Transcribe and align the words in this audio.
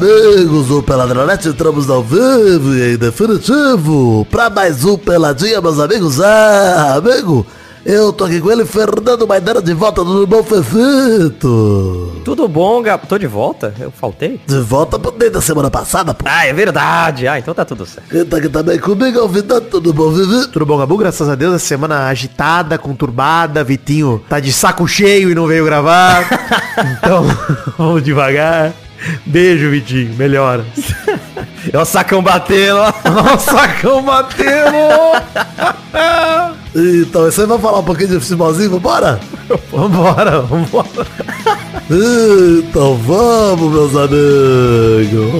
Amigos 0.00 0.68
do 0.68 0.82
Peladronete, 0.82 1.48
entramos 1.48 1.90
ao 1.90 2.02
vivo 2.02 2.74
e 2.74 2.94
em 2.94 2.96
definitivo 2.96 4.26
para 4.30 4.48
mais 4.48 4.82
um 4.82 4.96
Peladinha, 4.96 5.60
meus 5.60 5.78
amigos. 5.78 6.18
Ah, 6.22 6.94
amigo, 6.94 7.46
eu 7.84 8.10
tô 8.10 8.24
aqui 8.24 8.40
com 8.40 8.50
ele, 8.50 8.64
Fernando 8.64 9.28
Maidana, 9.28 9.60
de 9.60 9.74
volta 9.74 10.02
do 10.02 10.26
bom 10.26 10.42
Fefito. 10.42 12.16
Tudo 12.24 12.48
bom, 12.48 12.80
Gabo? 12.80 13.06
Tô 13.06 13.18
de 13.18 13.26
volta? 13.26 13.74
Eu 13.78 13.90
faltei? 13.90 14.40
De 14.46 14.58
volta 14.60 14.98
pro 14.98 15.12
meio 15.12 15.32
da 15.32 15.42
semana 15.42 15.70
passada, 15.70 16.14
pô. 16.14 16.24
Ah, 16.26 16.46
é 16.46 16.52
verdade. 16.54 17.28
Ah, 17.28 17.38
então 17.38 17.52
tá 17.52 17.66
tudo 17.66 17.84
certo. 17.84 18.08
Quem 18.08 18.24
tá 18.24 18.38
aqui 18.38 18.48
também 18.48 18.78
comigo 18.78 19.18
é 19.18 19.22
o 19.22 19.28
Vitão, 19.28 19.60
tudo 19.60 19.92
bom, 19.92 20.10
Vivi? 20.12 20.48
Tudo 20.48 20.64
bom, 20.64 20.78
Gabu? 20.78 20.96
Graças 20.96 21.28
a 21.28 21.34
Deus, 21.34 21.56
a 21.56 21.58
semana 21.58 22.06
agitada, 22.06 22.78
conturbada, 22.78 23.62
Vitinho 23.62 24.24
tá 24.30 24.40
de 24.40 24.50
saco 24.50 24.88
cheio 24.88 25.28
e 25.28 25.34
não 25.34 25.46
veio 25.46 25.66
gravar. 25.66 26.26
então, 26.96 27.22
vamos 27.76 28.02
devagar. 28.02 28.72
Beijo, 29.26 29.70
Vitinho. 29.70 30.14
Melhora. 30.14 30.64
É 31.72 31.78
o 31.78 31.84
sacão 31.84 32.22
batendo. 32.22 32.78
Ó, 32.78 33.34
o 33.36 33.38
sacão 33.38 34.02
batendo! 34.02 34.76
Então, 36.74 37.22
você 37.22 37.46
vai 37.46 37.58
falar 37.58 37.80
um 37.80 37.84
pouquinho 37.84 38.08
de 38.08 38.20
futebolzinho, 38.20 38.70
vambora? 38.70 39.20
vambora, 39.70 40.40
vambora. 40.42 41.06
Então 41.90 42.94
vamos, 42.98 43.72
meus 43.72 43.96
amigos. 43.96 45.30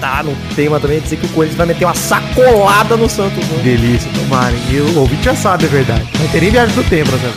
Tá 0.00 0.22
no 0.22 0.36
tema 0.54 0.78
também 0.78 1.00
dizer 1.00 1.16
que 1.16 1.26
o 1.26 1.28
Corinthians 1.30 1.56
vai 1.56 1.66
meter 1.66 1.84
uma 1.84 1.94
sacolada 1.94 2.96
no 2.96 3.08
Santos. 3.08 3.44
Né? 3.48 3.62
Delícia, 3.64 4.10
tomarem. 4.12 4.58
E 4.70 4.80
o 4.80 4.98
ouvinte 5.00 5.24
já 5.24 5.34
sabe, 5.34 5.64
é 5.64 5.68
verdade. 5.68 6.06
Não 6.20 6.28
tem 6.28 6.40
nem 6.42 6.50
viagem 6.50 6.74
do 6.74 6.84
tempo, 6.84 7.10
né? 7.10 7.32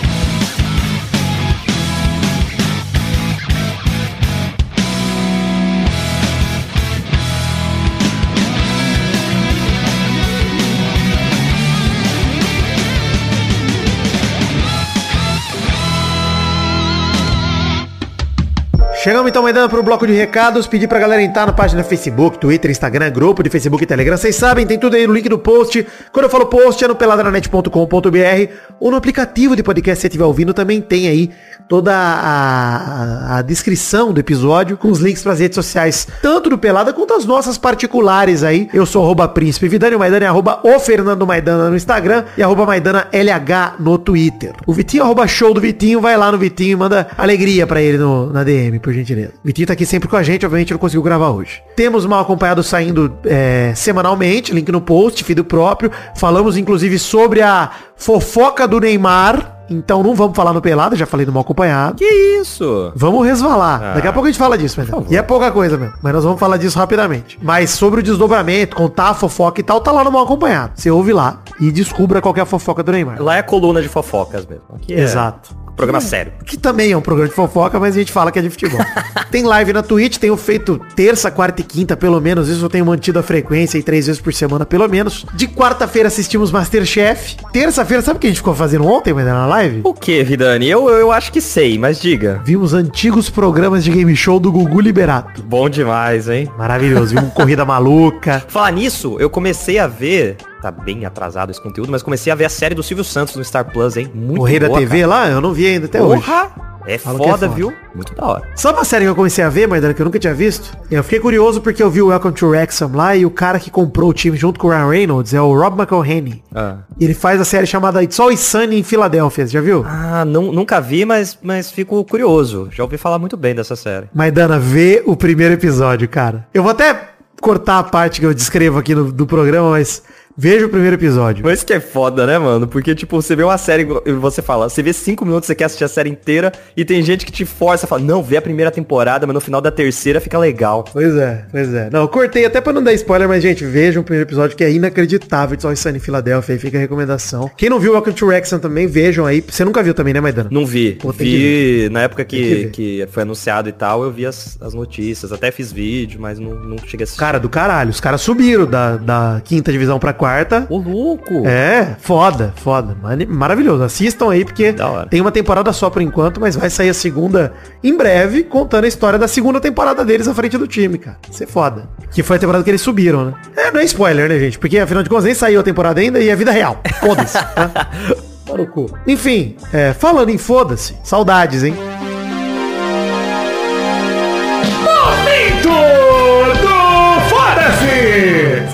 Chegamos 19.08 19.30
então, 19.30 19.42
Maidana, 19.42 19.70
pro 19.70 19.82
bloco 19.82 20.06
de 20.06 20.12
recados. 20.12 20.68
Pedir 20.68 20.86
pra 20.86 21.00
galera 21.00 21.24
entrar 21.24 21.46
na 21.46 21.54
página 21.54 21.82
do 21.82 21.88
Facebook, 21.88 22.38
Twitter, 22.38 22.70
Instagram, 22.70 23.10
grupo 23.10 23.42
de 23.42 23.50
Facebook 23.50 23.82
e 23.82 23.88
Telegram. 23.88 24.18
Vocês 24.18 24.36
sabem, 24.36 24.68
tem 24.68 24.78
tudo 24.78 24.98
aí 24.98 25.08
no 25.08 25.14
link 25.14 25.30
do 25.30 25.40
post. 25.40 25.88
Quando 26.12 26.26
eu 26.26 26.30
falo 26.30 26.46
post, 26.48 26.84
é 26.84 26.90
no 26.90 26.94
peladranet.com.br 26.94 28.52
ou 28.82 28.92
no 28.92 28.98
aplicativo 28.98 29.56
de 29.56 29.64
podcast, 29.64 30.00
se 30.00 30.02
você 30.02 30.08
estiver 30.08 30.26
ouvindo, 30.26 30.54
também 30.54 30.82
tem 30.82 31.08
aí 31.08 31.32
toda 31.70 31.94
a, 31.96 33.36
a, 33.36 33.38
a 33.38 33.42
descrição 33.42 34.12
do 34.12 34.20
episódio 34.20 34.76
com 34.76 34.90
os 34.90 35.00
links 35.00 35.24
pras 35.24 35.40
redes 35.40 35.56
sociais, 35.56 36.06
tanto 36.22 36.50
do 36.50 36.58
Pelada 36.58 36.92
quanto 36.92 37.14
as 37.14 37.26
nossas 37.26 37.58
particulares 37.58 38.44
aí. 38.44 38.70
Eu 38.74 38.86
sou 38.86 39.04
arroba 39.04 39.26
Príncipe 39.30 39.70
Vidani, 39.70 39.96
o 39.96 40.00
Maidana 40.00 40.26
é 40.26 40.28
arroba 40.28 40.60
o 40.64 40.80
Fernando 40.80 41.26
Maidana 41.26 41.70
no 41.70 41.78
Instagram 41.78 42.26
e 42.38 42.44
arroba 42.44 42.66
Maidana 42.66 43.08
LH 43.14 43.76
no 43.80 43.98
Twitter. 43.98 44.54
O 44.66 44.74
Vitinho, 44.74 45.04
arroba 45.04 45.26
show 45.28 45.54
do 45.54 45.62
Vitinho, 45.62 46.02
vai 46.02 46.18
lá 46.18 46.30
no 46.30 46.38
Vitinho 46.38 46.74
e 46.74 46.76
manda 46.76 47.08
alegria 47.18 47.66
pra 47.66 47.82
ele 47.82 47.98
no, 47.98 48.34
na 48.34 48.44
DM, 48.44 48.80
por 48.80 48.97
gentileza. 48.98 49.34
O 49.44 49.48
Vitinho 49.48 49.68
tá 49.68 49.74
aqui 49.74 49.86
sempre 49.86 50.08
com 50.08 50.16
a 50.16 50.24
gente, 50.24 50.46
obviamente 50.46 50.72
não 50.72 50.80
conseguiu 50.80 51.04
gravar 51.04 51.30
hoje. 51.30 51.62
Temos 51.76 52.06
mal 52.06 52.22
acompanhado 52.22 52.64
saindo 52.64 53.18
é, 53.26 53.74
semanalmente, 53.76 54.54
link 54.54 54.72
no 54.72 54.82
post, 54.82 55.24
feed 55.24 55.44
próprio. 55.44 55.92
Falamos 56.16 56.58
inclusive 56.58 56.98
sobre 57.00 57.42
a 57.42 57.72
fofoca 57.96 58.68
do 58.68 58.80
Neymar. 58.80 59.56
Então 59.70 60.02
não 60.02 60.16
vamos 60.16 60.36
falar 60.36 60.54
no 60.54 60.62
pelado, 60.62 60.96
já 60.96 61.06
falei 61.06 61.26
no 61.26 61.32
mal 61.34 61.42
acompanhado. 61.42 61.96
Que 61.96 62.40
isso? 62.40 62.92
Vamos 62.96 63.26
resvalar. 63.26 63.84
Ah. 63.84 63.94
Daqui 63.96 64.08
a 64.08 64.14
pouco 64.14 64.28
a 64.28 64.32
gente 64.32 64.40
fala 64.40 64.58
disso, 64.58 64.80
mas 64.80 65.12
E 65.12 65.18
é 65.18 65.22
pouca 65.22 65.52
coisa 65.52 65.78
mesmo. 65.78 65.94
Mas 66.02 66.14
nós 66.14 66.24
vamos 66.24 66.40
falar 66.40 66.56
disso 66.56 66.78
rapidamente. 66.80 67.38
Mas 67.42 67.72
sobre 67.72 68.00
o 68.00 68.04
desdobramento, 68.04 68.76
contar 68.78 69.10
a 69.10 69.14
fofoca 69.14 69.60
e 69.60 69.64
tal, 69.64 69.82
tá 69.82 69.92
lá 69.92 70.04
no 70.04 70.12
mal 70.12 70.24
acompanhado. 70.24 70.72
Você 70.76 70.90
ouve 70.90 71.12
lá 71.12 71.42
e 71.60 71.70
descubra 71.72 72.22
qual 72.22 72.34
é 72.38 72.42
a 72.42 72.46
fofoca 72.46 72.82
do 72.82 72.92
Neymar. 72.92 73.22
Lá 73.22 73.38
é 73.38 73.42
coluna 73.42 73.82
de 73.82 73.90
fofocas 73.90 74.46
mesmo. 74.46 74.64
Aqui 74.74 74.94
é 74.94 75.02
Exato. 75.02 75.67
Programa 75.78 76.02
sério. 76.02 76.34
Que 76.44 76.58
também 76.58 76.92
é 76.92 76.98
um 76.98 77.02
programa 77.02 77.30
de 77.30 77.36
fofoca, 77.36 77.80
mas 77.80 77.96
a 77.96 78.00
gente 78.00 78.12
fala 78.12 78.32
que 78.32 78.40
é 78.40 78.42
de 78.42 78.50
futebol. 78.50 78.80
tem 79.30 79.44
live 79.44 79.72
na 79.72 79.84
Twitch, 79.84 80.18
tenho 80.18 80.36
feito 80.36 80.82
terça, 80.96 81.30
quarta 81.30 81.62
e 81.62 81.64
quinta, 81.64 81.96
pelo 81.96 82.20
menos. 82.20 82.50
Isso 82.50 82.66
eu 82.66 82.70
tenho 82.70 82.84
mantido 82.84 83.20
a 83.20 83.24
frequência 83.24 83.78
aí 83.78 83.84
três 83.84 84.08
vezes 84.08 84.20
por 84.20 84.34
semana, 84.34 84.66
pelo 84.66 84.88
menos. 84.90 85.24
De 85.36 85.48
quarta-feira 85.48 86.08
assistimos 86.08 86.52
Masterchef. 86.52 87.38
Terça-feira, 87.54 88.02
sabe 88.02 88.18
o 88.18 88.20
que 88.20 88.26
a 88.26 88.30
gente 88.32 88.40
ficou 88.40 88.56
fazendo 88.56 88.88
ontem, 88.88 89.14
mas 89.14 89.24
na 89.24 89.46
live? 89.46 89.82
O 89.84 89.94
que, 89.94 90.24
Vidani? 90.24 90.68
Eu, 90.68 90.90
eu 90.90 91.12
acho 91.12 91.32
que 91.32 91.40
sei, 91.40 91.78
mas 91.78 92.02
diga. 92.02 92.42
Vimos 92.44 92.74
antigos 92.74 93.30
programas 93.30 93.84
de 93.84 93.92
game 93.92 94.16
show 94.16 94.40
do 94.40 94.52
Gugu 94.52 94.82
Liberato. 94.82 95.44
Bom 95.44 95.70
demais, 95.70 96.28
hein? 96.28 96.52
Maravilhoso. 96.58 97.14
Vimos 97.14 97.34
Corrida 97.34 97.64
Maluca. 97.64 98.44
Falar 98.50 98.72
nisso, 98.72 99.16
eu 99.20 99.30
comecei 99.30 99.78
a 99.78 99.86
ver. 99.86 100.38
Tá 100.62 100.72
bem 100.72 101.06
atrasado 101.06 101.52
esse 101.52 101.62
conteúdo, 101.62 101.92
mas 101.92 102.02
comecei 102.02 102.32
a 102.32 102.36
ver 102.36 102.46
a 102.46 102.50
série 102.50 102.74
do 102.74 102.82
Silvio 102.82 103.04
Santos 103.04 103.36
no 103.36 103.44
Star 103.44 103.66
Plus, 103.72 103.96
hein? 103.98 104.12
Muito 104.14 104.40
Correio 104.40 104.60
da 104.62 104.68
boa, 104.68 104.80
TV 104.80 105.02
cara. 105.02 105.08
lá, 105.08 105.30
eu 105.30 105.40
não 105.42 105.54
vi 105.54 105.68
ainda 105.68 105.86
até 105.86 106.02
hoje. 106.02 106.24
Porra! 106.24 106.68
É 106.88 106.98
Falam 106.98 107.20
que 107.20 107.26
é 107.26 107.32
foda, 107.32 107.48
foda. 107.48 107.56
viu? 107.58 107.74
Muito 107.94 108.16
da 108.16 108.26
hora. 108.26 108.44
Sabe 108.56 108.78
uma 108.78 108.86
série 108.86 109.04
que 109.04 109.10
eu 109.10 109.16
comecei 109.16 109.44
a 109.44 109.50
ver, 109.50 109.68
Maidana, 109.68 109.94
que 109.94 110.02
eu 110.02 110.06
nunca 110.06 110.18
tinha 110.18 110.34
visto? 110.34 110.72
Eu 110.90 111.04
fiquei 111.04 111.20
curioso 111.20 111.60
porque 111.60 111.84
eu 111.84 111.92
vi 111.92 112.02
o 112.02 112.08
Welcome 112.08 112.34
to 112.34 112.48
Wrexham 112.48 112.92
lá 112.96 113.14
e 113.14 113.26
o 113.26 113.30
cara 113.30 113.60
que 113.60 113.70
comprou 113.70 114.10
o 114.10 114.14
time 114.14 114.38
junto 114.38 114.58
com 114.58 114.68
o 114.68 114.70
Ryan 114.70 114.90
Reynolds 114.90 115.34
é 115.34 115.42
o 115.42 115.54
Rob 115.54 115.78
McElhenney. 115.78 116.42
Ah. 116.56 116.78
E 116.98 117.04
ele 117.04 117.14
faz 117.14 117.42
a 117.42 117.46
série 117.46 117.68
chamada 117.68 118.02
It's 118.02 118.18
Always 118.18 118.40
Sunny 118.40 118.80
em 118.80 118.84
Filadélfia, 118.84 119.46
já 119.46 119.60
viu? 119.60 119.84
Ah, 119.86 120.24
não, 120.24 120.54
nunca 120.54 120.80
vi, 120.80 121.04
mas, 121.04 121.38
mas 121.44 121.70
fico 121.70 122.02
curioso. 122.06 122.70
Já 122.72 122.84
ouvi 122.84 122.98
falar 122.98 123.20
muito 123.20 123.36
bem 123.36 123.54
dessa 123.54 123.76
série. 123.76 124.08
Maidana, 124.14 124.58
vê 124.58 125.04
o 125.06 125.14
primeiro 125.18 125.56
episódio, 125.56 126.08
cara. 126.08 126.48
Eu 126.54 126.64
vou 126.64 126.72
até 126.72 127.10
cortar 127.42 127.80
a 127.80 127.84
parte 127.84 128.22
que 128.22 128.26
eu 128.26 128.34
descrevo 128.34 128.80
aqui 128.80 128.96
no, 128.96 129.12
do 129.12 129.28
programa, 129.28 129.72
mas 129.72 130.02
veja 130.38 130.66
o 130.66 130.70
primeiro 130.70 130.96
episódio. 130.96 131.44
Mas 131.44 131.64
que 131.64 131.74
é 131.74 131.80
foda, 131.80 132.26
né, 132.26 132.38
mano? 132.38 132.68
Porque, 132.68 132.96
tipo, 132.96 133.22
você 133.22 133.36
vê 133.36 133.44
uma 133.44 133.58
série 133.58 133.88
e 134.06 134.12
você 134.14 134.42
fala, 134.42 134.70
você 134.70 134.82
vê 134.82 134.94
cinco 134.94 135.26
minutos, 135.26 135.48
você 135.48 135.56
quer 135.56 135.66
assistir 135.66 135.84
a 135.84 135.88
série 135.88 136.10
inteira, 136.10 136.52
e 136.76 136.86
tem 136.86 137.02
gente 137.02 137.26
que 137.26 137.32
te 137.32 137.46
força, 137.46 137.88
fala, 137.88 138.02
não, 138.02 138.24
vê 138.24 138.38
a 138.38 138.42
primeira 138.42 138.72
temporada, 138.72 139.26
mas 139.26 139.34
no 139.34 139.42
final 139.42 139.62
da 139.62 139.72
terceira 139.72 140.22
fica 140.22 140.38
legal. 140.38 140.86
Pois 140.92 141.16
é, 141.16 141.46
pois 141.52 141.74
é. 141.74 141.90
Não, 141.92 142.02
eu 142.02 142.08
cortei 142.08 142.46
até 142.46 142.62
pra 142.62 142.72
não 142.72 142.84
dar 142.84 142.94
spoiler, 142.94 143.28
mas, 143.28 143.44
gente, 143.44 143.66
vejam 143.66 144.02
o 144.02 144.06
primeiro 144.06 144.28
episódio 144.28 144.56
que 144.56 144.64
é 144.64 144.72
inacreditável. 144.72 145.56
It's 145.56 145.66
Always 145.66 145.80
Sunny 145.80 145.98
em 145.98 146.02
Filadélfia, 146.02 146.56
aí 146.56 146.60
fica 146.60 146.78
a 146.78 146.82
recomendação. 146.82 147.50
Quem 147.58 147.70
não 147.70 147.80
viu 147.80 147.94
Welcome 147.94 148.16
to 148.16 148.26
Wrexham 148.28 148.60
também, 148.60 148.88
vejam 148.88 149.26
aí. 149.26 149.44
Você 149.48 149.66
nunca 149.66 149.82
viu 149.82 149.94
também, 149.94 150.14
né, 150.14 150.22
Maidana? 150.22 150.50
Não 150.52 150.66
vi. 150.66 150.94
Pô, 150.94 151.12
vi 151.12 151.90
na 151.92 152.02
época 152.02 152.24
que 152.24 152.38
que, 152.38 152.68
que, 152.68 153.08
foi 153.12 153.24
anunciado 153.24 153.70
e 153.70 153.72
tal, 153.72 154.04
eu 154.04 154.12
vi 154.12 154.26
as, 154.26 154.58
as 154.62 154.74
notícias, 154.74 155.32
até 155.32 155.52
fiz 155.52 155.72
vídeo, 155.72 156.20
mas 156.20 156.40
não, 156.40 156.54
não 156.54 156.78
cheguei 156.78 157.04
a 157.04 157.06
assistir. 157.06 157.20
Cara, 157.20 157.40
do 157.40 157.50
caralho. 157.50 157.90
Os 157.90 158.00
caras 158.00 158.22
subiram 158.22 158.66
da, 158.66 158.98
da 158.98 159.42
quinta 159.44 159.72
divisão 159.72 160.00
pra 160.00 160.14
quarta. 160.14 160.27
Ô, 160.70 160.78
louco! 160.78 161.46
É, 161.46 161.96
foda, 162.00 162.54
foda. 162.58 162.96
Maravilhoso. 163.28 163.84
Assistam 163.84 164.32
aí, 164.32 164.44
porque 164.44 164.74
tem 165.10 165.22
uma 165.22 165.32
temporada 165.32 165.72
só 165.74 165.90
por 165.90 166.02
enquanto, 166.02 166.40
mas 166.40 166.56
vai 166.56 166.70
sair 166.70 166.90
a 166.90 166.94
segunda 166.94 167.54
em 167.84 167.96
breve, 167.96 168.44
contando 168.44 168.86
a 168.86 168.88
história 168.88 169.18
da 169.18 169.28
segunda 169.28 169.60
temporada 169.60 170.04
deles 170.04 170.28
à 170.28 170.34
frente 170.34 170.58
do 170.58 170.68
time, 170.68 170.98
cara. 170.98 171.18
Isso 171.30 171.44
é 171.44 171.48
foda. 171.48 171.90
Que 172.12 172.24
foi 172.24 172.38
a 172.38 172.40
temporada 172.40 172.64
que 172.64 172.70
eles 172.70 172.82
subiram, 172.82 173.26
né? 173.26 173.34
É, 173.56 173.72
não 173.72 173.80
é 173.80 173.84
spoiler, 173.86 174.30
né, 174.30 174.40
gente? 174.40 174.60
Porque 174.60 174.78
afinal 174.80 175.04
de 175.04 175.10
contas 175.10 175.26
nem 175.26 175.34
saiu 175.34 175.60
a 175.60 175.64
temporada 175.64 176.00
ainda 176.00 176.20
e 176.20 176.30
é 176.30 176.36
vida 176.36 176.52
real. 176.52 176.82
Foda-se. 177.00 177.34
tá? 177.34 177.90
O. 178.50 178.88
Enfim, 179.06 179.58
é, 179.74 179.92
falando 179.94 180.30
em 180.30 180.38
foda-se, 180.38 180.96
saudades, 181.04 181.64
hein? 181.64 181.76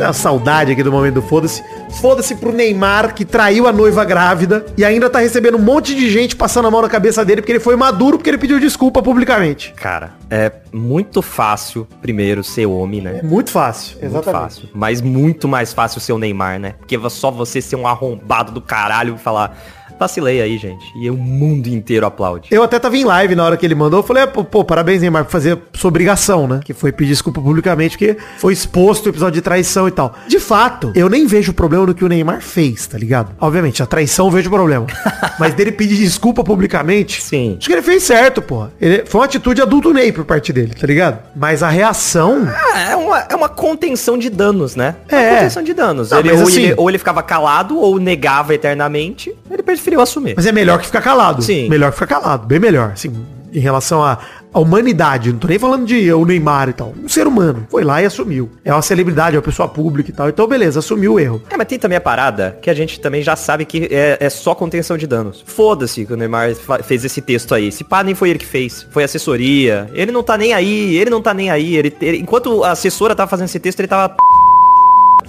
A 0.03 0.13
saudade 0.13 0.71
aqui 0.71 0.83
do 0.83 0.91
momento 0.91 1.15
do 1.15 1.21
Foda-se. 1.21 1.63
Foda-se 2.01 2.35
pro 2.35 2.51
Neymar, 2.51 3.13
que 3.13 3.23
traiu 3.23 3.67
a 3.67 3.71
noiva 3.71 4.03
grávida 4.03 4.65
e 4.77 4.83
ainda 4.83 5.09
tá 5.09 5.19
recebendo 5.19 5.57
um 5.57 5.61
monte 5.61 5.95
de 5.95 6.09
gente 6.09 6.35
passando 6.35 6.67
a 6.67 6.71
mão 6.71 6.81
na 6.81 6.89
cabeça 6.89 7.23
dele 7.23 7.41
porque 7.41 7.51
ele 7.51 7.59
foi 7.59 7.75
maduro, 7.75 8.17
porque 8.17 8.29
ele 8.29 8.37
pediu 8.37 8.59
desculpa 8.59 9.01
publicamente. 9.01 9.73
Cara, 9.75 10.13
é 10.29 10.51
muito 10.71 11.21
fácil, 11.21 11.87
primeiro, 12.01 12.43
ser 12.43 12.65
homem, 12.65 13.01
né? 13.01 13.19
É 13.19 13.23
muito 13.23 13.51
fácil. 13.51 13.97
Muito 14.01 14.23
fácil. 14.23 14.69
Mas 14.73 15.01
muito 15.01 15.47
mais 15.47 15.73
fácil 15.73 16.01
ser 16.01 16.13
o 16.13 16.17
Neymar, 16.17 16.59
né? 16.59 16.75
Porque 16.79 16.97
só 17.09 17.29
você 17.29 17.61
ser 17.61 17.75
um 17.75 17.87
arrombado 17.87 18.51
do 18.51 18.61
caralho 18.61 19.15
e 19.15 19.17
falar, 19.17 19.57
vacilei 20.03 20.41
aí, 20.41 20.57
gente. 20.57 20.85
E 20.95 21.09
o 21.09 21.15
mundo 21.17 21.67
inteiro 21.67 22.05
aplaude. 22.05 22.49
Eu 22.51 22.61
até 22.63 22.77
tava 22.77 22.97
em 22.97 23.03
live 23.05 23.35
na 23.35 23.45
hora 23.45 23.57
que 23.57 23.65
ele 23.65 23.75
mandou. 23.75 23.99
Eu 23.99 24.03
falei, 24.03 24.27
pô, 24.27 24.43
pô, 24.43 24.63
parabéns, 24.63 25.01
Neymar, 25.01 25.25
por 25.25 25.31
fazer 25.31 25.57
sua 25.73 25.87
obrigação, 25.87 26.47
né? 26.47 26.59
Que 26.63 26.73
foi 26.73 26.91
pedir 26.91 27.09
desculpa 27.11 27.41
publicamente, 27.41 27.97
porque 27.97 28.17
foi 28.37 28.53
exposto 28.53 29.05
o 29.05 29.09
episódio 29.09 29.33
de 29.35 29.41
traição 29.41 29.87
e 29.87 29.91
tal. 29.91 30.13
De 30.27 30.39
fato, 30.39 30.91
eu 30.95 31.07
nem 31.09 31.25
vejo 31.25 31.53
problema 31.53 31.85
no 31.85 31.93
que 31.95 32.03
o 32.03 32.07
Neymar 32.09 32.41
fez, 32.41 32.85
tá 32.87 32.97
ligado? 32.97 33.31
Obviamente, 33.39 33.81
a 33.81 33.85
traição 33.85 34.25
eu 34.27 34.31
vejo 34.31 34.49
problema. 34.49 34.85
Mas 35.39 35.53
dele 35.53 35.71
pedir 35.71 35.95
desculpa 35.95 36.43
publicamente. 36.43 37.21
Sim. 37.21 37.55
Acho 37.57 37.67
que 37.67 37.73
ele 37.73 37.81
fez 37.81 38.03
certo, 38.03 38.41
pô. 38.41 38.67
Ele, 38.81 39.05
foi 39.05 39.19
uma 39.21 39.25
atitude 39.25 39.61
adulto 39.61 39.93
Ney 39.93 40.11
por 40.11 40.25
parte 40.25 40.51
dele, 40.51 40.73
tá 40.73 40.85
ligado? 40.85 41.19
Mas 41.35 41.63
a 41.63 41.69
reação. 41.69 42.47
Ah, 42.47 42.79
é 42.91 42.95
uma, 42.95 43.19
é 43.29 43.35
uma 43.35 43.49
contenção 43.49 44.17
de 44.17 44.29
danos, 44.29 44.75
né? 44.75 44.95
É. 45.07 45.15
Uma 45.29 45.35
contenção 45.37 45.63
de 45.63 45.73
danos. 45.73 46.11
Não, 46.11 46.19
Ele- 46.19 46.31
ou, 46.33 46.41
assim- 46.43 46.63
ele, 46.63 46.73
ou 46.77 46.89
ele 46.89 46.97
ficava 46.97 47.21
calado, 47.23 47.77
ou 47.79 47.99
negava 47.99 48.53
eternamente. 48.53 49.33
Ele 49.49 49.63
preferiu 49.93 50.01
assumir. 50.01 50.33
Mas 50.35 50.45
é 50.45 50.51
melhor 50.51 50.79
que 50.79 50.85
ficar 50.85 51.01
calado. 51.01 51.41
Sim. 51.41 51.69
Melhor 51.69 51.91
que 51.91 51.99
ficar 51.99 52.19
calado. 52.19 52.45
Bem 52.47 52.59
melhor. 52.59 52.91
Assim, 52.93 53.11
em 53.53 53.59
relação 53.59 54.03
à, 54.03 54.17
à 54.51 54.59
humanidade. 54.59 55.31
Não 55.31 55.37
tô 55.39 55.47
nem 55.47 55.59
falando 55.59 55.85
de 55.85 56.11
o 56.11 56.25
Neymar 56.25 56.69
e 56.69 56.73
tal. 56.73 56.93
Um 57.03 57.07
ser 57.07 57.27
humano. 57.27 57.67
Foi 57.69 57.83
lá 57.83 58.01
e 58.01 58.05
assumiu. 58.05 58.49
É 58.65 58.73
uma 58.73 58.81
celebridade, 58.81 59.35
é 59.35 59.39
uma 59.39 59.43
pessoa 59.45 59.67
pública 59.69 60.09
e 60.09 60.13
tal. 60.13 60.27
Então, 60.29 60.47
beleza, 60.47 60.79
assumiu 60.79 61.13
o 61.13 61.19
erro. 61.19 61.41
É, 61.49 61.55
mas 61.57 61.67
tem 61.67 61.77
também 61.77 61.97
a 61.97 62.01
parada 62.01 62.57
que 62.61 62.69
a 62.69 62.73
gente 62.73 62.99
também 62.99 63.21
já 63.21 63.35
sabe 63.35 63.63
que 63.65 63.87
é, 63.91 64.17
é 64.19 64.29
só 64.29 64.55
contenção 64.55 64.97
de 64.97 65.05
danos. 65.05 65.43
Foda-se 65.45 66.05
que 66.05 66.13
o 66.13 66.17
Neymar 66.17 66.55
fez 66.83 67.05
esse 67.05 67.21
texto 67.21 67.53
aí. 67.53 67.71
Se 67.71 67.83
pá, 67.83 68.03
nem 68.03 68.15
foi 68.15 68.31
ele 68.31 68.39
que 68.39 68.45
fez. 68.45 68.87
Foi 68.89 69.03
assessoria. 69.03 69.89
Ele 69.93 70.11
não 70.11 70.23
tá 70.23 70.35
nem 70.37 70.53
aí, 70.53 70.95
ele 70.97 71.09
não 71.11 71.21
tá 71.21 71.33
nem 71.33 71.51
aí. 71.51 71.75
Ele, 71.75 71.95
ele- 72.01 72.17
enquanto 72.17 72.63
a 72.63 72.71
assessora 72.71 73.15
tava 73.15 73.29
fazendo 73.29 73.45
esse 73.45 73.59
texto, 73.59 73.79
ele 73.79 73.87
tava... 73.87 74.15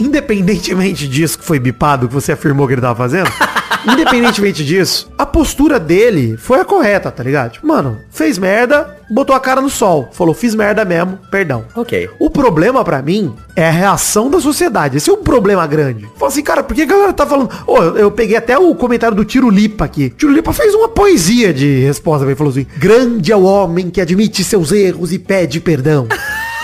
Independentemente 0.01 1.07
disso 1.07 1.39
que 1.39 1.45
foi 1.45 1.61
bipado, 1.61 2.09
que 2.09 2.15
você 2.15 2.33
afirmou 2.33 2.67
que 2.67 2.73
ele 2.75 2.81
tava 2.81 2.97
fazendo, 2.97 3.31
independentemente 3.87 4.65
disso, 4.65 5.11
a 5.17 5.27
postura 5.27 5.79
dele 5.79 6.37
foi 6.37 6.61
a 6.61 6.65
correta, 6.65 7.11
tá 7.11 7.23
ligado? 7.23 7.53
Tipo, 7.53 7.67
mano, 7.67 7.99
fez 8.11 8.39
merda, 8.39 8.97
botou 9.11 9.35
a 9.35 9.41
cara 9.41 9.61
no 9.61 9.71
sol, 9.71 10.09
falou, 10.13 10.35
fiz 10.35 10.55
merda 10.55 10.85
mesmo, 10.85 11.19
perdão. 11.31 11.65
Ok. 11.75 12.09
O 12.19 12.31
problema 12.31 12.85
pra 12.85 13.03
mim 13.03 13.35
é 13.57 13.69
a 13.69 13.71
reação 13.71 14.31
da 14.31 14.41
sociedade. 14.41 14.97
Esse 14.97 15.11
é 15.11 15.13
um 15.13 15.23
problema 15.23 15.67
grande. 15.67 16.09
Fala 16.17 16.31
assim, 16.31 16.43
cara, 16.43 16.63
por 16.63 16.75
que 16.75 16.83
a 16.83 16.87
galera 16.87 17.13
tá 17.13 17.27
falando... 17.27 17.51
Ô, 17.67 17.79
eu, 17.79 17.97
eu 17.97 18.11
peguei 18.11 18.37
até 18.37 18.59
o 18.59 18.75
comentário 18.75 19.17
do 19.17 19.25
Tiro 19.25 19.51
Lipa 19.51 19.85
aqui. 19.85 20.11
Tiro 20.11 20.33
Lipa 20.33 20.53
fez 20.53 20.75
uma 20.75 20.89
poesia 20.89 21.53
de 21.53 21.81
resposta. 21.81 22.25
Ele 22.25 22.35
falou 22.35 22.51
assim, 22.51 22.67
grande 22.77 23.33
é 23.33 23.37
o 23.37 23.45
homem 23.45 23.91
que 23.91 24.01
admite 24.01 24.43
seus 24.43 24.73
erros 24.73 25.13
e 25.13 25.19
pede 25.19 25.61
perdão. 25.61 26.09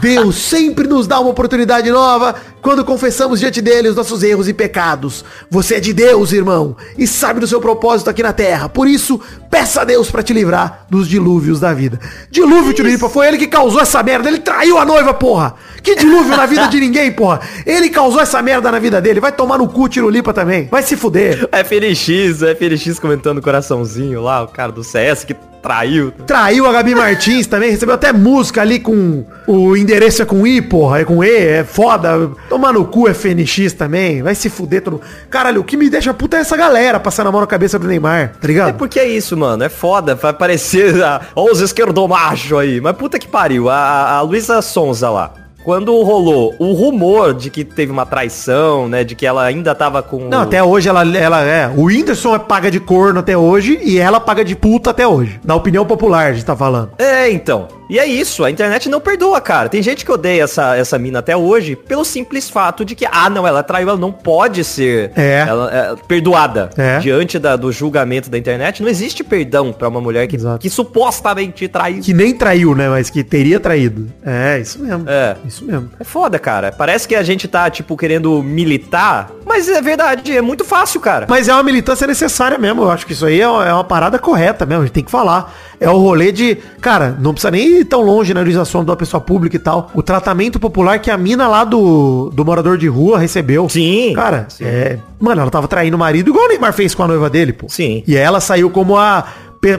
Deus 0.00 0.36
sempre 0.36 0.88
nos 0.88 1.06
dá 1.06 1.20
uma 1.20 1.30
oportunidade 1.30 1.90
nova 1.90 2.34
quando 2.64 2.82
confessamos 2.82 3.40
diante 3.40 3.60
dele 3.60 3.90
os 3.90 3.94
nossos 3.94 4.22
erros 4.22 4.48
e 4.48 4.54
pecados. 4.54 5.22
Você 5.50 5.74
é 5.74 5.80
de 5.80 5.92
Deus, 5.92 6.32
irmão, 6.32 6.74
e 6.96 7.06
sabe 7.06 7.38
do 7.38 7.46
seu 7.46 7.60
propósito 7.60 8.08
aqui 8.08 8.22
na 8.22 8.32
terra. 8.32 8.70
Por 8.70 8.88
isso, 8.88 9.20
peça 9.50 9.82
a 9.82 9.84
Deus 9.84 10.10
pra 10.10 10.22
te 10.22 10.32
livrar 10.32 10.86
dos 10.88 11.06
dilúvios 11.06 11.60
da 11.60 11.74
vida. 11.74 12.00
Dilúvio, 12.30 12.72
Tiripa, 12.72 13.10
foi 13.10 13.28
ele 13.28 13.36
que 13.36 13.48
causou 13.48 13.82
essa 13.82 14.02
merda. 14.02 14.30
Ele 14.30 14.38
traiu 14.38 14.78
a 14.78 14.84
noiva, 14.86 15.12
porra. 15.12 15.54
Que 15.82 15.94
dilúvio 15.94 16.34
na 16.34 16.46
vida 16.46 16.66
de 16.66 16.80
ninguém, 16.80 17.12
porra. 17.12 17.40
Ele 17.66 17.90
causou 17.90 18.18
essa 18.18 18.40
merda 18.40 18.72
na 18.72 18.78
vida 18.78 18.98
dele. 18.98 19.20
Vai 19.20 19.32
tomar 19.32 19.58
no 19.58 19.68
cu, 19.68 19.86
Tirulipa 19.86 20.32
também. 20.32 20.66
Vai 20.70 20.82
se 20.82 20.96
fuder. 20.96 21.46
FNX, 21.52 22.40
o 22.40 22.46
FNX 22.46 22.98
comentando 22.98 23.42
coraçãozinho 23.42 24.22
lá, 24.22 24.42
o 24.42 24.48
cara 24.48 24.72
do 24.72 24.82
CS 24.82 25.22
que 25.22 25.36
traiu. 25.64 26.12
Traiu 26.26 26.66
a 26.66 26.72
Gabi 26.72 26.94
Martins 26.94 27.46
também, 27.46 27.70
recebeu 27.70 27.94
até 27.94 28.12
música 28.12 28.60
ali 28.60 28.78
com 28.78 29.24
o 29.46 29.74
endereço 29.74 30.20
é 30.20 30.26
com 30.26 30.46
I, 30.46 30.60
porra, 30.60 31.00
é 31.00 31.04
com 31.06 31.24
E, 31.24 31.30
é 31.30 31.64
foda. 31.64 32.30
Tomar 32.54 32.72
no 32.72 32.84
cu 32.84 33.08
FNX 33.12 33.72
também, 33.72 34.22
vai 34.22 34.32
se 34.32 34.48
fuder 34.48 34.80
todo. 34.80 35.00
Caralho, 35.28 35.60
o 35.60 35.64
que 35.64 35.76
me 35.76 35.90
deixa 35.90 36.14
puta 36.14 36.36
é 36.36 36.40
essa 36.40 36.56
galera 36.56 37.00
passando 37.00 37.26
a 37.26 37.32
mão 37.32 37.40
na 37.40 37.48
cabeça 37.48 37.80
do 37.80 37.88
Neymar, 37.88 38.28
tá 38.34 38.38
É 38.44 38.46
ligado? 38.46 38.74
porque 38.78 39.00
é 39.00 39.08
isso, 39.08 39.36
mano. 39.36 39.64
É 39.64 39.68
foda. 39.68 40.14
Vai 40.14 40.32
parecer 40.32 40.94
ah, 41.02 41.20
ó, 41.34 41.50
os 41.50 41.60
esquerdomachos 41.60 42.56
aí. 42.56 42.80
Mas 42.80 42.94
puta 42.96 43.18
que 43.18 43.26
pariu. 43.26 43.68
A, 43.68 44.18
a 44.18 44.20
Luísa 44.20 44.62
Sonza 44.62 45.10
lá. 45.10 45.32
Quando 45.64 46.00
rolou 46.02 46.54
o 46.60 46.74
rumor 46.74 47.32
de 47.34 47.50
que 47.50 47.64
teve 47.64 47.90
uma 47.90 48.04
traição, 48.06 48.86
né? 48.88 49.02
De 49.02 49.16
que 49.16 49.26
ela 49.26 49.42
ainda 49.42 49.74
tava 49.74 50.00
com. 50.02 50.28
Não, 50.28 50.42
até 50.42 50.62
hoje 50.62 50.88
ela, 50.88 51.04
ela 51.16 51.42
é. 51.42 51.66
O 51.74 51.84
Whindersson 51.86 52.36
é 52.36 52.38
paga 52.38 52.70
de 52.70 52.78
corno 52.78 53.18
até 53.18 53.36
hoje 53.36 53.80
e 53.82 53.98
ela 53.98 54.20
paga 54.20 54.44
de 54.44 54.54
puta 54.54 54.90
até 54.90 55.08
hoje. 55.08 55.40
Na 55.42 55.56
opinião 55.56 55.84
popular, 55.86 56.26
a 56.26 56.32
gente 56.34 56.44
tá 56.44 56.54
falando. 56.54 56.90
É, 56.98 57.30
então. 57.30 57.66
E 57.88 57.98
é 57.98 58.06
isso, 58.06 58.42
a 58.44 58.50
internet 58.50 58.88
não 58.88 59.00
perdoa, 59.00 59.40
cara. 59.40 59.68
Tem 59.68 59.82
gente 59.82 60.04
que 60.04 60.10
odeia 60.10 60.44
essa, 60.44 60.74
essa 60.76 60.98
mina 60.98 61.18
até 61.18 61.36
hoje 61.36 61.76
pelo 61.76 62.04
simples 62.04 62.48
fato 62.48 62.84
de 62.84 62.94
que, 62.94 63.06
ah, 63.10 63.28
não, 63.28 63.46
ela 63.46 63.62
traiu, 63.62 63.88
ela 63.90 63.98
não 63.98 64.10
pode 64.12 64.64
ser 64.64 65.12
É. 65.14 65.44
ela, 65.46 65.70
é, 65.72 65.94
perdoada. 66.08 66.70
É. 66.76 66.98
Diante 66.98 67.38
da- 67.38 67.56
do 67.56 67.70
julgamento 67.70 68.30
da 68.30 68.38
internet, 68.38 68.82
não 68.82 68.88
existe 68.88 69.22
perdão 69.22 69.72
pra 69.72 69.88
uma 69.88 70.00
mulher 70.00 70.26
que, 70.26 70.36
Exato. 70.36 70.58
que 70.58 70.70
supostamente 70.70 71.68
traiu. 71.68 72.00
Que 72.02 72.14
nem 72.14 72.34
traiu, 72.34 72.74
né? 72.74 72.88
Mas 72.88 73.10
que 73.10 73.22
teria 73.22 73.60
traído. 73.60 74.10
É, 74.24 74.58
isso 74.58 74.78
mesmo. 74.82 75.04
É. 75.08 75.36
Isso 75.46 75.64
mesmo. 75.64 75.90
É 76.00 76.04
foda, 76.04 76.38
cara. 76.38 76.72
Parece 76.72 77.06
que 77.06 77.14
a 77.14 77.22
gente 77.22 77.46
tá, 77.46 77.68
tipo, 77.68 77.96
querendo 77.96 78.42
militar, 78.42 79.30
mas 79.44 79.68
é 79.68 79.80
verdade, 79.82 80.36
é 80.36 80.40
muito 80.40 80.64
fácil, 80.64 81.00
cara. 81.00 81.26
Mas 81.28 81.48
é 81.48 81.52
uma 81.52 81.62
militância 81.62 82.06
necessária 82.06 82.56
mesmo. 82.58 82.82
Eu 82.82 82.90
acho 82.90 83.06
que 83.06 83.12
isso 83.12 83.26
aí 83.26 83.40
é 83.40 83.48
uma, 83.48 83.66
é 83.68 83.72
uma 83.72 83.84
parada 83.84 84.18
correta 84.18 84.64
mesmo. 84.64 84.82
A 84.82 84.86
gente 84.86 84.94
tem 84.94 85.04
que 85.04 85.10
falar. 85.10 85.54
É 85.80 85.90
o 85.90 85.98
rolê 85.98 86.32
de. 86.32 86.56
Cara, 86.80 87.16
não 87.20 87.32
precisa 87.32 87.50
nem 87.50 87.73
ir 87.80 87.84
tão 87.84 88.00
longe 88.00 88.32
na 88.34 88.40
realização 88.40 88.82
uma 88.82 88.96
pessoa 88.96 89.20
pública 89.20 89.56
e 89.56 89.58
tal. 89.58 89.90
O 89.94 90.02
tratamento 90.02 90.58
popular 90.58 90.98
que 90.98 91.10
a 91.10 91.16
mina 91.16 91.46
lá 91.48 91.64
do, 91.64 92.30
do 92.32 92.44
morador 92.44 92.76
de 92.78 92.88
rua 92.88 93.18
recebeu. 93.18 93.68
Sim. 93.68 94.12
Cara, 94.14 94.46
Sim. 94.48 94.64
é. 94.64 94.98
Mano, 95.18 95.40
ela 95.40 95.50
tava 95.50 95.66
traindo 95.68 95.96
o 95.96 96.00
marido 96.00 96.30
igual 96.30 96.46
o 96.46 96.48
Neymar 96.48 96.72
fez 96.72 96.94
com 96.94 97.02
a 97.02 97.08
noiva 97.08 97.28
dele, 97.30 97.52
pô. 97.52 97.66
Sim. 97.68 98.02
E 98.06 98.16
ela 98.16 98.40
saiu 98.40 98.70
como 98.70 98.96
a 98.96 99.24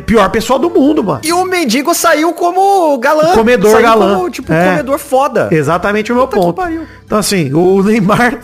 pior 0.05 0.29
pessoa 0.29 0.57
do 0.57 0.69
mundo, 0.69 1.03
mano. 1.03 1.21
E 1.23 1.31
o 1.31 1.45
mendigo 1.45 1.93
saiu 1.93 2.33
como 2.33 2.97
galã. 2.97 3.31
O 3.31 3.33
comedor 3.35 3.81
galã. 3.81 4.15
Como, 4.15 4.29
tipo, 4.31 4.51
É. 4.51 4.69
comedor 4.71 4.97
foda. 4.97 5.47
Exatamente 5.51 6.11
o 6.11 6.15
meu 6.15 6.27
Puta 6.27 6.41
ponto. 6.41 6.61
Então, 7.05 7.19
assim, 7.19 7.53
o 7.53 7.83
Neymar 7.83 8.39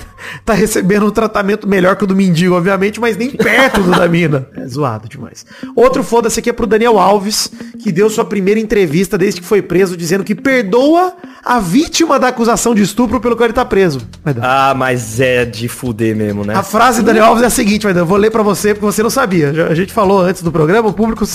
tá 0.46 0.54
recebendo 0.54 1.06
um 1.06 1.12
tratamento 1.12 1.68
melhor 1.68 1.96
que 1.96 2.04
o 2.04 2.08
do 2.08 2.16
mendigo, 2.16 2.56
obviamente, 2.56 3.00
mas 3.00 3.18
nem 3.18 3.30
perto 3.30 3.82
do 3.82 3.92
da 3.92 4.08
mina. 4.08 4.48
É 4.62 4.68
zoado 4.68 5.08
demais. 5.10 5.46
Outro 5.76 6.04
foda-se 6.04 6.40
aqui 6.40 6.50
é 6.50 6.54
pro 6.54 6.68
Daniel 6.68 7.00
Alves, 7.00 7.52
que 7.82 7.92
deu 7.92 8.10
sua 8.10 8.24
primeira 8.24 8.60
entrevista 8.60 9.18
desde 9.18 9.42
que 9.42 9.48
foi 9.48 9.62
preso, 9.62 9.98
dizendo 9.98 10.24
que 10.24 10.36
perdoa 10.36 11.14
a 11.44 11.60
vítima 11.60 12.20
da 12.20 12.28
acusação 12.28 12.76
de 12.76 12.84
estupro 12.84 13.20
pelo 13.20 13.36
qual 13.36 13.46
ele 13.48 13.54
tá 13.54 13.66
preso. 13.66 14.02
Vai 14.24 14.34
dar. 14.34 14.44
Ah, 14.44 14.74
mas 14.76 15.20
é 15.20 15.46
de 15.46 15.68
fuder 15.68 16.16
mesmo, 16.16 16.44
né? 16.44 16.54
A 16.56 16.64
frase 16.64 17.02
do 17.02 17.06
Daniel 17.06 17.26
Alves 17.26 17.44
é 17.44 17.48
a 17.48 17.50
seguinte, 17.50 17.84
vai 17.84 17.94
dar, 17.94 18.02
eu 18.02 18.06
vou 18.06 18.18
ler 18.18 18.30
pra 18.30 18.44
você 18.44 18.74
porque 18.74 18.86
você 18.86 19.02
não 19.02 19.10
sabia. 19.10 19.68
A 19.70 19.74
gente 19.74 19.92
falou 19.94 20.22
antes 20.22 20.44
do 20.44 20.52
programa, 20.52 20.90
o 20.90 20.94
público 20.94 21.26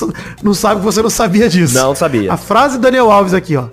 não 0.43 0.55
sabe 0.55 0.81
que 0.81 0.85
você 0.85 1.03
não 1.03 1.11
sabia 1.11 1.49
disso. 1.49 1.75
Não 1.75 1.95
sabia. 1.95 2.33
A 2.33 2.37
frase 2.37 2.77
do 2.77 2.83
Daniel 2.83 3.11
Alves 3.11 3.35
aqui, 3.35 3.57
ó. 3.57 3.67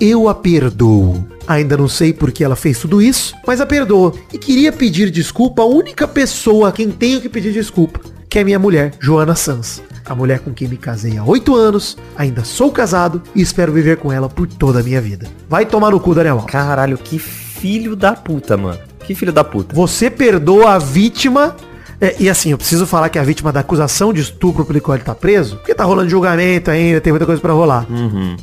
Eu 0.00 0.28
a 0.28 0.34
perdoo. 0.34 1.26
Ainda 1.48 1.78
não 1.78 1.88
sei 1.88 2.12
por 2.12 2.30
que 2.30 2.44
ela 2.44 2.54
fez 2.54 2.78
tudo 2.78 3.00
isso, 3.00 3.34
mas 3.46 3.58
a 3.58 3.64
perdoo. 3.66 4.14
E 4.30 4.36
queria 4.36 4.70
pedir 4.70 5.10
desculpa 5.10 5.62
à 5.62 5.64
única 5.64 6.06
pessoa 6.06 6.68
a 6.68 6.72
quem 6.72 6.90
tenho 6.90 7.22
que 7.22 7.28
pedir 7.28 7.54
desculpa, 7.54 8.00
que 8.28 8.38
é 8.38 8.44
minha 8.44 8.58
mulher, 8.58 8.92
Joana 9.00 9.34
Sanz. 9.34 9.82
A 10.04 10.14
mulher 10.14 10.40
com 10.40 10.52
quem 10.52 10.68
me 10.68 10.76
casei 10.76 11.16
há 11.16 11.24
oito 11.24 11.56
anos, 11.56 11.96
ainda 12.16 12.44
sou 12.44 12.70
casado 12.70 13.22
e 13.34 13.40
espero 13.40 13.72
viver 13.72 13.96
com 13.96 14.12
ela 14.12 14.28
por 14.28 14.46
toda 14.46 14.80
a 14.80 14.82
minha 14.82 15.00
vida. 15.00 15.26
Vai 15.48 15.64
tomar 15.64 15.90
no 15.90 15.98
cu, 16.00 16.14
Daniel 16.14 16.36
Alves. 16.36 16.50
Caralho, 16.52 16.98
que 16.98 17.18
filho 17.18 17.96
da 17.96 18.12
puta, 18.12 18.56
mano. 18.56 18.78
Que 19.00 19.14
filho 19.14 19.32
da 19.32 19.42
puta. 19.42 19.74
Você 19.74 20.10
perdoa 20.10 20.72
a 20.74 20.78
vítima. 20.78 21.56
é, 22.00 22.14
e 22.20 22.28
assim, 22.28 22.50
eu 22.50 22.58
preciso 22.58 22.86
falar 22.86 23.08
que 23.08 23.18
a 23.18 23.22
vítima 23.22 23.50
da 23.52 23.60
acusação 23.60 24.12
de 24.12 24.20
estupro 24.20 24.64
pelo 24.66 24.80
qual 24.82 24.96
ele 24.96 25.04
tá 25.04 25.14
preso, 25.14 25.56
porque 25.56 25.74
tá 25.74 25.84
rolando 25.84 26.10
julgamento 26.10 26.70
ainda, 26.70 27.00
tem 27.00 27.12
muita 27.12 27.24
coisa 27.26 27.40
pra 27.40 27.52
rolar. 27.54 27.86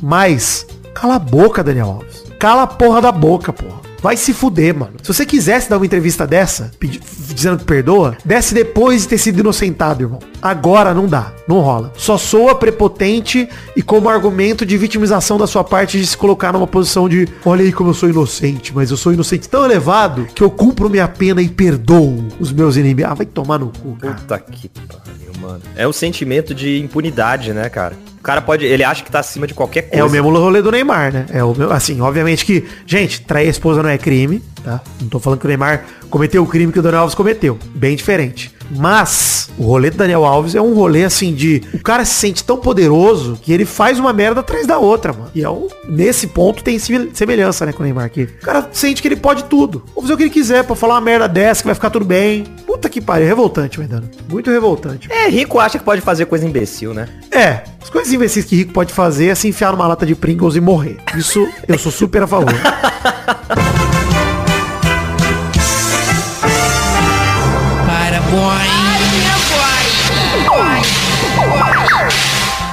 Mas, 0.02 0.66
cala 0.92 1.14
a 1.16 1.18
boca, 1.20 1.62
Daniel 1.64 1.86
Alves. 1.86 2.25
Cala 2.38 2.62
a 2.62 2.66
porra 2.66 3.00
da 3.00 3.12
boca, 3.12 3.52
porra. 3.52 3.86
Vai 4.02 4.16
se 4.16 4.32
fuder, 4.32 4.74
mano. 4.74 4.92
Se 5.02 5.12
você 5.12 5.24
quisesse 5.24 5.68
dar 5.68 5.78
uma 5.78 5.86
entrevista 5.86 6.26
dessa, 6.26 6.70
dizendo 6.80 7.58
que 7.58 7.64
perdoa, 7.64 8.16
desce 8.24 8.54
depois 8.54 9.02
de 9.02 9.08
ter 9.08 9.18
sido 9.18 9.40
inocentado, 9.40 10.02
irmão. 10.04 10.20
Agora 10.40 10.94
não 10.94 11.06
dá. 11.06 11.32
Não 11.48 11.60
rola. 11.60 11.92
Só 11.96 12.16
soa 12.18 12.54
prepotente 12.54 13.48
e 13.74 13.82
como 13.82 14.08
argumento 14.08 14.64
de 14.64 14.76
vitimização 14.76 15.38
da 15.38 15.46
sua 15.46 15.64
parte 15.64 15.98
de 15.98 16.06
se 16.06 16.16
colocar 16.16 16.52
numa 16.52 16.66
posição 16.66 17.08
de 17.08 17.26
olha 17.44 17.64
aí 17.64 17.72
como 17.72 17.90
eu 17.90 17.94
sou 17.94 18.08
inocente, 18.08 18.72
mas 18.74 18.90
eu 18.90 18.96
sou 18.96 19.12
inocente 19.12 19.48
tão 19.48 19.64
elevado 19.64 20.26
que 20.34 20.42
eu 20.42 20.50
cumpro 20.50 20.90
minha 20.90 21.08
pena 21.08 21.42
e 21.42 21.48
perdoo 21.48 22.28
os 22.38 22.52
meus 22.52 22.76
inimigos. 22.76 23.10
Ah, 23.10 23.14
vai 23.14 23.26
tomar 23.26 23.58
no 23.58 23.72
cu, 23.72 23.96
cara. 23.96 24.14
Puta 24.14 24.38
que 24.38 24.68
pariu, 24.68 25.40
mano. 25.40 25.62
É 25.74 25.86
o 25.86 25.92
sentimento 25.92 26.54
de 26.54 26.78
impunidade, 26.80 27.52
né, 27.52 27.68
cara? 27.68 27.96
O 28.26 28.32
cara 28.34 28.42
pode. 28.42 28.64
Ele 28.64 28.82
acha 28.82 29.04
que 29.04 29.10
tá 29.10 29.20
acima 29.20 29.46
de 29.46 29.54
qualquer 29.54 29.82
coisa. 29.82 30.02
É 30.02 30.04
o 30.04 30.10
mesmo 30.10 30.36
rolê 30.36 30.60
do 30.60 30.72
Neymar, 30.72 31.12
né? 31.12 31.26
É 31.30 31.44
o 31.44 31.54
meu, 31.54 31.70
assim, 31.70 32.00
obviamente 32.00 32.44
que, 32.44 32.66
gente, 32.84 33.20
trair 33.20 33.46
a 33.46 33.50
esposa 33.50 33.84
não 33.84 33.88
é 33.88 33.96
crime, 33.96 34.42
tá? 34.64 34.80
Não 35.00 35.08
tô 35.08 35.20
falando 35.20 35.38
que 35.38 35.44
o 35.44 35.48
Neymar 35.48 35.84
cometeu 36.10 36.42
o 36.42 36.46
crime 36.46 36.72
que 36.72 36.80
o 36.80 36.82
Daniel 36.82 37.02
Alves 37.02 37.14
cometeu. 37.14 37.56
Bem 37.72 37.94
diferente. 37.94 38.52
Mas 38.70 39.48
o 39.58 39.64
rolê 39.64 39.90
do 39.90 39.96
Daniel 39.96 40.24
Alves 40.24 40.54
é 40.54 40.60
um 40.60 40.74
rolê 40.74 41.04
assim 41.04 41.34
de 41.34 41.62
o 41.72 41.82
cara 41.82 42.04
se 42.04 42.14
sente 42.14 42.44
tão 42.44 42.56
poderoso 42.58 43.38
que 43.42 43.52
ele 43.52 43.64
faz 43.64 43.98
uma 43.98 44.12
merda 44.12 44.40
atrás 44.40 44.66
da 44.66 44.78
outra, 44.78 45.12
mano. 45.12 45.30
E 45.34 45.42
é 45.42 45.50
um, 45.50 45.68
nesse 45.88 46.26
ponto 46.26 46.62
tem 46.62 46.78
semelhança, 46.78 47.66
né, 47.66 47.72
com 47.72 47.80
o 47.80 47.84
Neymar 47.84 48.04
aqui. 48.04 48.24
O 48.24 48.44
cara 48.44 48.68
sente 48.72 49.00
que 49.00 49.08
ele 49.08 49.16
pode 49.16 49.44
tudo. 49.44 49.84
Vou 49.94 50.02
fazer 50.02 50.14
o 50.14 50.16
que 50.16 50.24
ele 50.24 50.30
quiser 50.30 50.64
pra 50.64 50.76
falar 50.76 50.94
uma 50.94 51.00
merda 51.00 51.28
dessa 51.28 51.62
que 51.62 51.66
vai 51.66 51.74
ficar 51.74 51.90
tudo 51.90 52.04
bem. 52.04 52.44
Puta 52.66 52.88
que 52.88 53.00
pariu, 53.00 53.26
revoltante, 53.26 53.78
Maidano. 53.78 54.08
Muito 54.28 54.50
revoltante. 54.50 55.10
É, 55.10 55.28
rico 55.28 55.58
acha 55.58 55.78
que 55.78 55.84
pode 55.84 56.00
fazer 56.00 56.26
coisa 56.26 56.46
imbecil, 56.46 56.92
né? 56.92 57.08
É, 57.30 57.62
as 57.82 57.90
coisas 57.90 58.12
imbecis 58.12 58.44
que 58.44 58.56
rico 58.56 58.72
pode 58.72 58.92
fazer 58.92 59.28
é 59.28 59.34
se 59.34 59.48
enfiar 59.48 59.72
numa 59.72 59.86
lata 59.86 60.04
de 60.04 60.14
Pringles 60.14 60.56
e 60.56 60.60
morrer. 60.60 60.96
Isso 61.16 61.46
eu 61.66 61.78
sou 61.78 61.92
super 61.92 62.22
a 62.22 62.26
favor. 62.26 62.52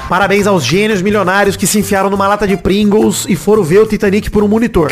Parabéns 0.10 0.46
aos 0.46 0.64
gênios 0.64 1.02
milionários 1.02 1.56
que 1.56 1.66
se 1.66 1.80
enfiaram 1.80 2.10
numa 2.10 2.28
lata 2.28 2.48
de 2.48 2.56
Pringles 2.56 3.26
e 3.28 3.36
foram 3.36 3.64
ver 3.64 3.80
o 3.80 3.86
Titanic 3.88 4.30
por 4.30 4.44
um 4.44 4.48
monitor. 4.48 4.92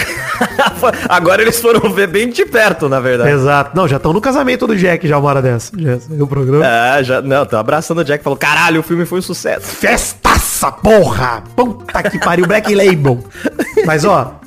Agora 1.08 1.42
eles 1.42 1.60
foram 1.60 1.92
ver 1.92 2.08
bem 2.08 2.30
de 2.30 2.46
perto, 2.46 2.90
na 2.90 3.00
verdade. 3.00 3.30
Exato. 3.30 3.76
Não, 3.76 3.88
já 3.88 3.98
estão 3.98 4.14
no 4.14 4.22
casamento 4.22 4.66
do 4.66 4.76
Jack 4.76 5.08
já 5.08 5.18
uma 5.20 5.30
hora 5.30 5.42
dessa. 5.42 5.72
Já 5.78 6.00
saiu 6.00 6.24
o 6.24 6.28
programa. 6.28 6.66
É, 6.66 7.04
já. 7.04 7.22
Não, 7.22 7.46
tô 7.46 7.56
abraçando 7.58 8.00
o 8.00 8.04
Jack 8.04 8.22
e 8.22 8.24
falou: 8.24 8.38
caralho, 8.38 8.80
o 8.80 8.84
filme 8.84 9.06
foi 9.06 9.20
um 9.20 9.22
sucesso. 9.22 9.68
Festas! 9.68 10.32
Nossa, 10.62 10.72
porra! 10.72 11.44
Puta 11.56 12.04
que 12.04 12.20
pariu, 12.20 12.46
Black 12.46 12.76
Label. 12.76 13.24
Mas, 13.84 14.06
ó, 14.06 14.40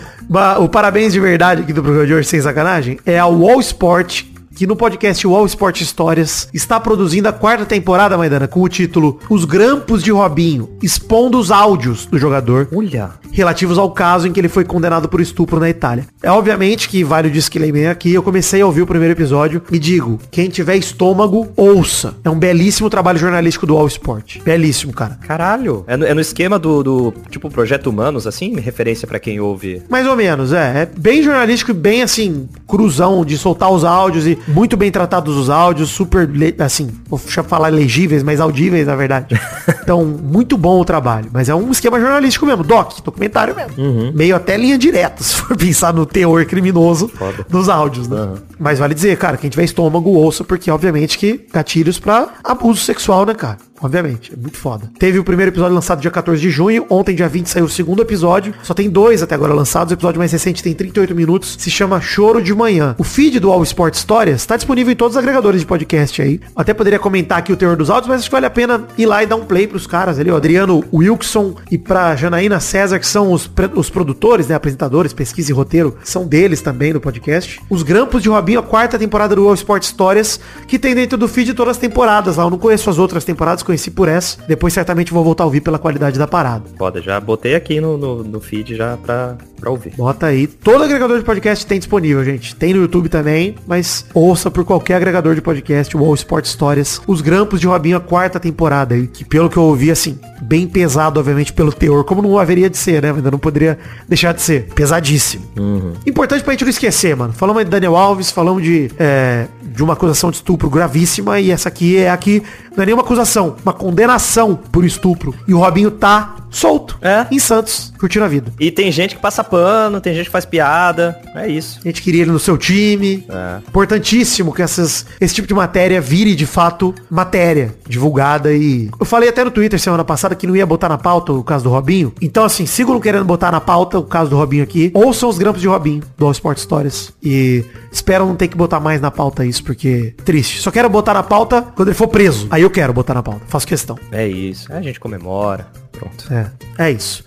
o 0.60 0.68
parabéns 0.68 1.12
de 1.12 1.20
verdade 1.20 1.60
aqui 1.60 1.74
do 1.74 1.82
programa 1.82 2.06
de 2.06 2.14
hoje, 2.14 2.26
sem 2.26 2.40
sacanagem, 2.40 2.98
é 3.04 3.18
ao 3.18 3.34
Wall 3.34 3.60
Sport 3.60 4.24
que 4.58 4.66
no 4.66 4.74
podcast 4.74 5.24
Wall 5.24 5.46
Sport 5.46 5.82
Histórias 5.82 6.48
está 6.52 6.80
produzindo 6.80 7.28
a 7.28 7.32
quarta 7.32 7.64
temporada, 7.64 8.18
Maidana, 8.18 8.48
com 8.48 8.60
o 8.60 8.68
título 8.68 9.20
Os 9.30 9.44
Grampos 9.44 10.02
de 10.02 10.10
Robinho, 10.10 10.68
expondo 10.82 11.38
os 11.38 11.52
áudios 11.52 12.06
do 12.06 12.18
jogador. 12.18 12.66
Olha. 12.74 13.12
Relativos 13.30 13.78
ao 13.78 13.92
caso 13.92 14.26
em 14.26 14.32
que 14.32 14.40
ele 14.40 14.48
foi 14.48 14.64
condenado 14.64 15.08
por 15.08 15.20
estupro 15.20 15.60
na 15.60 15.70
Itália. 15.70 16.06
É 16.20 16.28
obviamente 16.28 16.88
que 16.88 17.04
vale 17.04 17.28
o 17.28 17.30
disclaimer 17.30 17.88
aqui, 17.88 18.12
eu 18.12 18.22
comecei 18.22 18.60
a 18.60 18.66
ouvir 18.66 18.82
o 18.82 18.86
primeiro 18.86 19.12
episódio 19.12 19.62
e 19.70 19.78
digo, 19.78 20.18
quem 20.28 20.48
tiver 20.48 20.74
estômago, 20.74 21.46
ouça. 21.56 22.16
É 22.24 22.30
um 22.30 22.36
belíssimo 22.36 22.90
trabalho 22.90 23.18
jornalístico 23.18 23.64
do 23.64 23.76
Wall 23.76 23.86
Sport. 23.86 24.40
Belíssimo, 24.42 24.92
cara. 24.92 25.20
Caralho. 25.22 25.84
É 25.86 25.96
no, 25.96 26.04
é 26.04 26.14
no 26.14 26.20
esquema 26.20 26.58
do, 26.58 26.82
do, 26.82 27.14
tipo, 27.30 27.48
Projeto 27.48 27.90
Humanos, 27.90 28.26
assim? 28.26 28.58
Referência 28.58 29.06
para 29.06 29.20
quem 29.20 29.38
ouve. 29.38 29.82
Mais 29.88 30.04
ou 30.04 30.16
menos, 30.16 30.52
é. 30.52 30.82
É 30.82 30.88
bem 30.98 31.22
jornalístico 31.22 31.70
e 31.70 31.74
bem, 31.74 32.02
assim, 32.02 32.48
cruzão 32.66 33.24
de 33.24 33.38
soltar 33.38 33.70
os 33.70 33.84
áudios 33.84 34.26
e 34.26 34.36
muito 34.48 34.76
bem 34.76 34.90
tratados 34.90 35.36
os 35.36 35.50
áudios, 35.50 35.90
super, 35.90 36.28
assim, 36.58 36.90
vou 37.06 37.18
falar 37.18 37.68
legíveis, 37.68 38.22
mas 38.22 38.40
audíveis, 38.40 38.86
na 38.86 38.96
verdade. 38.96 39.38
Então, 39.88 40.04
muito 40.04 40.58
bom 40.58 40.78
o 40.80 40.84
trabalho. 40.84 41.30
Mas 41.32 41.48
é 41.48 41.54
um 41.54 41.70
esquema 41.70 41.98
jornalístico 41.98 42.44
mesmo, 42.44 42.62
doc, 42.62 43.00
documentário 43.02 43.56
mesmo. 43.56 43.72
Uhum. 43.78 44.12
Meio 44.14 44.36
até 44.36 44.54
linha 44.54 44.76
direta, 44.76 45.22
se 45.24 45.36
for 45.36 45.56
pensar 45.56 45.94
no 45.94 46.04
teor 46.04 46.44
criminoso 46.44 47.08
Foda. 47.08 47.46
dos 47.48 47.70
áudios, 47.70 48.06
né? 48.06 48.20
Uhum. 48.20 48.34
Mas 48.58 48.78
vale 48.78 48.92
dizer, 48.92 49.16
cara, 49.16 49.38
quem 49.38 49.48
tiver 49.48 49.64
estômago, 49.64 50.10
ouça, 50.10 50.44
porque 50.44 50.70
obviamente 50.70 51.16
que 51.16 51.46
gatilhos 51.50 51.98
pra 51.98 52.28
abuso 52.44 52.82
sexual, 52.82 53.24
né, 53.24 53.32
cara? 53.32 53.56
Obviamente, 53.80 54.32
é 54.32 54.36
muito 54.36 54.56
foda. 54.56 54.90
Teve 54.98 55.18
o 55.18 55.24
primeiro 55.24 55.50
episódio 55.50 55.74
lançado 55.74 56.00
dia 56.00 56.10
14 56.10 56.40
de 56.40 56.50
junho. 56.50 56.86
Ontem, 56.90 57.14
dia 57.14 57.28
20, 57.28 57.46
saiu 57.46 57.64
o 57.66 57.68
segundo 57.68 58.02
episódio. 58.02 58.54
Só 58.62 58.74
tem 58.74 58.88
dois 58.88 59.22
até 59.22 59.34
agora 59.34 59.52
lançados. 59.52 59.90
O 59.90 59.94
episódio 59.94 60.18
mais 60.18 60.32
recente 60.32 60.62
tem 60.62 60.74
38 60.74 61.14
minutos. 61.14 61.56
Se 61.58 61.70
chama 61.70 62.00
Choro 62.00 62.42
de 62.42 62.54
Manhã. 62.54 62.94
O 62.98 63.04
feed 63.04 63.38
do 63.40 63.50
All 63.50 63.62
Sport 63.62 63.94
Histórias 63.94 64.40
está 64.40 64.56
disponível 64.56 64.92
em 64.92 64.96
todos 64.96 65.16
os 65.16 65.18
agregadores 65.18 65.60
de 65.60 65.66
podcast 65.66 66.20
aí. 66.20 66.40
Até 66.54 66.74
poderia 66.74 66.98
comentar 66.98 67.38
aqui 67.38 67.52
o 67.52 67.56
teor 67.56 67.76
dos 67.76 67.90
áudios, 67.90 68.08
mas 68.08 68.20
acho 68.20 68.28
que 68.28 68.32
vale 68.34 68.46
a 68.46 68.50
pena 68.50 68.86
ir 68.96 69.06
lá 69.06 69.22
e 69.22 69.26
dar 69.26 69.36
um 69.36 69.44
play 69.44 69.66
pros 69.66 69.86
caras 69.86 70.18
ali, 70.18 70.30
o 70.30 70.36
Adriano 70.36 70.84
Wilson 70.92 71.54
e 71.70 71.78
pra 71.78 72.16
Janaína 72.16 72.60
César, 72.60 72.98
que 72.98 73.06
são 73.06 73.32
os, 73.32 73.50
os 73.74 73.90
produtores, 73.90 74.48
né, 74.48 74.54
apresentadores, 74.54 75.12
pesquisa 75.12 75.50
e 75.50 75.54
roteiro, 75.54 75.96
são 76.02 76.26
deles 76.26 76.60
também 76.60 76.92
no 76.92 77.00
podcast. 77.00 77.60
Os 77.70 77.82
Grampos 77.82 78.22
de 78.22 78.28
Robinho, 78.28 78.60
a 78.60 78.62
quarta 78.62 78.98
temporada 78.98 79.34
do 79.34 79.46
All 79.46 79.54
Sport 79.54 79.82
Histórias, 79.82 80.40
que 80.66 80.78
tem 80.78 80.94
dentro 80.94 81.16
do 81.16 81.28
feed 81.28 81.54
todas 81.54 81.72
as 81.72 81.78
temporadas 81.78 82.36
lá. 82.36 82.44
Eu 82.44 82.50
não 82.50 82.58
conheço 82.58 82.90
as 82.90 82.98
outras 82.98 83.24
temporadas, 83.24 83.62
conheci 83.68 83.90
por 83.90 84.08
essa. 84.08 84.38
Depois 84.48 84.72
certamente 84.72 85.12
vou 85.12 85.22
voltar 85.22 85.44
a 85.44 85.46
ouvir 85.46 85.60
pela 85.60 85.78
qualidade 85.78 86.18
da 86.18 86.26
parada. 86.26 86.64
Foda, 86.76 87.02
já 87.02 87.20
botei 87.20 87.54
aqui 87.54 87.80
no, 87.80 87.98
no, 87.98 88.24
no 88.24 88.40
feed 88.40 88.74
já 88.74 88.96
pra, 88.96 89.36
pra 89.60 89.70
ouvir. 89.70 89.92
Bota 89.96 90.26
aí. 90.26 90.46
Todo 90.46 90.82
agregador 90.82 91.18
de 91.18 91.24
podcast 91.24 91.66
tem 91.66 91.78
disponível, 91.78 92.24
gente. 92.24 92.56
Tem 92.56 92.72
no 92.72 92.80
YouTube 92.80 93.08
também, 93.08 93.54
mas 93.66 94.06
ouça 94.14 94.50
por 94.50 94.64
qualquer 94.64 94.94
agregador 94.94 95.34
de 95.34 95.42
podcast, 95.42 95.94
o 95.96 96.04
All 96.04 96.14
Sport 96.14 96.46
Histórias, 96.46 97.00
Os 97.06 97.20
Grampos 97.20 97.60
de 97.60 97.66
Robinho, 97.66 97.98
a 97.98 98.00
quarta 98.00 98.40
temporada 98.40 98.94
aí, 98.94 99.06
que 99.06 99.24
pelo 99.24 99.50
que 99.50 99.56
eu 99.56 99.62
ouvi, 99.62 99.90
assim, 99.90 100.18
bem 100.40 100.66
pesado, 100.66 101.20
obviamente, 101.20 101.52
pelo 101.52 101.72
teor, 101.72 102.04
como 102.04 102.22
não 102.22 102.38
haveria 102.38 102.70
de 102.70 102.78
ser, 102.78 103.02
né? 103.02 103.12
Ainda 103.12 103.30
não 103.30 103.38
poderia 103.38 103.78
deixar 104.08 104.32
de 104.32 104.40
ser. 104.40 104.68
Pesadíssimo. 104.74 105.44
Uhum. 105.58 105.92
Importante 106.06 106.42
pra 106.42 106.52
gente 106.52 106.64
não 106.64 106.70
esquecer, 106.70 107.14
mano. 107.14 107.32
Falamos 107.34 107.64
de 107.64 107.70
Daniel 107.70 107.96
Alves, 107.96 108.30
falamos 108.30 108.62
de, 108.62 108.90
é, 108.98 109.46
de 109.62 109.82
uma 109.82 109.92
acusação 109.92 110.30
de 110.30 110.36
estupro 110.36 110.70
gravíssima, 110.70 111.38
e 111.38 111.50
essa 111.50 111.68
aqui 111.68 111.98
é 111.98 112.10
aqui, 112.10 112.42
não 112.74 112.82
é 112.82 112.86
nenhuma 112.86 113.02
acusação, 113.02 113.56
uma 113.62 113.72
condenação 113.72 114.58
por 114.70 114.84
estupro. 114.84 115.34
E 115.46 115.54
o 115.54 115.58
Robinho 115.58 115.90
tá 115.90 116.36
solto. 116.50 116.98
É. 117.00 117.26
Em 117.30 117.38
Santos, 117.38 117.92
curtindo 117.98 118.24
a 118.24 118.28
vida. 118.28 118.52
E 118.58 118.70
tem 118.70 118.90
gente 118.90 119.14
que 119.14 119.20
passa 119.20 119.44
pano, 119.44 120.00
tem 120.00 120.14
gente 120.14 120.26
que 120.26 120.32
faz 120.32 120.44
piada. 120.44 121.18
É 121.34 121.48
isso. 121.48 121.78
A 121.84 121.88
gente 121.88 122.02
queria 122.02 122.22
ele 122.22 122.30
no 122.30 122.38
seu 122.38 122.56
time. 122.56 123.24
É. 123.28 123.58
Importantíssimo 123.68 124.52
que 124.52 124.62
essas, 124.62 125.06
esse 125.20 125.34
tipo 125.34 125.46
de 125.46 125.54
matéria 125.54 126.00
vire 126.00 126.34
de 126.34 126.46
fato 126.46 126.94
matéria 127.10 127.74
divulgada 127.86 128.52
e. 128.52 128.90
Eu 128.98 129.06
falei 129.06 129.28
até 129.28 129.44
no 129.44 129.50
Twitter 129.50 129.78
semana 129.78 130.04
passada 130.04 130.34
que 130.34 130.46
não 130.46 130.56
ia 130.56 130.66
botar 130.66 130.88
na 130.88 130.98
pauta 130.98 131.32
o 131.32 131.44
caso 131.44 131.64
do 131.64 131.70
Robinho. 131.70 132.12
Então, 132.20 132.44
assim, 132.44 132.66
sigam 132.66 132.98
querendo 133.00 133.24
botar 133.24 133.52
na 133.52 133.60
pauta 133.60 133.98
o 133.98 134.02
caso 134.02 134.30
do 134.30 134.36
Robinho 134.36 134.62
aqui. 134.62 134.90
Ouçam 134.94 135.28
os 135.28 135.38
grampos 135.38 135.60
de 135.60 135.68
Robinho 135.68 136.02
do 136.16 136.26
All 136.26 136.32
Sport 136.32 136.58
Stories. 136.58 137.12
E 137.22 137.64
espero 137.92 138.26
não 138.26 138.34
ter 138.34 138.48
que 138.48 138.56
botar 138.56 138.80
mais 138.80 139.00
na 139.00 139.10
pauta 139.10 139.44
isso, 139.44 139.62
porque 139.62 140.14
triste. 140.24 140.60
Só 140.60 140.70
quero 140.70 140.88
botar 140.88 141.14
na 141.14 141.22
pauta 141.22 141.62
quando 141.74 141.88
ele 141.88 141.96
for 141.96 142.08
preso. 142.08 142.46
Aí 142.50 142.62
eu 142.62 142.70
quero 142.70 142.92
botar 142.92 143.14
na 143.14 143.22
pauta. 143.22 143.42
Faço 143.48 143.66
questão. 143.66 143.98
É 144.12 144.26
isso. 144.26 144.72
A 144.72 144.80
gente 144.80 145.00
comemora. 145.00 145.66
Pronto. 145.90 146.32
É, 146.32 146.50
é 146.78 146.90
isso. 146.92 147.24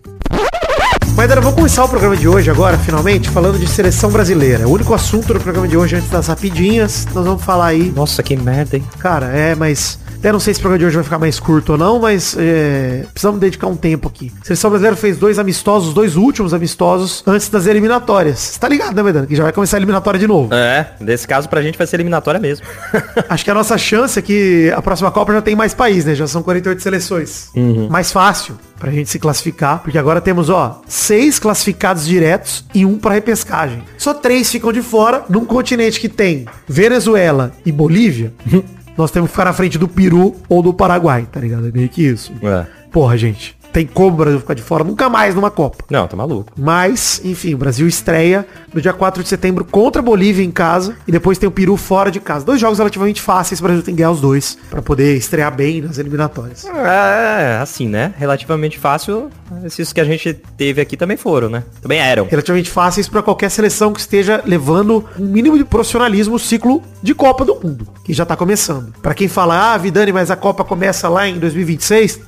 Mas 1.15 1.29
eu 1.29 1.41
vou 1.41 1.53
começar 1.53 1.83
o 1.83 1.89
programa 1.89 2.15
de 2.15 2.27
hoje 2.27 2.49
agora, 2.49 2.77
finalmente, 2.77 3.29
falando 3.29 3.59
de 3.59 3.67
seleção 3.67 4.09
brasileira. 4.09 4.67
O 4.67 4.71
único 4.71 4.93
assunto 4.93 5.33
do 5.33 5.39
programa 5.39 5.67
de 5.67 5.75
hoje, 5.75 5.95
antes 5.95 6.09
das 6.09 6.27
rapidinhas, 6.27 7.05
nós 7.13 7.25
vamos 7.25 7.43
falar 7.43 7.67
aí. 7.67 7.91
Nossa, 7.91 8.23
que 8.23 8.35
merda, 8.35 8.77
hein? 8.77 8.83
Cara, 8.97 9.27
é, 9.27 9.53
mas 9.53 9.99
até 10.21 10.31
não 10.31 10.39
sei 10.39 10.53
se 10.53 10.59
o 10.59 10.61
programa 10.61 10.77
de 10.77 10.85
hoje 10.85 10.93
vai 10.93 11.03
ficar 11.03 11.17
mais 11.17 11.39
curto 11.39 11.71
ou 11.71 11.77
não, 11.79 11.97
mas 11.97 12.35
é, 12.37 13.05
precisamos 13.11 13.39
dedicar 13.39 13.65
um 13.65 13.75
tempo 13.75 14.07
aqui. 14.07 14.31
A 14.39 14.45
seleção 14.45 14.69
brasileira 14.69 14.95
fez 14.95 15.17
dois 15.17 15.39
amistosos, 15.39 15.87
os 15.87 15.93
dois 15.95 16.15
últimos 16.15 16.53
amistosos, 16.53 17.23
antes 17.25 17.49
das 17.49 17.65
eliminatórias. 17.65 18.37
Você 18.37 18.59
tá 18.59 18.69
ligado, 18.69 18.95
né, 18.95 19.01
Medano? 19.01 19.25
Que 19.25 19.35
já 19.35 19.41
vai 19.41 19.51
começar 19.51 19.77
a 19.77 19.79
eliminatória 19.79 20.19
de 20.19 20.27
novo. 20.27 20.53
É, 20.53 20.91
nesse 20.99 21.27
caso 21.27 21.49
pra 21.49 21.63
gente 21.63 21.75
vai 21.75 21.87
ser 21.87 21.95
eliminatória 21.95 22.39
mesmo. 22.39 22.63
Acho 23.27 23.43
que 23.43 23.49
a 23.49 23.53
nossa 23.55 23.75
chance 23.79 24.19
é 24.19 24.21
que 24.21 24.71
a 24.75 24.81
próxima 24.83 25.09
Copa 25.09 25.33
já 25.33 25.41
tem 25.41 25.55
mais 25.55 25.73
país, 25.73 26.05
né? 26.05 26.13
Já 26.13 26.27
são 26.27 26.43
48 26.43 26.83
seleções. 26.83 27.49
Uhum. 27.55 27.89
Mais 27.89 28.11
fácil 28.11 28.55
pra 28.79 28.91
gente 28.91 29.09
se 29.09 29.17
classificar, 29.17 29.79
porque 29.79 29.97
agora 29.97 30.21
temos, 30.21 30.51
ó, 30.51 30.81
seis 30.87 31.39
classificados 31.39 32.05
diretos 32.05 32.63
e 32.75 32.85
um 32.85 32.99
para 32.99 33.15
repescagem. 33.15 33.83
Só 33.97 34.13
três 34.13 34.51
ficam 34.51 34.71
de 34.71 34.83
fora 34.83 35.23
num 35.27 35.45
continente 35.45 35.99
que 35.99 36.09
tem 36.09 36.45
Venezuela 36.67 37.51
e 37.65 37.71
Bolívia. 37.71 38.31
nós 38.97 39.11
temos 39.11 39.29
que 39.29 39.33
ficar 39.33 39.45
na 39.45 39.53
frente 39.53 39.77
do 39.77 39.87
Peru 39.87 40.35
ou 40.49 40.61
do 40.61 40.73
Paraguai, 40.73 41.27
tá 41.31 41.39
ligado? 41.39 41.67
É 41.67 41.71
meio 41.71 41.89
que 41.89 42.03
isso. 42.03 42.33
É. 42.41 42.65
Porra, 42.91 43.17
gente 43.17 43.60
tem 43.71 43.85
como 43.85 44.09
o 44.09 44.17
Brasil 44.17 44.39
ficar 44.39 44.53
de 44.53 44.61
fora 44.61 44.83
nunca 44.83 45.09
mais 45.09 45.35
numa 45.35 45.51
Copa. 45.51 45.83
Não, 45.89 46.07
tá 46.07 46.15
maluco. 46.15 46.51
Mas, 46.57 47.21
enfim, 47.23 47.53
o 47.53 47.57
Brasil 47.57 47.87
estreia 47.87 48.45
no 48.73 48.81
dia 48.81 48.93
4 48.93 49.23
de 49.23 49.29
setembro 49.29 49.65
contra 49.65 50.01
a 50.01 50.03
Bolívia 50.03 50.43
em 50.43 50.51
casa 50.51 50.95
e 51.07 51.11
depois 51.11 51.37
tem 51.37 51.47
o 51.47 51.51
Peru 51.51 51.75
fora 51.77 52.11
de 52.11 52.19
casa. 52.19 52.45
Dois 52.45 52.59
jogos 52.59 52.77
relativamente 52.77 53.21
fáceis, 53.21 53.59
o 53.59 53.63
Brasil 53.63 53.83
tem 53.83 53.93
que 53.93 53.99
ganhar 53.99 54.11
os 54.11 54.21
dois 54.21 54.57
para 54.69 54.81
poder 54.81 55.15
estrear 55.17 55.53
bem 55.53 55.81
nas 55.81 55.97
eliminatórias. 55.97 56.65
É, 56.65 57.59
assim, 57.61 57.87
né? 57.87 58.13
Relativamente 58.17 58.79
fácil, 58.79 59.29
esses 59.65 59.91
que 59.91 60.01
a 60.01 60.05
gente 60.05 60.33
teve 60.57 60.81
aqui 60.81 60.95
também 60.95 61.17
foram, 61.17 61.49
né? 61.49 61.63
Também 61.81 61.99
eram. 61.99 62.25
Relativamente 62.25 62.69
fáceis 62.69 63.07
para 63.07 63.21
qualquer 63.21 63.49
seleção 63.49 63.93
que 63.93 63.99
esteja 63.99 64.41
levando 64.45 65.05
um 65.19 65.25
mínimo 65.25 65.57
de 65.57 65.63
profissionalismo 65.63 66.35
o 66.35 66.39
ciclo 66.39 66.81
de 67.01 67.13
Copa 67.13 67.43
do 67.43 67.55
Mundo, 67.55 67.87
que 68.03 68.13
já 68.13 68.25
tá 68.25 68.35
começando. 68.35 68.93
Para 69.01 69.13
quem 69.13 69.27
fala, 69.27 69.73
ah, 69.73 69.77
Vidani, 69.77 70.11
mas 70.11 70.31
a 70.31 70.35
Copa 70.35 70.63
começa 70.63 71.09
lá 71.09 71.27
em 71.27 71.39
2026, 71.39 72.19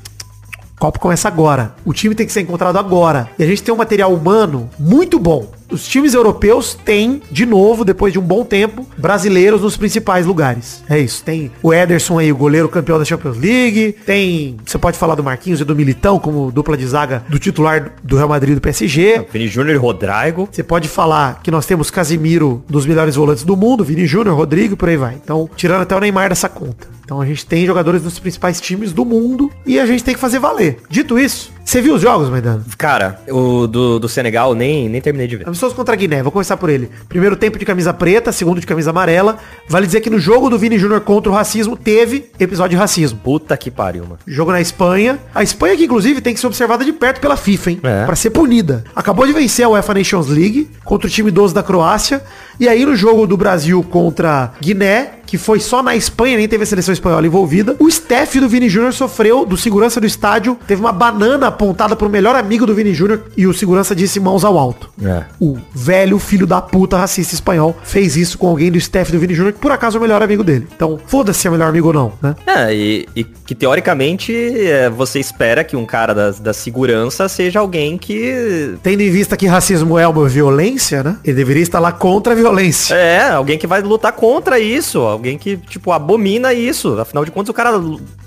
Copa 0.83 0.99
começa 0.99 1.29
agora. 1.29 1.73
O 1.85 1.93
time 1.93 2.13
tem 2.13 2.25
que 2.25 2.33
ser 2.33 2.41
encontrado 2.41 2.77
agora. 2.77 3.29
E 3.39 3.43
a 3.45 3.47
gente 3.47 3.63
tem 3.63 3.73
um 3.73 3.77
material 3.77 4.13
humano 4.13 4.69
muito 4.77 5.17
bom 5.17 5.49
os 5.73 5.87
times 5.87 6.13
europeus 6.13 6.77
têm, 6.85 7.21
de 7.31 7.45
novo, 7.45 7.83
depois 7.83 8.13
de 8.13 8.19
um 8.19 8.21
bom 8.21 8.45
tempo, 8.45 8.85
brasileiros 8.97 9.61
nos 9.61 9.75
principais 9.75 10.25
lugares. 10.25 10.83
É 10.89 10.99
isso. 10.99 11.23
Tem 11.23 11.51
o 11.61 11.73
Ederson 11.73 12.19
aí, 12.19 12.31
o 12.31 12.35
goleiro 12.35 12.69
campeão 12.69 12.99
da 12.99 13.05
Champions 13.05 13.37
League. 13.37 13.95
Tem, 14.05 14.57
você 14.65 14.77
pode 14.77 14.97
falar 14.97 15.15
do 15.15 15.23
Marquinhos 15.23 15.61
e 15.61 15.65
do 15.65 15.75
Militão 15.75 16.19
como 16.19 16.51
dupla 16.51 16.77
de 16.77 16.85
zaga 16.85 17.23
do 17.29 17.39
titular 17.39 17.91
do 18.03 18.15
Real 18.15 18.29
Madrid 18.29 18.51
e 18.51 18.55
do 18.55 18.61
PSG. 18.61 19.25
Vini 19.31 19.47
Júnior 19.47 19.75
e 19.75 19.77
Rodrigo. 19.77 20.47
Você 20.51 20.63
pode 20.63 20.87
falar 20.87 21.41
que 21.43 21.51
nós 21.51 21.65
temos 21.65 21.89
Casimiro 21.89 22.63
dos 22.69 22.85
melhores 22.85 23.15
volantes 23.15 23.43
do 23.43 23.57
mundo, 23.57 23.83
Vini 23.83 24.05
Júnior, 24.05 24.35
Rodrigo, 24.35 24.77
por 24.77 24.89
aí 24.89 24.97
vai. 24.97 25.15
Então, 25.15 25.49
tirando 25.55 25.81
até 25.81 25.95
o 25.95 25.99
Neymar 25.99 26.29
dessa 26.29 26.49
conta. 26.49 26.87
Então 27.05 27.19
a 27.19 27.25
gente 27.25 27.45
tem 27.45 27.65
jogadores 27.65 28.01
dos 28.01 28.17
principais 28.17 28.61
times 28.61 28.93
do 28.93 29.03
mundo 29.03 29.51
e 29.65 29.79
a 29.79 29.85
gente 29.85 30.03
tem 30.03 30.13
que 30.13 30.19
fazer 30.19 30.39
valer. 30.39 30.77
Dito 30.89 31.19
isso, 31.19 31.51
você 31.63 31.81
viu 31.81 31.95
os 31.95 32.01
jogos, 32.01 32.29
Maidano? 32.29 32.63
Cara, 32.77 33.19
o 33.29 33.67
do, 33.67 33.99
do 33.99 34.09
Senegal 34.09 34.53
nem, 34.53 34.89
nem 34.89 35.01
terminei 35.01 35.27
de 35.27 35.37
ver. 35.37 35.47
Amistoso 35.63 35.75
contra 35.75 35.95
Guiné, 35.95 36.21
vou 36.21 36.31
começar 36.31 36.57
por 36.57 36.69
ele. 36.69 36.89
Primeiro 37.07 37.37
tempo 37.37 37.57
de 37.57 37.63
camisa 37.63 37.93
preta, 37.93 38.33
segundo 38.33 38.59
de 38.59 38.67
camisa 38.67 38.89
amarela. 38.89 39.37
Vale 39.69 39.85
dizer 39.85 40.01
que 40.01 40.09
no 40.09 40.19
jogo 40.19 40.49
do 40.49 40.59
Vini 40.59 40.77
Júnior 40.77 40.99
contra 41.01 41.31
o 41.31 41.33
racismo, 41.33 41.77
teve 41.77 42.29
episódio 42.37 42.71
de 42.71 42.81
racismo. 42.81 43.17
Puta 43.23 43.55
que 43.55 43.71
pariu, 43.71 44.03
mano. 44.03 44.19
Jogo 44.27 44.51
na 44.51 44.59
Espanha. 44.59 45.17
A 45.33 45.41
Espanha 45.41 45.77
que, 45.77 45.85
inclusive, 45.85 46.19
tem 46.19 46.33
que 46.33 46.39
ser 46.41 46.47
observada 46.47 46.83
de 46.83 46.91
perto 46.91 47.21
pela 47.21 47.37
FIFA, 47.37 47.71
hein? 47.71 47.79
É. 47.81 48.05
Pra 48.05 48.15
ser 48.15 48.31
punida. 48.31 48.83
Acabou 48.93 49.25
de 49.25 49.31
vencer 49.31 49.63
a 49.63 49.69
UEFA 49.69 49.93
Nations 49.93 50.27
League 50.27 50.69
contra 50.83 51.07
o 51.07 51.09
time 51.09 51.31
12 51.31 51.53
da 51.53 51.63
Croácia. 51.63 52.21
E 52.59 52.67
aí 52.67 52.85
no 52.85 52.93
jogo 52.93 53.25
do 53.25 53.37
Brasil 53.37 53.81
contra 53.83 54.51
Guiné, 54.59 55.11
que 55.33 55.37
foi 55.39 55.59
só 55.59 55.81
na 55.81 55.95
Espanha, 55.95 56.37
nem 56.37 56.47
teve 56.47 56.61
a 56.61 56.65
seleção 56.67 56.93
espanhola 56.93 57.25
envolvida. 57.25 57.75
O 57.79 57.87
staff 57.87 58.39
do 58.39 58.47
Vini 58.47 58.69
Júnior 58.69 58.93
sofreu, 58.93 59.47
do 59.47 59.57
segurança 59.57 59.99
do 59.99 60.05
estádio, 60.05 60.55
teve 60.67 60.79
uma 60.79 60.91
banana 60.91 61.47
apontada 61.47 61.95
pro 61.95 62.07
melhor 62.07 62.35
amigo 62.35 62.67
do 62.67 62.75
Vini 62.75 62.93
Júnior 62.93 63.23
e 63.35 63.47
o 63.47 63.51
segurança 63.51 63.95
disse 63.95 64.19
mãos 64.19 64.43
ao 64.43 64.59
alto. 64.59 64.91
É. 65.03 65.23
O 65.39 65.57
velho 65.73 66.19
filho 66.19 66.45
da 66.45 66.61
puta 66.61 66.97
racista 66.97 67.33
espanhol 67.33 67.75
fez 67.83 68.15
isso 68.15 68.37
com 68.37 68.47
alguém 68.47 68.71
do 68.71 68.77
staff 68.77 69.11
do 69.11 69.17
Vini 69.17 69.33
Júnior, 69.33 69.53
que 69.53 69.59
por 69.59 69.71
acaso 69.71 69.97
é 69.97 69.99
o 69.99 70.01
melhor 70.03 70.21
amigo 70.21 70.43
dele. 70.43 70.67
Então, 70.75 70.99
foda-se 71.07 71.39
se 71.39 71.47
é 71.47 71.49
o 71.49 71.53
melhor 71.53 71.69
amigo 71.69 71.87
ou 71.87 71.93
não, 71.95 72.13
né? 72.21 72.35
É, 72.45 72.71
e, 72.71 73.09
e 73.15 73.23
que 73.23 73.55
teoricamente 73.55 74.31
é, 74.35 74.87
você 74.87 75.19
espera 75.19 75.63
que 75.63 75.75
um 75.75 75.83
cara 75.83 76.13
da, 76.13 76.29
da 76.29 76.53
segurança 76.53 77.27
seja 77.27 77.59
alguém 77.59 77.97
que. 77.97 78.75
Tendo 78.83 79.01
em 79.01 79.09
vista 79.09 79.35
que 79.35 79.47
racismo 79.47 79.97
é 79.97 80.07
uma 80.07 80.29
violência, 80.29 81.01
né? 81.01 81.17
Ele 81.23 81.35
deveria 81.35 81.63
estar 81.63 81.79
lá 81.79 81.91
contra 81.91 82.33
a 82.33 82.35
violência. 82.35 82.93
É, 82.93 83.31
alguém 83.31 83.57
que 83.57 83.65
vai 83.65 83.81
lutar 83.81 84.11
contra 84.11 84.59
isso. 84.59 84.99
Alguém 85.23 85.37
que, 85.37 85.55
tipo, 85.55 85.93
abomina 85.93 86.53
isso. 86.53 86.99
Afinal 86.99 87.23
de 87.23 87.31
contas, 87.31 87.49
o 87.49 87.53
cara 87.53 87.81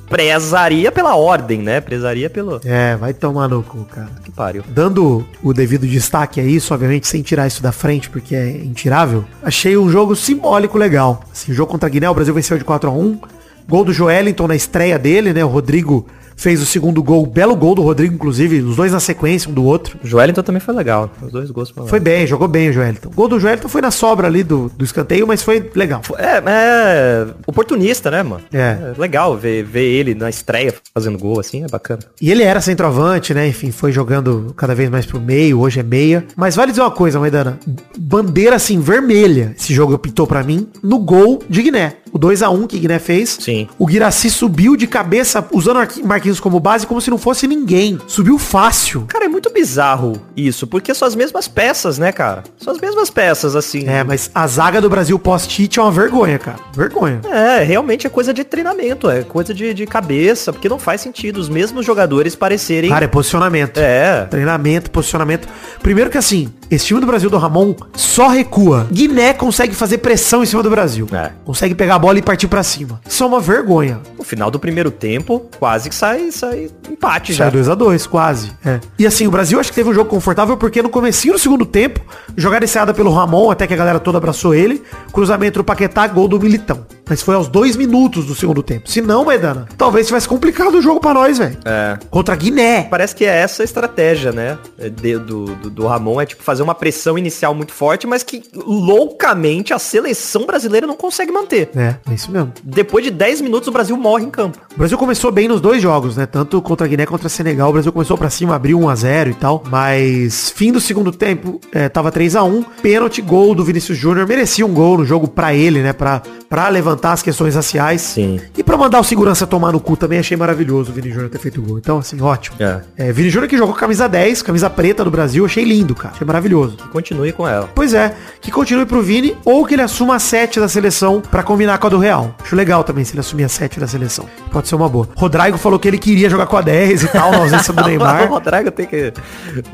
prezaria 0.08 0.90
pela 0.90 1.14
ordem, 1.14 1.60
né? 1.60 1.78
Prezaria 1.78 2.30
pelo. 2.30 2.58
É, 2.64 2.96
vai 2.96 3.12
tomar 3.12 3.48
no 3.48 3.62
cu, 3.62 3.84
cara. 3.84 4.08
Que 4.24 4.30
pariu. 4.30 4.64
Dando 4.66 5.22
o 5.42 5.52
devido 5.52 5.86
destaque 5.86 6.40
a 6.40 6.42
isso, 6.42 6.72
obviamente 6.72 7.06
sem 7.06 7.20
tirar 7.20 7.46
isso 7.46 7.62
da 7.62 7.70
frente, 7.70 8.08
porque 8.08 8.34
é 8.34 8.48
intirável, 8.64 9.26
achei 9.42 9.76
um 9.76 9.90
jogo 9.90 10.16
simbólico 10.16 10.78
legal. 10.78 11.22
Assim, 11.30 11.52
jogo 11.52 11.70
contra 11.70 11.86
a 11.86 11.90
Guiné, 11.90 12.08
o 12.08 12.14
Brasil 12.14 12.32
venceu 12.32 12.56
de 12.56 12.64
4 12.64 12.88
a 12.88 12.92
1 12.92 13.20
Gol 13.68 13.84
do 13.84 13.92
Joelinton 13.92 14.46
na 14.46 14.56
estreia 14.56 14.98
dele, 14.98 15.34
né? 15.34 15.44
O 15.44 15.48
Rodrigo 15.48 16.06
fez 16.36 16.60
o 16.60 16.66
segundo 16.66 17.02
gol, 17.02 17.26
belo 17.26 17.56
gol 17.56 17.74
do 17.74 17.82
Rodrigo, 17.82 18.14
inclusive, 18.14 18.60
os 18.60 18.76
dois 18.76 18.92
na 18.92 19.00
sequência, 19.00 19.50
um 19.50 19.54
do 19.54 19.64
outro. 19.64 19.98
O 20.04 20.06
Joelinton 20.06 20.42
também 20.42 20.60
foi 20.60 20.74
legal. 20.74 21.10
Os 21.22 21.32
dois 21.32 21.50
gols 21.50 21.70
foram 21.70 21.88
Foi 21.88 21.98
bem, 21.98 22.26
jogou 22.26 22.46
bem 22.46 22.68
o 22.68 22.72
Joelinton. 22.72 23.08
O 23.08 23.12
gol 23.12 23.28
do 23.28 23.40
Joelinton 23.40 23.68
foi 23.68 23.80
na 23.80 23.90
sobra 23.90 24.26
ali 24.26 24.42
do, 24.42 24.70
do 24.76 24.84
escanteio, 24.84 25.26
mas 25.26 25.42
foi 25.42 25.70
legal. 25.74 26.02
É, 26.18 26.42
é 26.46 27.26
oportunista, 27.46 28.10
né, 28.10 28.22
mano? 28.22 28.42
É. 28.52 28.92
legal 28.98 29.36
ver, 29.36 29.64
ver 29.64 29.84
ele 29.84 30.14
na 30.14 30.28
estreia 30.28 30.74
fazendo 30.94 31.18
gol, 31.18 31.40
assim, 31.40 31.64
é 31.64 31.68
bacana. 31.68 32.00
E 32.20 32.30
ele 32.30 32.42
era 32.42 32.60
centroavante, 32.60 33.32
né? 33.32 33.48
Enfim, 33.48 33.70
foi 33.70 33.90
jogando 33.90 34.52
cada 34.56 34.74
vez 34.74 34.90
mais 34.90 35.06
pro 35.06 35.20
meio, 35.20 35.60
hoje 35.60 35.80
é 35.80 35.82
meia. 35.82 36.24
Mas 36.36 36.54
vale 36.54 36.72
dizer 36.72 36.82
uma 36.82 36.90
coisa, 36.90 37.18
Maidana. 37.18 37.58
Bandeira, 37.98 38.56
assim, 38.56 38.80
vermelha, 38.80 39.54
esse 39.58 39.72
jogo 39.72 39.96
pintou 39.98 40.26
pra 40.26 40.42
mim, 40.42 40.68
no 40.82 40.98
gol 40.98 41.42
de 41.48 41.62
Guiné. 41.62 41.94
O 42.16 42.18
2 42.18 42.42
a 42.42 42.48
1 42.48 42.66
que 42.66 42.78
Guiné 42.78 42.98
fez. 42.98 43.36
Sim. 43.38 43.68
O 43.78 43.84
Guiraci 43.84 44.30
subiu 44.30 44.74
de 44.74 44.86
cabeça, 44.86 45.44
usando 45.52 45.76
Marqui- 45.76 46.02
Marquinhos 46.02 46.40
como 46.40 46.58
base, 46.58 46.86
como 46.86 46.98
se 46.98 47.10
não 47.10 47.18
fosse 47.18 47.46
ninguém. 47.46 47.98
Subiu 48.06 48.38
fácil. 48.38 49.04
Cara, 49.06 49.26
é 49.26 49.28
muito 49.28 49.50
bizarro 49.52 50.14
isso, 50.34 50.66
porque 50.66 50.94
são 50.94 51.06
as 51.06 51.14
mesmas 51.14 51.46
peças, 51.46 51.98
né, 51.98 52.10
cara? 52.12 52.42
São 52.58 52.72
as 52.72 52.80
mesmas 52.80 53.10
peças, 53.10 53.54
assim. 53.54 53.86
É, 53.86 54.02
mas 54.02 54.30
a 54.34 54.46
zaga 54.46 54.80
do 54.80 54.88
Brasil 54.88 55.18
pós-Tite 55.18 55.78
é 55.78 55.82
uma 55.82 55.92
vergonha, 55.92 56.38
cara. 56.38 56.56
Vergonha. 56.74 57.20
É, 57.30 57.62
realmente 57.62 58.06
é 58.06 58.10
coisa 58.10 58.32
de 58.32 58.44
treinamento, 58.44 59.10
é 59.10 59.22
coisa 59.22 59.52
de, 59.52 59.74
de 59.74 59.84
cabeça, 59.84 60.54
porque 60.54 60.70
não 60.70 60.78
faz 60.78 61.02
sentido 61.02 61.36
os 61.36 61.50
mesmos 61.50 61.84
jogadores 61.84 62.34
parecerem... 62.34 62.88
Cara, 62.88 63.04
é 63.04 63.08
posicionamento. 63.08 63.76
É, 63.76 64.24
Treinamento, 64.30 64.90
posicionamento. 64.90 65.46
Primeiro 65.82 66.08
que 66.08 66.16
assim, 66.16 66.48
esse 66.70 66.86
time 66.86 66.98
do 66.98 67.06
Brasil 67.06 67.28
do 67.28 67.36
Ramon 67.36 67.74
só 67.94 68.28
recua. 68.28 68.86
Guiné 68.90 69.34
consegue 69.34 69.74
fazer 69.74 69.98
pressão 69.98 70.42
em 70.42 70.46
cima 70.46 70.62
do 70.62 70.70
Brasil. 70.70 71.06
É. 71.12 71.30
Consegue 71.44 71.74
pegar 71.74 71.96
a 71.96 71.98
bola 71.98 72.05
e 72.14 72.22
partir 72.22 72.46
pra 72.46 72.62
cima. 72.62 73.00
Isso 73.06 73.24
é 73.24 73.26
uma 73.26 73.40
vergonha. 73.40 74.00
no 74.16 74.24
final 74.24 74.50
do 74.50 74.58
primeiro 74.58 74.90
tempo, 74.90 75.48
quase 75.58 75.88
que 75.88 75.94
sai, 75.94 76.30
sai 76.30 76.70
empate 76.88 77.32
já. 77.32 77.50
Já 77.50 77.74
2x2, 77.74 78.06
quase. 78.06 78.52
É. 78.64 78.80
E 78.98 79.06
assim, 79.06 79.26
o 79.26 79.30
Brasil 79.30 79.58
acho 79.58 79.70
que 79.70 79.74
teve 79.76 79.90
um 79.90 79.94
jogo 79.94 80.08
confortável 80.08 80.56
porque 80.56 80.82
no 80.82 80.88
comecinho 80.88 81.34
do 81.34 81.38
segundo 81.40 81.64
tempo, 81.66 82.00
jogada 82.36 82.64
enseada 82.64 82.92
pelo 82.94 83.10
Ramon, 83.12 83.50
até 83.50 83.66
que 83.66 83.74
a 83.74 83.76
galera 83.76 83.98
toda 83.98 84.18
abraçou 84.18 84.54
ele, 84.54 84.82
cruzamento 85.12 85.58
do 85.60 85.64
Paquetá, 85.64 86.06
gol 86.06 86.28
do 86.28 86.38
Militão. 86.38 86.86
Mas 87.08 87.22
foi 87.22 87.34
aos 87.34 87.48
dois 87.48 87.76
minutos 87.76 88.26
do 88.26 88.34
segundo 88.34 88.62
tempo. 88.62 88.90
Se 88.90 89.00
não, 89.00 89.24
Maidana, 89.24 89.66
talvez 89.78 90.06
tivesse 90.06 90.28
complicado 90.28 90.74
o 90.76 90.82
jogo 90.82 91.00
pra 91.00 91.14
nós, 91.14 91.38
velho. 91.38 91.56
É. 91.64 91.98
Contra 92.10 92.34
a 92.34 92.36
Guiné. 92.36 92.82
Parece 92.90 93.14
que 93.14 93.24
é 93.24 93.28
essa 93.36 93.62
a 93.62 93.64
estratégia, 93.64 94.32
né? 94.32 94.58
É 94.78 94.88
de- 94.90 95.18
do, 95.18 95.44
do, 95.46 95.70
do 95.70 95.86
Ramon, 95.86 96.20
é 96.20 96.26
tipo 96.26 96.42
fazer 96.42 96.62
uma 96.62 96.74
pressão 96.74 97.16
inicial 97.16 97.54
muito 97.54 97.72
forte, 97.72 98.06
mas 98.06 98.22
que 98.22 98.42
loucamente 98.54 99.72
a 99.72 99.78
seleção 99.78 100.46
brasileira 100.46 100.86
não 100.86 100.96
consegue 100.96 101.30
manter. 101.32 101.70
É, 101.76 101.96
é 102.10 102.14
isso 102.14 102.30
mesmo. 102.30 102.52
Depois 102.62 103.04
de 103.04 103.10
10 103.10 103.40
minutos 103.40 103.68
o 103.68 103.72
Brasil 103.72 103.96
morre 103.96 104.24
em 104.24 104.30
campo. 104.30 104.58
O 104.74 104.78
Brasil 104.78 104.96
começou 104.98 105.30
bem 105.30 105.48
nos 105.48 105.60
dois 105.60 105.82
jogos, 105.82 106.16
né? 106.16 106.26
Tanto 106.26 106.60
contra 106.62 106.86
a 106.86 106.88
Guiné 106.88 107.06
contra 107.06 107.26
a 107.26 107.30
Senegal. 107.30 107.70
O 107.70 107.72
Brasil 107.72 107.92
começou 107.92 108.16
pra 108.18 108.30
cima, 108.30 108.54
abriu 108.56 108.78
1x0 108.80 109.30
e 109.30 109.34
tal. 109.34 109.62
Mas 109.70 110.50
fim 110.50 110.72
do 110.72 110.80
segundo 110.80 111.12
tempo, 111.12 111.60
é, 111.72 111.88
tava 111.88 112.10
3x1. 112.10 112.64
Pênalti, 112.82 113.20
gol 113.22 113.54
do 113.54 113.64
Vinícius 113.64 113.96
Júnior. 113.96 114.26
Merecia 114.26 114.64
um 114.66 114.72
gol 114.74 114.98
no 114.98 115.04
jogo 115.04 115.28
pra 115.28 115.54
ele, 115.54 115.80
né? 115.82 115.92
Pra, 115.92 116.20
pra 116.48 116.68
levantar 116.68 116.95
as 117.04 117.22
questões 117.22 117.54
raciais. 117.54 118.00
Sim. 118.00 118.40
E 118.56 118.62
pra 118.62 118.76
mandar 118.76 119.00
o 119.00 119.04
segurança 119.04 119.46
tomar 119.46 119.72
no 119.72 119.80
cu 119.80 119.96
também 119.96 120.18
achei 120.18 120.36
maravilhoso 120.36 120.90
o 120.90 120.94
Vini 120.94 121.10
Júnior 121.10 121.30
ter 121.30 121.38
feito 121.38 121.60
o 121.60 121.64
gol. 121.64 121.78
Então, 121.78 121.98
assim, 121.98 122.20
ótimo. 122.20 122.56
É. 122.60 122.80
É, 122.96 123.12
Vini 123.12 123.30
Júnior 123.30 123.48
que 123.48 123.56
jogou 123.56 123.74
camisa 123.74 124.08
10, 124.08 124.42
camisa 124.42 124.68
preta 124.70 125.04
do 125.04 125.10
Brasil. 125.10 125.44
Achei 125.44 125.64
lindo, 125.64 125.94
cara. 125.94 126.14
Achei 126.14 126.26
maravilhoso. 126.26 126.76
Que 126.76 126.88
continue 126.88 127.32
com 127.32 127.46
ela. 127.46 127.68
Pois 127.74 127.94
é, 127.94 128.14
que 128.40 128.50
continue 128.50 128.86
pro 128.86 129.02
Vini 129.02 129.36
ou 129.44 129.64
que 129.64 129.74
ele 129.74 129.82
assuma 129.82 130.16
a 130.16 130.18
7 130.18 130.60
da 130.60 130.68
seleção 130.68 131.20
pra 131.20 131.42
combinar 131.42 131.78
com 131.78 131.86
a 131.86 131.90
do 131.90 131.98
Real. 131.98 132.34
Acho 132.42 132.56
legal 132.56 132.82
também 132.84 133.04
se 133.04 133.12
ele 133.12 133.20
assumir 133.20 133.44
a 133.44 133.48
7 133.48 133.80
da 133.80 133.86
seleção. 133.86 134.26
Pode 134.50 134.68
ser 134.68 134.74
uma 134.74 134.88
boa. 134.88 135.08
Rodrigo 135.16 135.58
falou 135.58 135.78
que 135.78 135.88
ele 135.88 135.98
queria 135.98 136.30
jogar 136.30 136.46
com 136.46 136.56
a 136.56 136.62
10 136.62 137.04
e 137.04 137.08
tal, 137.08 137.30
na 137.30 137.38
ausência 137.38 137.72
do 137.72 137.80
o 137.82 137.86
Neymar. 137.86 138.28
Rodrigo 138.28 138.70
tem 138.70 138.86
que... 138.86 139.12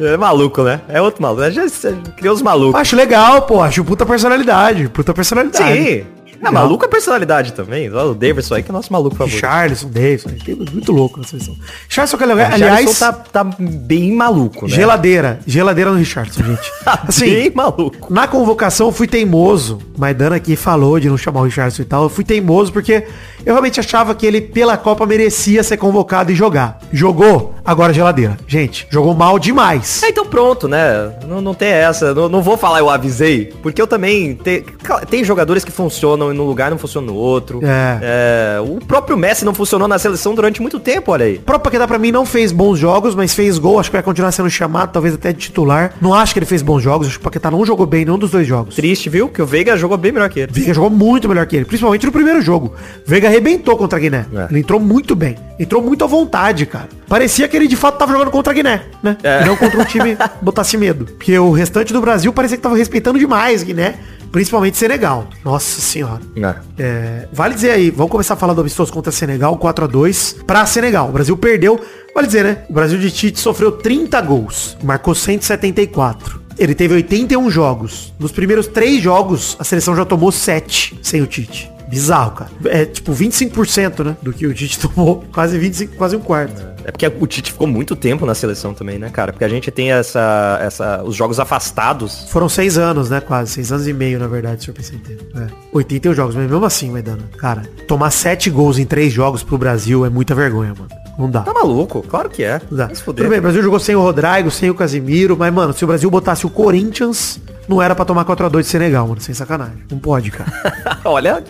É 0.00 0.16
maluco, 0.16 0.62
né? 0.62 0.80
É 0.88 1.00
outro 1.00 1.22
maluco. 1.22 1.50
Já 1.50 1.64
criou 2.16 2.34
os 2.34 2.42
malucos. 2.42 2.80
Acho 2.80 2.96
legal, 2.96 3.42
pô. 3.42 3.62
Acho 3.62 3.84
puta 3.84 4.04
personalidade. 4.06 4.88
Puta 4.88 5.12
personalidade. 5.14 5.84
Sim. 5.84 6.21
É 6.42 6.46
Legal. 6.46 6.64
maluco 6.64 6.84
a 6.84 6.88
personalidade 6.88 7.52
também. 7.52 7.88
O 7.88 8.14
Davidson 8.14 8.56
aí 8.56 8.62
que 8.64 8.70
é 8.70 8.72
nosso 8.72 8.92
maluco 8.92 9.14
favorito. 9.14 9.38
Charles, 9.38 9.84
Davidson. 9.84 10.30
Tem 10.44 10.56
muito 10.56 10.90
louco 10.90 11.20
na 11.20 11.24
seleção. 11.24 11.56
Charles, 11.88 12.12
que 12.12 12.24
é 12.24 12.26
O 12.26 12.30
Aliás, 12.54 12.98
tá, 12.98 13.12
tá 13.12 13.44
bem 13.44 14.12
maluco, 14.12 14.66
né? 14.66 14.74
geladeira. 14.74 15.38
Geladeira 15.46 15.92
no 15.92 15.98
Richardson, 15.98 16.42
gente. 16.44 16.72
Assim, 16.84 17.26
bem 17.26 17.52
maluco. 17.54 18.12
Na 18.12 18.26
convocação 18.26 18.88
eu 18.88 18.92
fui 18.92 19.06
teimoso. 19.06 19.78
Maidana 19.96 20.34
aqui 20.34 20.56
falou 20.56 20.98
de 20.98 21.08
não 21.08 21.16
chamar 21.16 21.42
o 21.42 21.44
Richardson 21.44 21.82
e 21.82 21.84
tal. 21.84 22.02
Eu 22.02 22.08
fui 22.08 22.24
teimoso 22.24 22.72
porque 22.72 23.06
eu 23.44 23.52
realmente 23.52 23.80
achava 23.80 24.14
que 24.14 24.26
ele, 24.26 24.40
pela 24.40 24.76
Copa, 24.76 25.06
merecia 25.06 25.62
ser 25.62 25.76
convocado 25.76 26.32
e 26.32 26.34
jogar. 26.34 26.78
Jogou, 26.92 27.54
agora 27.64 27.92
geladeira. 27.92 28.36
Gente, 28.46 28.86
jogou 28.90 29.14
mal 29.14 29.38
demais. 29.38 30.02
É, 30.02 30.08
então 30.08 30.26
pronto, 30.26 30.68
né? 30.68 31.12
Não, 31.26 31.40
não 31.40 31.54
tem 31.54 31.68
essa. 31.68 32.14
Não, 32.14 32.28
não 32.28 32.42
vou 32.42 32.56
falar 32.56 32.78
eu 32.80 32.90
avisei. 32.90 33.52
Porque 33.62 33.80
eu 33.80 33.86
também... 33.86 34.34
Te, 34.34 34.64
tem 35.08 35.24
jogadores 35.24 35.64
que 35.64 35.70
funcionam 35.72 36.32
num 36.32 36.44
lugar 36.44 36.68
e 36.68 36.70
não 36.70 36.78
funcionam 36.78 37.14
no 37.14 37.18
outro. 37.18 37.60
É. 37.62 37.98
É, 38.02 38.60
O 38.60 38.78
próprio 38.84 39.16
Messi 39.16 39.44
não 39.44 39.54
funcionou 39.54 39.88
na 39.88 39.98
seleção 39.98 40.34
durante 40.34 40.60
muito 40.60 40.78
tempo, 40.80 41.12
olha 41.12 41.26
aí. 41.26 41.36
O 41.36 41.40
próprio 41.40 41.64
Paquetá 41.64 41.86
pra 41.86 41.98
mim 41.98 42.10
não 42.12 42.26
fez 42.26 42.52
bons 42.52 42.78
jogos, 42.78 43.14
mas 43.14 43.34
fez 43.34 43.58
gol. 43.58 43.78
Acho 43.78 43.90
que 43.90 43.96
vai 43.96 44.02
continuar 44.02 44.32
sendo 44.32 44.50
chamado, 44.50 44.92
talvez 44.92 45.14
até 45.14 45.32
de 45.32 45.38
titular. 45.38 45.94
Não 46.00 46.14
acho 46.14 46.32
que 46.32 46.38
ele 46.38 46.46
fez 46.46 46.62
bons 46.62 46.80
jogos. 46.80 47.06
Acho 47.06 47.18
que 47.18 47.22
o 47.22 47.24
Paquetá 47.24 47.50
não 47.50 47.64
jogou 47.64 47.86
bem 47.86 48.02
em 48.02 48.04
nenhum 48.06 48.18
dos 48.18 48.30
dois 48.30 48.46
jogos. 48.46 48.74
Triste, 48.74 49.08
viu? 49.08 49.28
Que 49.28 49.40
o 49.42 49.46
Veiga 49.46 49.76
jogou 49.76 49.96
bem 49.96 50.12
melhor 50.12 50.28
que 50.28 50.40
ele. 50.40 50.52
Veiga 50.52 50.74
jogou 50.74 50.90
muito 50.90 51.28
melhor 51.28 51.46
que 51.46 51.56
ele, 51.56 51.64
principalmente 51.64 52.06
no 52.06 52.12
primeiro 52.12 52.40
jogo. 52.42 52.74
Veiga 53.06 53.28
arrebentou 53.32 53.76
contra 53.76 53.98
a 53.98 54.00
Guiné. 54.00 54.26
É. 54.32 54.46
Ele 54.50 54.60
entrou 54.60 54.78
muito 54.78 55.14
bem. 55.14 55.36
Entrou 55.58 55.82
muito 55.82 56.04
à 56.04 56.06
vontade, 56.06 56.66
cara. 56.66 56.88
Parecia 57.08 57.48
que 57.48 57.56
ele 57.56 57.66
de 57.66 57.76
fato 57.76 57.98
tava 57.98 58.12
jogando 58.12 58.30
contra 58.30 58.52
a 58.52 58.54
Guiné, 58.54 58.82
né? 59.02 59.16
É. 59.22 59.42
E 59.42 59.46
não 59.46 59.56
contra 59.56 59.80
um 59.80 59.84
time 59.84 60.16
botasse 60.40 60.76
medo. 60.76 61.06
Porque 61.06 61.38
o 61.38 61.50
restante 61.50 61.92
do 61.92 62.00
Brasil 62.00 62.32
parecia 62.32 62.56
que 62.56 62.62
tava 62.62 62.76
respeitando 62.76 63.18
demais 63.18 63.62
Guiné, 63.62 63.98
principalmente 64.30 64.76
Senegal. 64.76 65.28
Nossa 65.44 65.80
senhora. 65.80 66.20
É, 66.78 67.28
vale 67.32 67.54
dizer 67.54 67.70
aí, 67.70 67.90
vamos 67.90 68.10
começar 68.10 68.34
a 68.34 68.36
falar 68.36 68.54
do 68.54 68.60
amistoso 68.60 68.92
contra 68.92 69.10
Senegal, 69.12 69.56
4 69.56 69.84
a 69.84 69.88
2 69.88 70.36
pra 70.46 70.64
Senegal. 70.66 71.08
O 71.08 71.12
Brasil 71.12 71.36
perdeu, 71.36 71.80
vale 72.14 72.26
dizer, 72.26 72.44
né? 72.44 72.58
O 72.68 72.72
Brasil 72.72 72.98
de 72.98 73.10
Tite 73.10 73.40
sofreu 73.40 73.72
30 73.72 74.20
gols, 74.22 74.76
marcou 74.82 75.14
174. 75.14 76.42
Ele 76.58 76.74
teve 76.74 76.94
81 76.94 77.50
jogos. 77.50 78.12
Nos 78.18 78.30
primeiros 78.30 78.66
três 78.66 79.02
jogos, 79.02 79.56
a 79.58 79.64
seleção 79.64 79.96
já 79.96 80.04
tomou 80.04 80.30
7 80.30 80.98
sem 81.02 81.22
o 81.22 81.26
Tite. 81.26 81.71
Bizarro, 81.92 82.30
cara. 82.30 82.50
É 82.64 82.86
tipo 82.86 83.12
25%, 83.12 84.02
né? 84.02 84.16
Do 84.22 84.32
que 84.32 84.46
o 84.46 84.54
Tite 84.54 84.80
tomou. 84.88 85.22
Quase 85.30 85.58
25, 85.58 85.94
quase 85.96 86.16
um 86.16 86.20
quarto. 86.20 86.72
É 86.84 86.90
porque 86.90 87.06
o 87.06 87.26
Tite 87.26 87.52
ficou 87.52 87.66
muito 87.66 87.94
tempo 87.94 88.24
na 88.24 88.34
seleção 88.34 88.72
também, 88.72 88.98
né, 88.98 89.10
cara? 89.10 89.30
Porque 89.30 89.44
a 89.44 89.48
gente 89.48 89.70
tem 89.70 89.92
essa, 89.92 90.58
essa, 90.62 91.02
os 91.04 91.14
jogos 91.14 91.38
afastados. 91.38 92.24
Foram 92.30 92.48
seis 92.48 92.78
anos, 92.78 93.10
né? 93.10 93.20
Quase. 93.20 93.52
Seis 93.52 93.70
anos 93.70 93.86
e 93.86 93.92
meio, 93.92 94.18
na 94.18 94.26
verdade, 94.26 94.64
se 94.64 94.70
eu 94.70 94.74
pensei 94.74 94.96
inteiro. 94.96 95.26
É. 95.36 95.46
81 95.70 96.14
jogos, 96.14 96.34
mas 96.34 96.50
mesmo 96.50 96.64
assim, 96.64 96.90
Maidana. 96.90 97.22
Cara, 97.36 97.62
tomar 97.86 98.10
sete 98.10 98.48
gols 98.48 98.78
em 98.78 98.86
três 98.86 99.12
jogos 99.12 99.42
pro 99.42 99.58
Brasil 99.58 100.06
é 100.06 100.08
muita 100.08 100.34
vergonha, 100.34 100.74
mano. 100.76 100.88
Não 101.18 101.30
dá. 101.30 101.42
Tá 101.42 101.52
maluco? 101.52 102.02
Claro 102.08 102.30
que 102.30 102.42
é. 102.42 102.58
Não 102.70 102.78
dá. 102.78 102.88
Se 102.88 103.02
fuder. 103.02 103.24
Tudo 103.24 103.30
bem, 103.30 103.38
o 103.38 103.42
Brasil 103.42 103.62
jogou 103.62 103.78
sem 103.78 103.94
o 103.94 104.00
Rodrigo, 104.00 104.50
sem 104.50 104.70
o 104.70 104.74
Casimiro, 104.74 105.36
mas, 105.36 105.52
mano, 105.52 105.74
se 105.74 105.84
o 105.84 105.86
Brasil 105.86 106.10
botasse 106.10 106.46
o 106.46 106.50
Corinthians, 106.50 107.38
não 107.68 107.82
era 107.82 107.94
pra 107.94 108.06
tomar 108.06 108.24
4x2 108.24 108.60
de 108.62 108.66
Senegal, 108.66 109.06
mano. 109.06 109.20
Sem 109.20 109.34
sacanagem. 109.34 109.84
Não 109.90 109.98
pode, 109.98 110.30
cara. 110.30 110.50
Olha, 111.04 111.42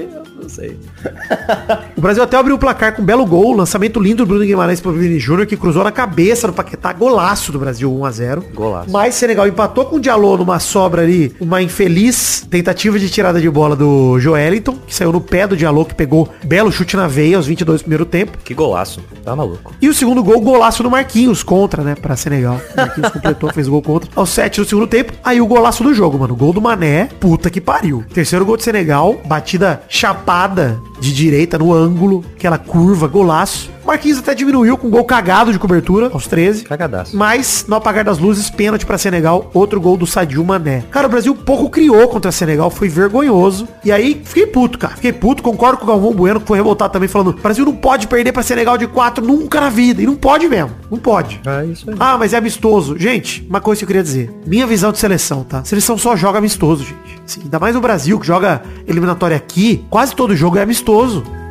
isso 0.53 0.61
aí. 0.61 0.77
O 1.97 2.01
Brasil 2.01 2.23
até 2.23 2.37
abriu 2.37 2.57
o 2.57 2.59
placar 2.59 2.95
com 2.95 3.03
um 3.03 3.05
belo 3.05 3.25
gol, 3.25 3.55
lançamento 3.55 4.01
lindo 4.01 4.25
do 4.25 4.27
Bruno 4.27 4.45
Guimarães 4.45 4.81
pro 4.81 4.93
Vini 4.93 5.19
Júnior, 5.21 5.47
que 5.47 5.57
cruzou 5.57 5.85
na 5.85 5.93
cabeça 5.93 6.47
do 6.47 6.53
Paquetá, 6.53 6.93
golaço 6.93 7.53
do 7.53 7.59
Brasil, 7.59 7.91
1x0. 7.93 8.43
Golaço. 8.55 8.91
Mas 8.91 9.15
Senegal 9.15 9.47
empatou 9.47 9.85
com 9.85 9.97
o 9.97 10.01
Diallo 10.01 10.39
numa 10.39 10.59
sobra 10.59 11.03
ali, 11.03 11.35
uma 11.41 11.63
infeliz 11.63 12.47
tentativa 12.51 12.99
de 12.99 13.09
tirada 13.09 13.41
de 13.41 13.49
bola 13.49 13.77
do 13.77 14.19
Joeliton, 14.19 14.77
que 14.87 14.95
saiu 14.95 15.13
no 15.13 15.21
pé 15.21 15.47
do 15.47 15.57
Diallo, 15.57 15.85
que 15.85 15.95
pegou 15.95 16.29
belo 16.45 16.73
chute 16.73 16.97
na 16.97 17.07
veia 17.07 17.37
aos 17.37 17.47
22 17.47 17.81
do 17.81 17.85
primeiro 17.85 18.05
tempo. 18.05 18.39
Que 18.43 18.55
golaço. 18.55 19.01
Tá 19.25 19.37
maluco. 19.37 19.73
E 19.81 19.89
o 19.89 19.95
segundo 19.95 20.25
gol, 20.25 20.41
golaço 20.41 20.83
do 20.83 20.91
Marquinhos 20.91 21.43
contra, 21.43 21.83
né, 21.83 21.95
pra 21.95 22.17
Senegal. 22.17 22.61
O 22.73 22.77
Marquinhos 22.77 23.11
completou, 23.13 23.53
fez 23.53 23.69
o 23.69 23.71
gol 23.71 23.83
contra. 23.83 24.11
Aos 24.17 24.31
7 24.31 24.61
do 24.61 24.67
segundo 24.67 24.87
tempo, 24.87 25.13
aí 25.23 25.41
o 25.41 25.47
golaço 25.47 25.85
do 25.85 25.95
jogo, 25.95 26.19
mano. 26.19 26.35
Gol 26.35 26.53
do 26.53 26.61
Mané, 26.61 27.09
puta 27.21 27.51
que 27.51 27.61
pariu. 27.61 28.05
Terceiro 28.13 28.45
gol 28.45 28.57
de 28.57 28.65
Senegal, 28.65 29.21
batida 29.25 29.83
chapada 29.89 30.42
nada 30.43 30.92
de 31.03 31.13
direita 31.13 31.59
no 31.59 31.73
ângulo, 31.75 32.25
aquela 32.37 32.57
curva, 32.57 33.09
golaço. 33.09 33.71
Marquinhos 33.85 34.19
até 34.19 34.33
diminuiu 34.33 34.79
com 34.79 34.87
um 34.87 34.91
gol 34.91 35.05
cagado 35.05 35.53
de 35.53 35.59
cobertura, 35.59 36.09
aos 36.13 36.29
13. 36.29 36.63
Cagadaço. 36.63 37.17
Mas, 37.17 37.65
no 37.67 37.75
apagar 37.75 38.05
das 38.05 38.17
luzes, 38.17 38.49
pênalti 38.49 38.87
pra 38.87 38.97
Senegal, 38.97 39.51
outro 39.53 39.81
gol 39.81 39.97
do 39.97 40.07
Sadio 40.07 40.45
Mané. 40.45 40.85
Cara, 40.89 41.09
o 41.09 41.11
Brasil 41.11 41.35
pouco 41.35 41.69
criou 41.69 42.07
contra 42.07 42.31
Senegal, 42.31 42.71
foi 42.71 42.89
vergonhoso. 42.89 43.67
E 43.85 43.91
aí, 43.91 44.23
fiquei 44.25 44.47
puto, 44.47 44.79
cara. 44.79 44.95
Fiquei 44.95 45.13
puto, 45.13 45.43
concordo 45.43 45.79
com 45.79 45.85
o 45.85 45.89
Galvão 45.89 46.15
Bueno, 46.15 46.41
que 46.41 46.47
foi 46.47 46.59
revoltado 46.59 46.93
também, 46.93 47.09
falando, 47.09 47.33
Brasil 47.33 47.65
não 47.65 47.75
pode 47.75 48.07
perder 48.07 48.31
pra 48.31 48.45
Senegal 48.45 48.79
de 48.79 48.87
4 48.87 49.27
nunca 49.27 49.61
na 49.61 49.69
vida. 49.69 50.01
E 50.01 50.07
não 50.07 50.15
pode 50.15 50.49
mesmo, 50.49 50.71
não 50.89 50.99
pode. 50.99 51.41
É 51.45 51.67
isso 51.67 51.91
aí. 51.91 51.97
Ah, 51.99 52.17
mas 52.17 52.33
é 52.33 52.37
amistoso. 52.37 52.97
Gente, 52.97 53.45
uma 53.51 53.61
coisa 53.61 53.81
que 53.81 53.85
eu 53.85 53.89
queria 53.89 54.03
dizer. 54.03 54.31
Minha 54.47 54.67
visão 54.67 54.93
de 54.93 54.99
seleção, 54.99 55.43
tá? 55.43 55.65
Seleção 55.65 55.99
só 55.99 56.15
joga 56.15 56.39
amistoso, 56.39 56.85
gente. 56.85 57.21
Assim, 57.27 57.41
ainda 57.43 57.59
mais 57.59 57.75
o 57.75 57.81
Brasil, 57.81 58.19
que 58.21 58.27
joga 58.27 58.63
eliminatória 58.87 59.37
aqui, 59.37 59.85
quase 59.91 60.15
todo 60.15 60.37
jogo 60.37 60.59
é 60.59 60.63
amistoso. 60.63 60.92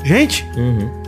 Gente, 0.04 0.50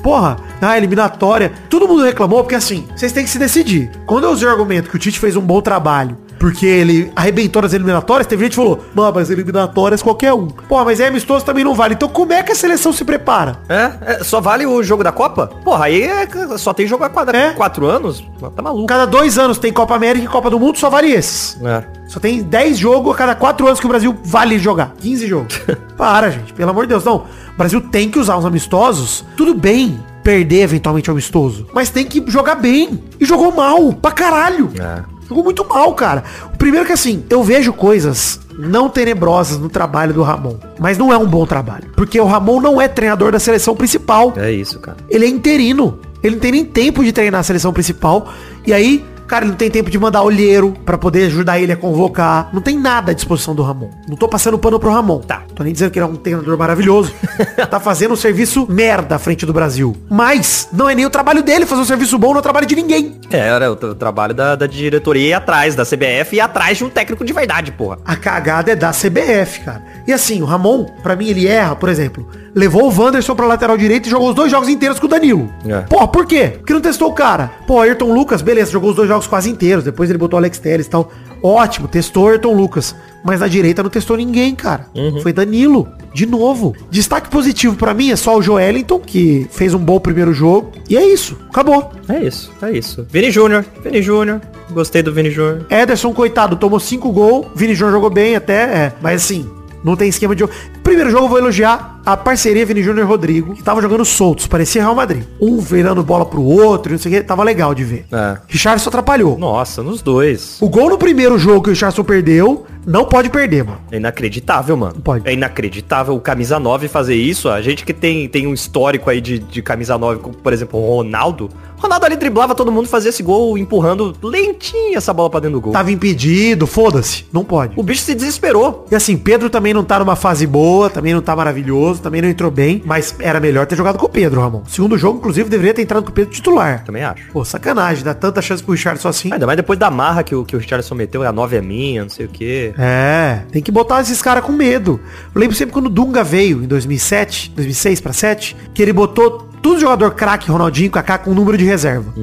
porra, 0.03 0.37
na 0.61 0.77
eliminatória, 0.77 1.51
todo 1.69 1.87
mundo 1.87 2.03
reclamou, 2.03 2.43
porque 2.43 2.55
assim, 2.55 2.87
vocês 2.95 3.11
têm 3.11 3.23
que 3.23 3.29
se 3.29 3.39
decidir. 3.39 3.89
Quando 4.05 4.25
eu 4.25 4.31
usei 4.31 4.47
o 4.47 4.51
argumento 4.51 4.89
que 4.89 4.95
o 4.95 4.99
Tite 4.99 5.19
fez 5.19 5.35
um 5.35 5.41
bom 5.41 5.61
trabalho, 5.61 6.15
porque 6.43 6.65
ele 6.65 7.09
arrebentou 7.15 7.61
nas 7.61 7.71
eliminatórias, 7.71 8.27
teve 8.27 8.43
gente 8.43 8.51
que 8.51 8.57
falou, 8.57 8.83
mano, 8.93 9.13
mas 9.15 9.29
eliminatórias 9.29 10.03
qualquer 10.03 10.33
um. 10.33 10.47
Porra, 10.47 10.83
mas 10.83 10.99
é 10.99 11.07
amistoso 11.07 11.45
também 11.45 11.63
não 11.63 11.73
vale. 11.73 11.93
Então 11.93 12.09
como 12.09 12.33
é 12.33 12.43
que 12.43 12.51
a 12.51 12.55
seleção 12.55 12.91
se 12.91 13.05
prepara? 13.05 13.59
É, 13.69 13.91
é, 14.01 14.23
só 14.25 14.41
vale 14.41 14.65
o 14.65 14.83
jogo 14.83 15.05
da 15.05 15.11
Copa? 15.13 15.47
Porra, 15.63 15.85
aí 15.85 16.01
é, 16.01 16.27
só 16.57 16.73
tem 16.73 16.85
jogo 16.85 17.05
a 17.05 17.09
quatro, 17.09 17.33
É. 17.33 17.53
quatro 17.53 17.85
anos? 17.85 18.21
Tá 18.53 18.61
maluco. 18.61 18.87
Cada 18.87 19.05
dois 19.05 19.37
anos 19.37 19.57
tem 19.57 19.71
Copa 19.71 19.95
América 19.95 20.25
e 20.25 20.27
Copa 20.27 20.49
do 20.49 20.59
Mundo, 20.59 20.77
só 20.77 20.89
vale 20.89 21.13
esses. 21.13 21.57
É. 21.63 21.85
Só 22.09 22.19
tem 22.19 22.43
10 22.43 22.77
jogos 22.77 23.13
a 23.13 23.17
cada 23.17 23.35
4 23.35 23.65
anos 23.65 23.79
que 23.79 23.85
o 23.85 23.89
Brasil 23.89 24.13
vale 24.25 24.59
jogar. 24.59 24.93
15 24.99 25.25
jogos. 25.25 25.61
Para, 25.95 26.29
gente. 26.29 26.51
Pelo 26.51 26.71
amor 26.71 26.81
de 26.81 26.89
Deus. 26.89 27.05
Não. 27.05 27.19
O 27.53 27.57
Brasil 27.57 27.79
tem 27.79 28.09
que 28.09 28.19
usar 28.19 28.35
os 28.35 28.43
amistosos. 28.45 29.23
Tudo 29.37 29.53
bem 29.55 29.97
perder 30.21 30.63
eventualmente 30.63 31.09
o 31.09 31.13
amistoso. 31.13 31.67
Mas 31.73 31.89
tem 31.89 32.05
que 32.05 32.21
jogar 32.29 32.55
bem. 32.55 33.01
E 33.17 33.23
jogou 33.23 33.53
mal. 33.53 33.93
Pra 33.93 34.11
caralho. 34.11 34.69
É. 34.77 35.12
Jogou 35.27 35.43
muito 35.43 35.67
mal, 35.67 35.93
cara. 35.93 36.23
O 36.53 36.57
primeiro 36.57 36.85
que 36.85 36.93
assim, 36.93 37.23
eu 37.29 37.43
vejo 37.43 37.73
coisas 37.73 38.39
não 38.57 38.89
tenebrosas 38.89 39.57
no 39.57 39.69
trabalho 39.69 40.13
do 40.13 40.21
Ramon. 40.21 40.57
Mas 40.79 40.97
não 40.97 41.11
é 41.11 41.17
um 41.17 41.25
bom 41.25 41.45
trabalho. 41.45 41.91
Porque 41.95 42.19
o 42.19 42.25
Ramon 42.25 42.61
não 42.61 42.81
é 42.81 42.87
treinador 42.87 43.31
da 43.31 43.39
seleção 43.39 43.75
principal. 43.75 44.33
É 44.37 44.51
isso, 44.51 44.79
cara. 44.79 44.97
Ele 45.09 45.25
é 45.25 45.29
interino. 45.29 45.99
Ele 46.21 46.35
não 46.35 46.41
tem 46.41 46.51
nem 46.51 46.65
tempo 46.65 47.03
de 47.03 47.11
treinar 47.11 47.41
a 47.41 47.43
seleção 47.43 47.73
principal. 47.73 48.31
E 48.65 48.73
aí, 48.73 49.03
cara, 49.33 49.45
ele 49.45 49.51
não 49.51 49.57
tem 49.57 49.71
tempo 49.71 49.89
de 49.89 49.97
mandar 49.97 50.21
olheiro 50.21 50.75
pra 50.85 50.95
poder 50.95 51.25
ajudar 51.25 51.59
ele 51.59 51.71
a 51.71 51.75
convocar. 51.75 52.49
Não 52.53 52.61
tem 52.61 52.77
nada 52.77 53.11
à 53.11 53.15
disposição 53.15 53.55
do 53.55 53.63
Ramon. 53.63 53.89
Não 54.07 54.15
tô 54.15 54.27
passando 54.27 54.59
pano 54.59 54.79
pro 54.79 54.91
Ramon. 54.91 55.21
Tá. 55.21 55.41
Tô 55.55 55.63
nem 55.63 55.73
dizendo 55.73 55.89
que 55.89 55.97
ele 55.97 56.05
é 56.05 56.09
um 56.09 56.15
treinador 56.15 56.55
maravilhoso. 56.55 57.11
tá 57.69 57.79
fazendo 57.79 58.13
um 58.13 58.15
serviço 58.15 58.67
merda 58.69 59.15
à 59.15 59.19
frente 59.19 59.43
do 59.43 59.51
Brasil. 59.51 59.95
Mas 60.07 60.67
não 60.71 60.87
é 60.87 60.93
nem 60.93 61.05
o 61.05 61.09
trabalho 61.09 61.41
dele 61.41 61.65
fazer 61.65 61.81
um 61.81 61.85
serviço 61.85 62.17
bom, 62.19 62.27
não 62.29 62.35
é 62.35 62.39
o 62.39 62.43
trabalho 62.43 62.67
de 62.67 62.75
ninguém. 62.75 63.19
É, 63.31 63.39
era 63.39 63.71
o, 63.71 63.75
tra- 63.75 63.95
trabalho 63.95 64.35
da, 64.35 64.55
da 64.55 64.67
diretoria 64.67 65.29
ir 65.29 65.33
atrás, 65.33 65.73
da 65.73 65.83
CBF 65.83 66.35
e 66.35 66.39
atrás 66.39 66.77
de 66.77 66.83
um 66.85 66.89
técnico 66.89 67.25
de 67.25 67.33
verdade, 67.33 67.71
porra. 67.71 67.97
A 68.05 68.15
cagada 68.15 68.71
é 68.71 68.75
da 68.75 68.91
CBF, 68.91 69.61
cara. 69.61 69.81
E 70.07 70.13
assim, 70.13 70.41
o 70.41 70.45
Ramon, 70.45 70.85
pra 71.01 71.15
mim, 71.15 71.27
ele 71.27 71.47
erra, 71.47 71.75
por 71.75 71.89
exemplo, 71.89 72.27
levou 72.53 72.83
o 72.83 73.01
Wanderson 73.01 73.35
pra 73.35 73.45
lateral 73.45 73.77
direito 73.77 74.07
e 74.07 74.09
jogou 74.09 74.29
os 74.29 74.35
dois 74.35 74.51
jogos 74.51 74.69
inteiros 74.69 74.99
com 74.99 75.05
o 75.05 75.09
Danilo. 75.09 75.49
É. 75.67 75.81
Pô, 75.81 76.07
por 76.07 76.25
quê? 76.25 76.53
Porque 76.57 76.73
não 76.73 76.81
testou 76.81 77.09
o 77.09 77.13
cara. 77.13 77.51
Pô, 77.65 77.79
Ayrton 77.79 78.13
Lucas, 78.13 78.41
beleza, 78.41 78.71
jogou 78.71 78.89
os 78.89 78.95
dois 78.95 79.07
jogos 79.07 79.27
quase 79.27 79.49
inteiros. 79.49 79.83
Depois 79.83 80.09
ele 80.09 80.19
botou 80.19 80.37
o 80.37 80.41
Alex 80.41 80.59
Telles 80.59 80.85
e 80.85 80.89
tal. 80.89 81.11
Ótimo, 81.41 81.87
testou 81.87 82.29
Ayrton 82.29 82.53
Lucas. 82.53 82.95
Mas 83.23 83.39
na 83.39 83.47
direita 83.47 83.81
não 83.81 83.89
testou 83.89 84.17
ninguém, 84.17 84.53
cara. 84.53 84.87
Foi 85.21 85.31
Danilo. 85.31 85.87
De 86.13 86.25
novo. 86.25 86.75
Destaque 86.91 87.29
positivo 87.29 87.75
pra 87.75 87.93
mim 87.93 88.11
é 88.11 88.15
só 88.15 88.37
o 88.37 88.41
Joelinton, 88.41 88.99
que 88.99 89.47
fez 89.49 89.73
um 89.73 89.79
bom 89.79 89.99
primeiro 89.99 90.33
jogo. 90.33 90.71
E 90.89 90.97
é 90.97 91.05
isso. 91.05 91.37
Acabou. 91.49 91.91
É 92.07 92.19
isso, 92.19 92.51
é 92.61 92.71
isso. 92.71 93.05
Vini 93.09 93.31
Júnior, 93.31 93.65
Vini 93.83 94.01
Júnior. 94.01 94.41
Gostei 94.69 95.01
do 95.01 95.13
Vini 95.13 95.31
Júnior. 95.31 95.65
Ederson, 95.69 96.13
coitado, 96.13 96.55
tomou 96.55 96.79
cinco 96.79 97.11
gols. 97.11 97.47
Vini 97.55 97.73
Júnior 97.73 97.93
jogou 97.95 98.09
bem 98.09 98.35
até, 98.35 98.63
é. 98.63 98.93
Mas 99.01 99.23
assim, 99.23 99.49
não 99.83 99.95
tem 99.95 100.09
esquema 100.09 100.35
de 100.35 100.41
jogo. 100.41 100.53
Primeiro 100.81 101.09
jogo 101.09 101.25
eu 101.25 101.29
vou 101.29 101.37
elogiar 101.37 102.01
a 102.05 102.17
parceria 102.17 102.65
Vini 102.65 102.83
Júnior 102.83 103.05
e 103.05 103.07
Rodrigo, 103.07 103.55
que 103.55 103.63
tava 103.63 103.81
jogando 103.81 104.03
soltos, 104.03 104.45
parecia 104.45 104.81
Real 104.81 104.95
Madrid. 104.95 105.23
Um 105.39 105.59
virando 105.59 106.03
bola 106.03 106.25
pro 106.25 106.41
outro, 106.41 106.91
não 106.91 106.99
sei 106.99 107.11
o 107.11 107.15
que, 107.15 107.23
tava 107.23 107.43
legal 107.43 107.73
de 107.73 107.83
ver. 107.83 108.05
É. 108.11 108.37
Richardson 108.47 108.89
atrapalhou. 108.89 109.37
Nossa, 109.37 109.81
nos 109.81 110.01
dois. 110.01 110.57
O 110.61 110.67
gol 110.67 110.89
no 110.89 110.97
primeiro 110.97 111.37
jogo 111.37 111.63
que 111.63 111.69
o 111.69 111.73
Richardson 111.73 112.03
perdeu, 112.03 112.65
não 112.85 113.05
pode 113.05 113.29
perder, 113.29 113.63
mano. 113.63 113.79
É 113.91 113.97
inacreditável, 113.97 114.75
mano. 114.75 114.95
Pode. 115.01 115.27
É 115.27 115.33
inacreditável 115.33 116.15
o 116.15 116.19
camisa 116.19 116.59
9 116.59 116.87
fazer 116.87 117.15
isso. 117.15 117.49
A 117.49 117.61
gente 117.61 117.85
que 117.85 117.93
tem, 117.93 118.27
tem 118.27 118.45
um 118.45 118.53
histórico 118.53 119.09
aí 119.09 119.21
de, 119.21 119.39
de 119.39 119.61
camisa 119.61 119.97
9, 119.97 120.19
como, 120.19 120.35
por 120.35 120.51
exemplo, 120.51 120.79
o 120.79 120.97
Ronaldo. 120.97 121.49
Ronaldo 121.77 122.05
ali 122.05 122.15
driblava 122.15 122.55
todo 122.55 122.71
mundo, 122.71 122.87
fazia 122.87 123.09
esse 123.09 123.21
gol 123.21 123.57
empurrando 123.57 124.15
lentinho 124.23 124.97
essa 124.97 125.13
bola 125.13 125.29
pra 125.29 125.41
dentro 125.41 125.57
do 125.57 125.61
gol. 125.61 125.73
Tava 125.73 125.91
impedido, 125.91 126.65
foda-se, 126.65 127.25
não 127.31 127.43
pode. 127.43 127.73
O 127.75 127.83
bicho 127.83 128.01
se 128.01 128.15
desesperou. 128.15 128.85
E 128.89 128.95
assim, 128.95 129.17
Pedro 129.17 129.49
também 129.49 129.73
não 129.73 129.83
tá 129.83 129.99
numa 129.99 130.15
fase 130.15 130.47
boa, 130.47 130.89
também 130.89 131.13
não 131.13 131.21
tá 131.21 131.35
maravilhoso, 131.35 131.92
também 132.01 132.21
não 132.21 132.29
entrou 132.29 132.49
bem, 132.49 132.81
mas 132.85 133.15
era 133.19 133.39
melhor 133.39 133.65
ter 133.65 133.75
jogado 133.75 133.97
com 133.97 134.05
o 134.05 134.09
Pedro, 134.09 134.41
Ramon. 134.41 134.63
Segundo 134.67 134.97
jogo, 134.97 135.19
inclusive, 135.19 135.49
deveria 135.49 135.73
ter 135.73 135.81
entrado 135.81 136.03
com 136.03 136.09
o 136.09 136.13
Pedro 136.13 136.31
titular. 136.31 136.83
Também 136.83 137.03
acho. 137.03 137.23
Pô, 137.31 137.43
sacanagem, 137.43 138.03
dá 138.03 138.13
tanta 138.13 138.41
chance 138.41 138.63
pro 138.63 138.73
Richardson 138.73 139.07
assim. 139.09 139.31
Ainda 139.33 139.45
mais 139.45 139.57
depois 139.57 139.77
da 139.77 139.89
marra 139.91 140.23
que 140.23 140.35
o, 140.35 140.43
que 140.43 140.55
o 140.55 140.59
Richardson 140.59 140.95
meteu, 140.95 141.23
a 141.23 141.31
9 141.31 141.57
é 141.57 141.61
minha, 141.61 142.03
não 142.03 142.09
sei 142.09 142.25
o 142.25 142.29
quê. 142.29 142.73
É, 142.77 143.41
tem 143.51 143.61
que 143.61 143.71
botar 143.71 144.01
esses 144.01 144.21
caras 144.21 144.43
com 144.43 144.51
medo. 144.51 144.99
Eu 145.33 145.39
lembro 145.39 145.55
sempre 145.55 145.73
quando 145.73 145.87
o 145.87 145.89
Dunga 145.89 146.23
veio, 146.23 146.63
em 146.63 146.67
2007, 146.67 147.51
2006 147.55 148.01
pra 148.01 148.13
7, 148.13 148.55
que 148.73 148.81
ele 148.81 148.93
botou 148.93 149.49
tudo 149.63 149.79
jogador 149.79 150.11
craque, 150.11 150.51
Ronaldinho, 150.51 150.91
Kaká, 150.91 151.17
com 151.17 151.33
número 151.33 151.57
de 151.57 151.63
reserva. 151.63 152.13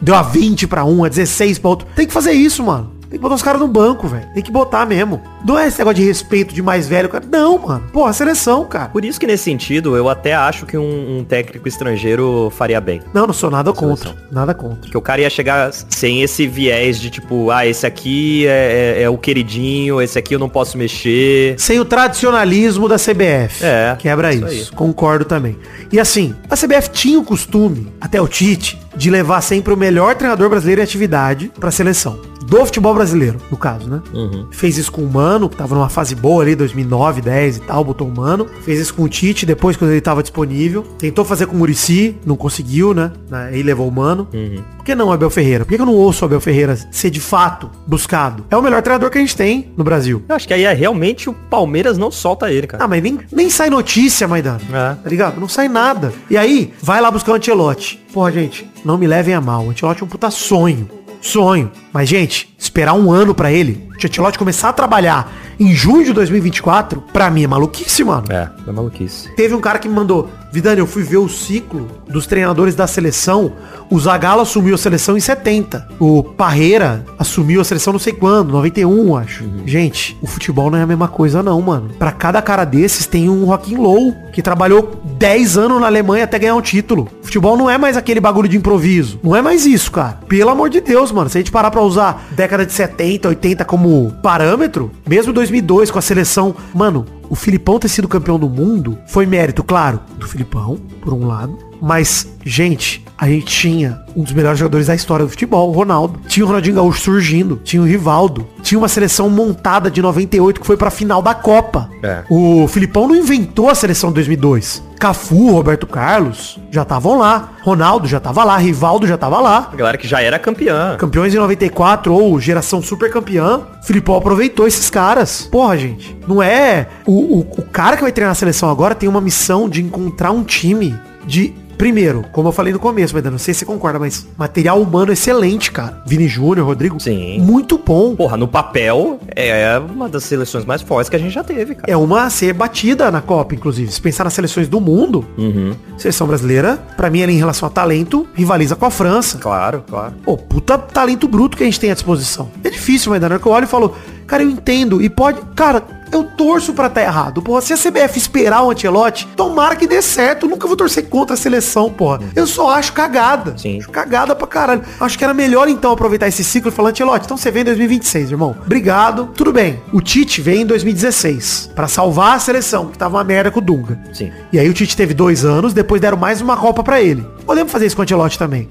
Deu 0.00 0.14
a 0.14 0.22
20 0.22 0.68
pra 0.68 0.84
um, 0.84 1.02
a 1.04 1.08
16 1.08 1.58
pra 1.58 1.70
outro. 1.70 1.88
Tem 1.96 2.06
que 2.06 2.12
fazer 2.12 2.30
isso, 2.32 2.62
mano. 2.62 2.93
Tem 3.14 3.18
que 3.20 3.22
botar 3.22 3.36
os 3.36 3.42
caras 3.42 3.60
no 3.60 3.68
banco, 3.68 4.08
velho. 4.08 4.26
Tem 4.34 4.42
que 4.42 4.50
botar 4.50 4.84
mesmo. 4.84 5.22
Não 5.46 5.56
é 5.56 5.68
esse 5.68 5.78
negócio 5.78 5.94
de 5.98 6.02
respeito 6.04 6.52
de 6.52 6.60
mais 6.60 6.88
velho, 6.88 7.08
cara. 7.08 7.24
Não, 7.30 7.56
mano. 7.58 7.84
Pô, 7.92 8.04
a 8.06 8.12
seleção, 8.12 8.64
cara. 8.64 8.88
Por 8.88 9.04
isso 9.04 9.20
que 9.20 9.26
nesse 9.26 9.44
sentido, 9.44 9.96
eu 9.96 10.08
até 10.08 10.34
acho 10.34 10.66
que 10.66 10.76
um, 10.76 11.18
um 11.20 11.22
técnico 11.24 11.68
estrangeiro 11.68 12.52
faria 12.56 12.80
bem. 12.80 13.00
Não, 13.14 13.24
não 13.24 13.32
sou 13.32 13.52
nada 13.52 13.72
contra. 13.72 14.08
Seleção. 14.08 14.16
Nada 14.32 14.52
contra. 14.52 14.80
Porque 14.80 14.98
o 14.98 15.00
cara 15.00 15.20
ia 15.20 15.30
chegar 15.30 15.72
sem 15.72 16.22
esse 16.22 16.44
viés 16.48 16.98
de 17.00 17.08
tipo, 17.08 17.52
ah, 17.52 17.64
esse 17.64 17.86
aqui 17.86 18.48
é, 18.48 18.96
é- 18.98 19.02
é 19.04 19.08
o 19.08 19.16
queridinho, 19.16 20.02
esse 20.02 20.18
aqui 20.18 20.34
eu 20.34 20.40
não 20.40 20.48
posso 20.48 20.76
mexer. 20.76 21.54
Sem 21.56 21.78
o 21.78 21.84
tradicionalismo 21.84 22.88
da 22.88 22.96
CBF. 22.98 23.64
É, 23.64 23.94
Quebra 23.96 24.34
isso 24.34 24.46
isso. 24.48 24.72
Concordo 24.72 25.24
também. 25.24 25.56
E 25.92 26.00
assim, 26.00 26.34
a 26.50 26.56
CBF 26.56 26.90
tinha 26.90 27.20
o 27.20 27.24
costume, 27.24 27.92
até 28.00 28.20
o 28.20 28.26
Tite, 28.26 28.76
de 28.96 29.08
levar 29.08 29.40
sempre 29.40 29.72
o 29.72 29.76
melhor 29.76 30.16
treinador 30.16 30.48
brasileiro 30.48 30.80
em 30.80 30.84
atividade 30.84 31.52
pra 31.60 31.70
seleção. 31.70 32.33
Do 32.46 32.64
futebol 32.66 32.94
brasileiro, 32.94 33.38
no 33.50 33.56
caso, 33.56 33.88
né? 33.88 34.02
Uhum. 34.12 34.46
Fez 34.50 34.76
isso 34.78 34.92
com 34.92 35.02
o 35.02 35.10
Mano, 35.10 35.48
que 35.48 35.56
tava 35.56 35.74
numa 35.74 35.88
fase 35.88 36.14
boa 36.14 36.42
ali, 36.42 36.54
2009, 36.54 37.20
10 37.20 37.56
e 37.56 37.60
tal, 37.60 37.84
botou 37.84 38.06
o 38.06 38.14
Mano. 38.14 38.46
Fez 38.62 38.78
isso 38.78 38.94
com 38.94 39.02
o 39.02 39.08
Tite, 39.08 39.46
depois 39.46 39.76
quando 39.76 39.92
ele 39.92 40.00
tava 40.00 40.22
disponível. 40.22 40.82
Tentou 40.98 41.24
fazer 41.24 41.46
com 41.46 41.54
o 41.54 41.58
Murici, 41.58 42.16
não 42.24 42.36
conseguiu, 42.36 42.92
né? 42.94 43.12
Aí 43.30 43.62
levou 43.62 43.88
o 43.88 43.92
Mano. 43.92 44.28
Uhum. 44.32 44.62
Por 44.76 44.84
que 44.84 44.94
não 44.94 45.10
Abel 45.10 45.30
Ferreira? 45.30 45.64
Por 45.64 45.74
que 45.74 45.80
eu 45.80 45.86
não 45.86 45.94
ouço 45.94 46.24
o 46.24 46.26
Abel 46.26 46.40
Ferreira 46.40 46.76
ser 46.90 47.10
de 47.10 47.20
fato 47.20 47.70
buscado? 47.86 48.44
É 48.50 48.56
o 48.56 48.62
melhor 48.62 48.82
treinador 48.82 49.10
que 49.10 49.18
a 49.18 49.20
gente 49.20 49.36
tem 49.36 49.72
no 49.76 49.84
Brasil. 49.84 50.22
Eu 50.28 50.36
acho 50.36 50.46
que 50.46 50.54
aí 50.54 50.64
é 50.64 50.72
realmente 50.72 51.30
o 51.30 51.32
Palmeiras 51.32 51.96
não 51.96 52.10
solta 52.10 52.50
ele, 52.50 52.66
cara. 52.66 52.84
Ah, 52.84 52.88
mas 52.88 53.02
nem, 53.02 53.18
nem 53.32 53.48
sai 53.48 53.70
notícia, 53.70 54.28
Maidano. 54.28 54.60
É. 54.72 54.94
Tá 54.94 55.08
ligado? 55.08 55.40
Não 55.40 55.48
sai 55.48 55.68
nada. 55.68 56.12
E 56.28 56.36
aí, 56.36 56.72
vai 56.82 57.00
lá 57.00 57.10
buscar 57.10 57.32
o 57.32 57.34
Antelote. 57.36 58.04
Porra, 58.12 58.30
gente, 58.30 58.70
não 58.84 58.98
me 58.98 59.06
levem 59.06 59.34
a 59.34 59.40
mal. 59.40 59.64
O 59.64 59.70
Antelote 59.70 60.02
é 60.02 60.04
um 60.04 60.08
puta 60.08 60.30
sonho. 60.30 60.88
Sonho. 61.24 61.72
Mas, 61.90 62.08
gente, 62.08 62.54
esperar 62.58 62.92
um 62.92 63.10
ano 63.10 63.34
pra 63.34 63.50
ele, 63.50 63.88
o 63.90 63.94
Antelote 63.94 64.38
começar 64.38 64.68
a 64.68 64.72
trabalhar 64.74 65.32
em 65.58 65.72
junho 65.72 66.04
de 66.04 66.12
2024, 66.12 67.00
pra 67.12 67.30
mim 67.30 67.44
é 67.44 67.46
maluquice, 67.46 68.04
mano. 68.04 68.26
É, 68.30 68.50
é 68.66 68.70
maluquice. 68.70 69.34
Teve 69.34 69.54
um 69.54 69.60
cara 69.60 69.78
que 69.78 69.88
me 69.88 69.94
mandou 69.94 70.28
Vidani, 70.54 70.78
eu 70.78 70.86
fui 70.86 71.02
ver 71.02 71.16
o 71.16 71.28
ciclo 71.28 71.88
dos 72.08 72.28
treinadores 72.28 72.76
da 72.76 72.86
seleção. 72.86 73.50
O 73.90 73.98
Zagallo 73.98 74.42
assumiu 74.42 74.76
a 74.76 74.78
seleção 74.78 75.16
em 75.16 75.20
70. 75.20 75.88
O 75.98 76.22
Parreira 76.22 77.04
assumiu 77.18 77.60
a 77.60 77.64
seleção 77.64 77.92
não 77.92 77.98
sei 77.98 78.12
quando, 78.12 78.52
91, 78.52 79.16
acho. 79.16 79.42
Gente, 79.66 80.16
o 80.22 80.28
futebol 80.28 80.70
não 80.70 80.78
é 80.78 80.82
a 80.82 80.86
mesma 80.86 81.08
coisa 81.08 81.42
não, 81.42 81.60
mano. 81.60 81.90
Pra 81.98 82.12
cada 82.12 82.40
cara 82.40 82.64
desses 82.64 83.04
tem 83.04 83.28
um 83.28 83.46
Joaquim 83.46 83.74
Low, 83.74 84.14
que 84.32 84.40
trabalhou 84.40 85.02
10 85.18 85.58
anos 85.58 85.80
na 85.80 85.88
Alemanha 85.88 86.22
até 86.22 86.38
ganhar 86.38 86.54
um 86.54 86.62
título. 86.62 87.08
Futebol 87.20 87.56
não 87.56 87.68
é 87.68 87.76
mais 87.76 87.96
aquele 87.96 88.20
bagulho 88.20 88.48
de 88.48 88.56
improviso. 88.56 89.18
Não 89.24 89.34
é 89.34 89.42
mais 89.42 89.66
isso, 89.66 89.90
cara. 89.90 90.20
Pelo 90.28 90.50
amor 90.50 90.70
de 90.70 90.80
Deus, 90.80 91.10
mano. 91.10 91.28
Se 91.28 91.36
a 91.36 91.40
gente 91.40 91.50
parar 91.50 91.72
pra 91.72 91.82
usar 91.82 92.28
década 92.30 92.64
de 92.64 92.72
70, 92.72 93.26
80 93.26 93.64
como 93.64 94.12
parâmetro, 94.22 94.92
mesmo 95.04 95.32
2002 95.32 95.90
com 95.90 95.98
a 95.98 96.02
seleção, 96.02 96.54
mano, 96.72 97.04
o 97.34 97.36
Filipão 97.36 97.80
ter 97.80 97.88
sido 97.88 98.06
campeão 98.06 98.38
do 98.38 98.48
mundo 98.48 98.96
foi 99.08 99.26
mérito, 99.26 99.64
claro, 99.64 99.98
do 100.16 100.28
Filipão, 100.28 100.78
por 101.02 101.12
um 101.12 101.26
lado. 101.26 101.58
Mas, 101.82 102.28
gente, 102.44 103.04
a 103.18 103.28
gente 103.28 103.46
tinha 103.46 104.00
um 104.14 104.22
dos 104.22 104.32
melhores 104.32 104.60
jogadores 104.60 104.86
da 104.86 104.94
história 104.94 105.24
do 105.24 105.28
futebol, 105.28 105.68
o 105.68 105.72
Ronaldo. 105.72 106.20
Tinha 106.28 106.44
o 106.44 106.46
Ronaldinho 106.46 106.76
Gaúcho 106.76 107.00
surgindo, 107.00 107.60
tinha 107.64 107.82
o 107.82 107.84
Rivaldo. 107.84 108.46
Tinha 108.64 108.78
uma 108.78 108.88
seleção 108.88 109.28
montada 109.28 109.90
de 109.90 110.00
98 110.00 110.58
que 110.58 110.66
foi 110.66 110.74
pra 110.76 110.90
final 110.90 111.20
da 111.20 111.34
Copa. 111.34 111.88
É. 112.02 112.22
O 112.30 112.66
Filipão 112.66 113.06
não 113.06 113.14
inventou 113.14 113.68
a 113.68 113.74
seleção 113.74 114.08
de 114.08 114.14
2002. 114.14 114.82
Cafu, 114.98 115.50
Roberto 115.50 115.86
Carlos 115.86 116.58
já 116.70 116.80
estavam 116.80 117.18
lá. 117.18 117.50
Ronaldo 117.62 118.08
já 118.08 118.18
tava 118.18 118.42
lá, 118.42 118.56
Rivaldo 118.56 119.06
já 119.06 119.18
tava 119.18 119.38
lá. 119.38 119.68
A 119.70 119.76
galera 119.76 119.98
que 119.98 120.08
já 120.08 120.22
era 120.22 120.38
campeã. 120.38 120.96
Campeões 120.96 121.34
em 121.34 121.36
94 121.36 122.12
ou 122.14 122.40
geração 122.40 122.80
super 122.80 123.12
campeã. 123.12 123.60
Filipão 123.82 124.16
aproveitou 124.16 124.66
esses 124.66 124.88
caras. 124.88 125.42
Porra, 125.52 125.76
gente. 125.76 126.16
Não 126.26 126.42
é. 126.42 126.88
O, 127.04 127.12
o, 127.12 127.40
o 127.40 127.62
cara 127.62 127.96
que 127.96 128.02
vai 128.02 128.12
treinar 128.12 128.32
a 128.32 128.34
seleção 128.34 128.70
agora 128.70 128.94
tem 128.94 129.08
uma 129.08 129.20
missão 129.20 129.68
de 129.68 129.82
encontrar 129.82 130.30
um 130.30 130.42
time 130.42 130.98
de. 131.26 131.54
Primeiro, 131.84 132.24
como 132.32 132.48
eu 132.48 132.52
falei 132.52 132.72
no 132.72 132.78
começo, 132.78 133.12
mas 133.14 133.22
não 133.24 133.36
sei 133.36 133.52
se 133.52 133.58
você 133.60 133.66
concorda, 133.66 133.98
mas 133.98 134.26
material 134.38 134.80
humano 134.80 135.12
excelente, 135.12 135.70
cara. 135.70 136.02
Vini 136.06 136.26
Júnior, 136.26 136.66
Rodrigo. 136.66 136.98
Sim. 136.98 137.38
Muito 137.40 137.76
bom. 137.76 138.16
Porra, 138.16 138.38
no 138.38 138.48
papel 138.48 139.20
é 139.36 139.78
uma 139.78 140.08
das 140.08 140.24
seleções 140.24 140.64
mais 140.64 140.80
fortes 140.80 141.10
que 141.10 141.16
a 141.16 141.18
gente 141.18 141.34
já 141.34 141.44
teve, 141.44 141.74
cara. 141.74 141.92
É 141.92 141.94
uma 141.94 142.22
a 142.24 142.30
ser 142.30 142.54
batida 142.54 143.10
na 143.10 143.20
Copa, 143.20 143.54
inclusive. 143.54 143.92
Se 143.92 144.00
pensar 144.00 144.24
nas 144.24 144.32
seleções 144.32 144.66
do 144.66 144.80
mundo, 144.80 145.26
Uhum. 145.36 145.74
seleção 145.98 146.26
brasileira, 146.26 146.78
pra 146.96 147.10
mim, 147.10 147.20
ela 147.20 147.30
em 147.32 147.36
relação 147.36 147.66
a 147.66 147.70
talento, 147.70 148.26
rivaliza 148.32 148.74
com 148.74 148.86
a 148.86 148.90
França. 148.90 149.36
Claro, 149.36 149.84
claro. 149.86 150.14
Pô, 150.24 150.38
puta 150.38 150.78
talento 150.78 151.28
bruto 151.28 151.54
que 151.54 151.64
a 151.64 151.66
gente 151.66 151.78
tem 151.78 151.90
à 151.90 151.94
disposição. 151.94 152.48
É 152.64 152.70
difícil, 152.70 153.10
mas 153.12 153.20
na 153.20 153.26
hora 153.26 153.38
que 153.38 153.44
eu 153.44 153.52
olho 153.52 153.64
e 153.64 153.68
falo, 153.68 153.94
cara, 154.26 154.42
eu 154.42 154.48
entendo. 154.48 155.02
E 155.02 155.10
pode. 155.10 155.38
Cara, 155.54 155.82
eu 156.12 156.24
torço 156.24 156.72
pra 156.72 156.86
estar 156.86 157.02
errado. 157.02 157.42
Porra, 157.42 157.60
se 157.60 157.72
a 157.72 157.76
CBF 157.76 158.18
esperar 158.18 158.62
o 158.62 158.70
Antelote, 158.70 159.26
tomara 159.36 159.76
que 159.76 159.86
dê 159.86 160.00
certo. 160.00 160.46
Eu 160.46 160.50
nunca 160.50 160.66
vou 160.66 160.76
torcer 160.76 161.08
contra 161.08 161.34
a 161.34 161.36
seleção, 161.36 161.90
porra. 161.90 162.20
Eu 162.34 162.46
só 162.46 162.70
acho 162.70 162.92
cagada. 162.92 163.56
Sim. 163.58 163.78
Acho 163.78 163.90
cagada 163.90 164.34
pra 164.34 164.46
caralho. 164.46 164.82
Acho 165.00 165.18
que 165.18 165.24
era 165.24 165.34
melhor 165.34 165.68
então 165.68 165.92
aproveitar 165.92 166.28
esse 166.28 166.44
ciclo 166.44 166.70
e 166.70 166.72
falar, 166.72 166.90
Antelote, 166.90 167.24
então 167.24 167.36
você 167.36 167.50
vem 167.50 167.62
em 167.62 167.66
2026, 167.66 168.30
irmão. 168.30 168.56
Obrigado. 168.64 169.30
Tudo 169.34 169.52
bem. 169.52 169.80
O 169.92 170.00
Tite 170.00 170.40
vem 170.40 170.62
em 170.62 170.66
2016 170.66 171.70
pra 171.74 171.88
salvar 171.88 172.36
a 172.36 172.38
seleção, 172.38 172.86
que 172.88 172.98
tava 172.98 173.16
uma 173.16 173.24
merda 173.24 173.50
com 173.50 173.58
o 173.58 173.62
Dunga. 173.62 173.98
Sim. 174.12 174.30
E 174.52 174.58
aí 174.58 174.68
o 174.68 174.74
Tite 174.74 174.96
teve 174.96 175.14
dois 175.14 175.44
anos, 175.44 175.72
depois 175.72 176.00
deram 176.00 176.16
mais 176.16 176.40
uma 176.40 176.56
Copa 176.56 176.82
pra 176.82 177.00
ele. 177.00 177.26
Podemos 177.44 177.70
fazer 177.70 177.86
isso 177.86 177.96
com 177.96 178.02
o 178.02 178.04
Ancelotti 178.04 178.38
também. 178.38 178.68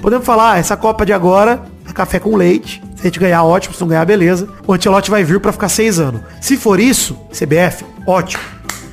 Podemos 0.00 0.24
falar, 0.24 0.52
ah, 0.52 0.58
essa 0.58 0.76
Copa 0.76 1.04
de 1.04 1.12
agora 1.12 1.62
café 1.92 2.18
com 2.18 2.36
leite. 2.36 2.82
Se 2.96 3.02
a 3.02 3.04
gente 3.04 3.18
ganhar, 3.18 3.42
ótimo. 3.42 3.74
Se 3.74 3.80
não 3.80 3.88
ganhar, 3.88 4.04
beleza. 4.04 4.48
O 4.66 4.72
Ancelotti 4.72 5.10
vai 5.10 5.24
vir 5.24 5.40
pra 5.40 5.52
ficar 5.52 5.68
seis 5.68 5.98
anos. 5.98 6.20
Se 6.40 6.56
for 6.56 6.78
isso, 6.78 7.16
CBF, 7.32 7.84
ótimo. 8.06 8.42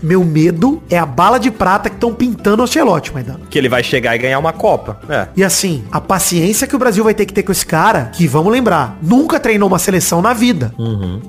Meu 0.01 0.23
medo 0.23 0.81
é 0.89 0.97
a 0.97 1.05
bala 1.05 1.39
de 1.39 1.51
prata 1.51 1.89
que 1.89 1.95
estão 1.95 2.13
pintando 2.13 2.62
o 2.62 2.65
Ancelotti, 2.65 3.13
Maidana. 3.13 3.41
Que 3.49 3.57
ele 3.57 3.69
vai 3.69 3.83
chegar 3.83 4.15
e 4.15 4.19
ganhar 4.19 4.39
uma 4.39 4.53
Copa. 4.53 4.99
É. 5.09 5.27
E 5.35 5.43
assim, 5.43 5.83
a 5.91 6.01
paciência 6.01 6.67
que 6.67 6.75
o 6.75 6.79
Brasil 6.79 7.03
vai 7.03 7.13
ter 7.13 7.25
que 7.25 7.33
ter 7.33 7.43
com 7.43 7.51
esse 7.51 7.65
cara, 7.65 8.05
que 8.13 8.27
vamos 8.27 8.51
lembrar, 8.51 8.97
nunca 9.01 9.39
treinou 9.39 9.67
uma 9.67 9.79
seleção 9.79 10.21
na 10.21 10.33
vida. 10.33 10.73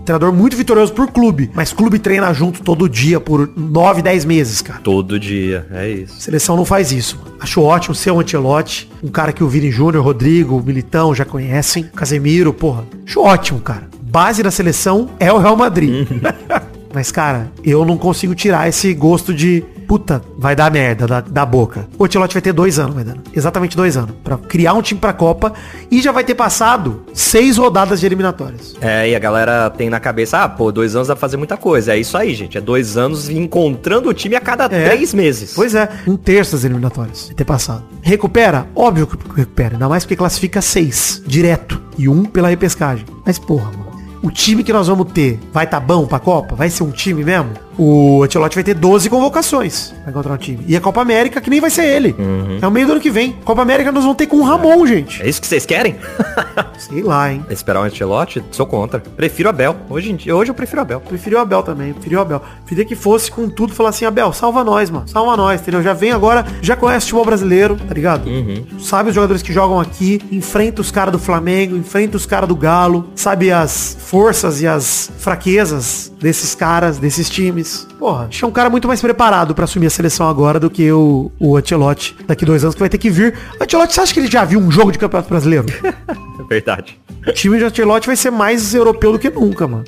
Treinador 0.05 0.33
muito 0.33 0.57
vitorioso 0.57 0.93
por 0.93 1.11
clube, 1.11 1.51
mas 1.55 1.73
clube 1.73 1.99
treina 1.99 2.33
junto 2.33 2.63
todo 2.63 2.89
dia 2.89 3.21
por 3.21 3.51
9, 3.57 4.03
10 4.03 4.25
meses, 4.25 4.63
cara. 4.63 4.81
Todo 4.83 5.19
dia. 5.19 5.67
É 5.71 5.89
isso. 5.89 6.21
Seleção 6.21 6.57
não 6.57 6.65
faz 6.65 6.93
isso. 6.93 7.17
mano. 7.17 7.37
Acho 7.41 7.63
ótimo 7.63 7.95
ser 7.95 8.11
o 8.11 8.21
Antelote, 8.21 8.91
um 9.03 9.09
cara 9.09 9.33
que 9.33 9.43
o 9.43 9.49
Vini 9.49 9.71
Júnior, 9.71 10.05
Rodrigo, 10.05 10.57
o 10.57 10.63
Militão 10.63 11.15
já 11.15 11.25
conhecem, 11.25 11.85
Casemiro, 11.95 12.53
porra. 12.53 12.85
Acho 13.07 13.21
ótimo, 13.23 13.61
cara. 13.61 13.89
Base 14.03 14.43
da 14.43 14.51
seleção 14.51 15.11
é 15.21 15.33
o 15.33 15.39
Real 15.39 15.57
Madrid. 15.57 16.07
Mas, 16.93 17.13
cara, 17.13 17.51
eu 17.65 17.85
não 17.85 17.97
consigo 17.97 18.35
tirar 18.35 18.69
esse 18.69 18.93
gosto 18.95 19.33
de 19.33 19.63
puta, 19.87 20.23
vai 20.39 20.55
dar 20.55 20.71
merda 20.71 21.05
da, 21.05 21.21
da 21.21 21.45
boca. 21.45 21.89
O 21.99 22.05
Ancelotti 22.05 22.33
vai 22.35 22.41
ter 22.43 22.53
dois 22.53 22.79
anos, 22.79 22.95
vai 22.95 23.03
dando. 23.03 23.23
Exatamente 23.35 23.77
dois 23.77 23.97
anos. 23.97 24.13
Pra 24.23 24.37
criar 24.39 24.73
um 24.75 24.83
time 24.83 25.01
pra 25.01 25.13
Copa 25.13 25.53
e 25.91 26.01
já 26.01 26.13
vai 26.13 26.23
ter 26.23 26.37
passado 26.37 27.03
seis 27.13 27.57
rodadas 27.57 27.99
de 27.99 28.07
eliminatórias. 28.07 28.77
É, 28.81 29.09
e 29.11 29.17
a 29.17 29.19
galera 29.19 29.69
tem 29.69 29.91
na 29.91 29.99
cabeça, 29.99 30.45
ah, 30.45 30.49
pô, 30.49 30.71
dois 30.71 30.95
anos 30.95 31.09
dá 31.09 31.17
pra 31.17 31.21
fazer 31.21 31.37
muita 31.37 31.57
coisa. 31.57 31.93
É 31.93 31.99
isso 31.99 32.17
aí, 32.17 32.35
gente. 32.35 32.57
É 32.57 32.61
dois 32.61 32.97
anos 32.97 33.29
encontrando 33.29 34.09
o 34.09 34.15
time 34.15 34.37
a 34.37 34.41
cada 34.41 34.65
É. 34.67 34.91
três 34.91 35.13
meses. 35.13 35.55
Pois 35.57 35.75
é, 35.75 35.89
um 36.07 36.17
terço 36.17 36.53
das 36.53 36.63
eliminatórias 36.65 37.27
de 37.29 37.35
ter 37.35 37.45
passado. 37.45 37.83
Recupera? 38.01 38.69
Óbvio 38.77 39.09
que 39.09 39.17
recupera. 39.41 39.75
Ainda 39.75 39.89
mais 39.89 40.05
porque 40.05 40.15
classifica 40.17 40.61
seis, 40.63 41.21
direto. 41.27 41.81
E 41.99 42.09
um 42.09 42.25
pela 42.25 42.49
repescagem. 42.49 43.05
Mas 43.27 43.39
porra, 43.41 43.73
mano. 43.73 43.90
O 44.23 44.31
time 44.31 44.63
que 44.63 44.73
nós 44.73 44.87
vamos 44.87 45.11
ter 45.13 45.41
vai 45.53 45.67
tá 45.67 45.81
bom 45.81 46.07
pra 46.07 46.19
Copa? 46.19 46.55
Vai 46.55 46.69
ser 46.69 46.83
um 46.83 46.91
time 46.91 47.25
mesmo? 47.25 47.53
O 47.79 48.23
Ancelotti 48.23 48.55
vai 48.57 48.65
ter 48.65 48.75
12 48.75 49.09
convocações 49.09 49.95
pra 50.03 50.11
encontrar 50.11 50.35
um 50.35 50.37
time. 50.37 50.63
E 50.67 50.77
a 50.77 50.81
Copa 50.81 51.01
América, 51.01 51.41
que 51.41 51.49
nem 51.49 51.61
vai 51.61 51.71
ser 51.71 51.85
ele. 51.85 52.15
É 52.61 52.67
o 52.67 52.71
meio 52.71 52.87
do 52.87 52.93
ano 52.93 53.01
que 53.01 53.11
vem. 53.11 53.33
Copa 53.45 53.63
América 53.63 53.91
nós 53.91 54.03
vamos 54.03 54.17
ter 54.19 54.27
com 54.27 54.37
o 54.37 54.43
Ramon, 54.43 54.87
gente. 54.87 55.23
É 55.23 55.29
isso 55.29 55.41
que 55.41 55.47
vocês 55.47 55.65
querem? 55.65 55.97
Sei 56.79 57.03
lá, 57.03 57.33
hein. 57.33 57.45
Esperar 57.49 57.81
o 57.81 57.85
Ancelotti? 57.85 58.43
Sou 58.51 58.67
contra. 58.67 59.01
Prefiro 59.01 59.49
Abel. 59.49 59.77
Hoje, 59.89 60.11
em 60.13 60.17
dia- 60.17 60.35
hoje 60.37 60.51
eu 60.51 60.55
prefiro 60.55 60.81
Abel. 60.83 61.01
O 61.11 61.39
Abel 61.39 61.63
também, 61.63 61.93
preferi 61.93 62.17
o 62.17 62.21
Abel. 62.21 62.43
Queria 62.67 62.85
que 62.85 62.95
fosse 62.97 63.31
com 63.31 63.49
tudo, 63.49 63.73
falar 63.73 63.91
assim, 63.91 64.05
Abel, 64.05 64.33
salva 64.33 64.63
nós, 64.65 64.91
mano. 64.91 65.07
Salva 65.09 65.37
nós, 65.37 65.61
entendeu? 65.61 65.83
Já 65.83 65.93
vem 65.93 66.11
agora, 66.13 66.45
já 66.61 66.77
conhece 66.77 67.07
o 67.07 67.09
futebol 67.11 67.25
brasileiro, 67.27 67.77
tá 67.77 67.95
ligado? 67.95 68.25
Sabe 68.81 69.09
os 69.11 69.15
jogadores 69.15 69.43
que 69.43 69.53
jogam 69.53 69.81
aqui, 69.81 70.21
enfrenta 70.31 70.81
os 70.81 70.91
caras 70.91 71.13
do 71.13 71.19
Flamengo, 71.19 71.77
enfrenta 71.77 72.17
os 72.17 72.27
caras 72.27 72.49
do 72.49 72.57
Galo, 72.57 73.09
sabe 73.15 73.51
as 73.53 73.97
forças 74.01 74.61
e 74.61 74.67
as 74.67 75.11
fraquezas 75.19 76.13
desses 76.21 76.55
caras, 76.55 76.99
desses 76.99 77.29
times. 77.31 77.60
Porra, 77.99 78.27
acho 78.29 78.39
que 78.39 78.45
é 78.45 78.49
um 78.49 78.53
cara 78.53 78.71
muito 78.71 78.89
mais 78.89 79.01
preparado 79.01 79.55
pra 79.55 79.65
assumir 79.65 79.87
a 79.87 79.91
seleção 79.91 80.29
agora 80.29 80.59
do 80.61 80.71
que 80.71 80.91
o, 80.91 81.31
o 81.39 81.57
Ancelotti 81.57 82.17
daqui 82.27 82.45
dois 82.45 82.63
anos 82.63 82.75
que 82.75 82.81
vai 82.81 82.89
ter 82.89 82.99
que 82.99 83.11
vir. 83.11 83.35
Ancelotti, 83.61 83.95
você 83.95 84.01
acha 84.01 84.15
que 84.15 84.21
ele 84.21 84.31
já 84.31 84.45
viu 84.45 84.61
um 84.61 84.71
jogo 84.71 84.93
de 84.93 84.99
campeonato 84.99 85.29
brasileiro? 85.29 85.67
É 86.41 86.43
verdade. 86.55 86.99
O 87.29 87.33
time 87.33 87.59
de 87.59 87.65
Ancelotti 87.65 88.07
vai 88.07 88.17
ser 88.17 88.31
mais 88.31 88.75
europeu 88.75 89.13
do 89.13 89.19
que 89.19 89.29
nunca, 89.31 89.69
mano. 89.69 89.85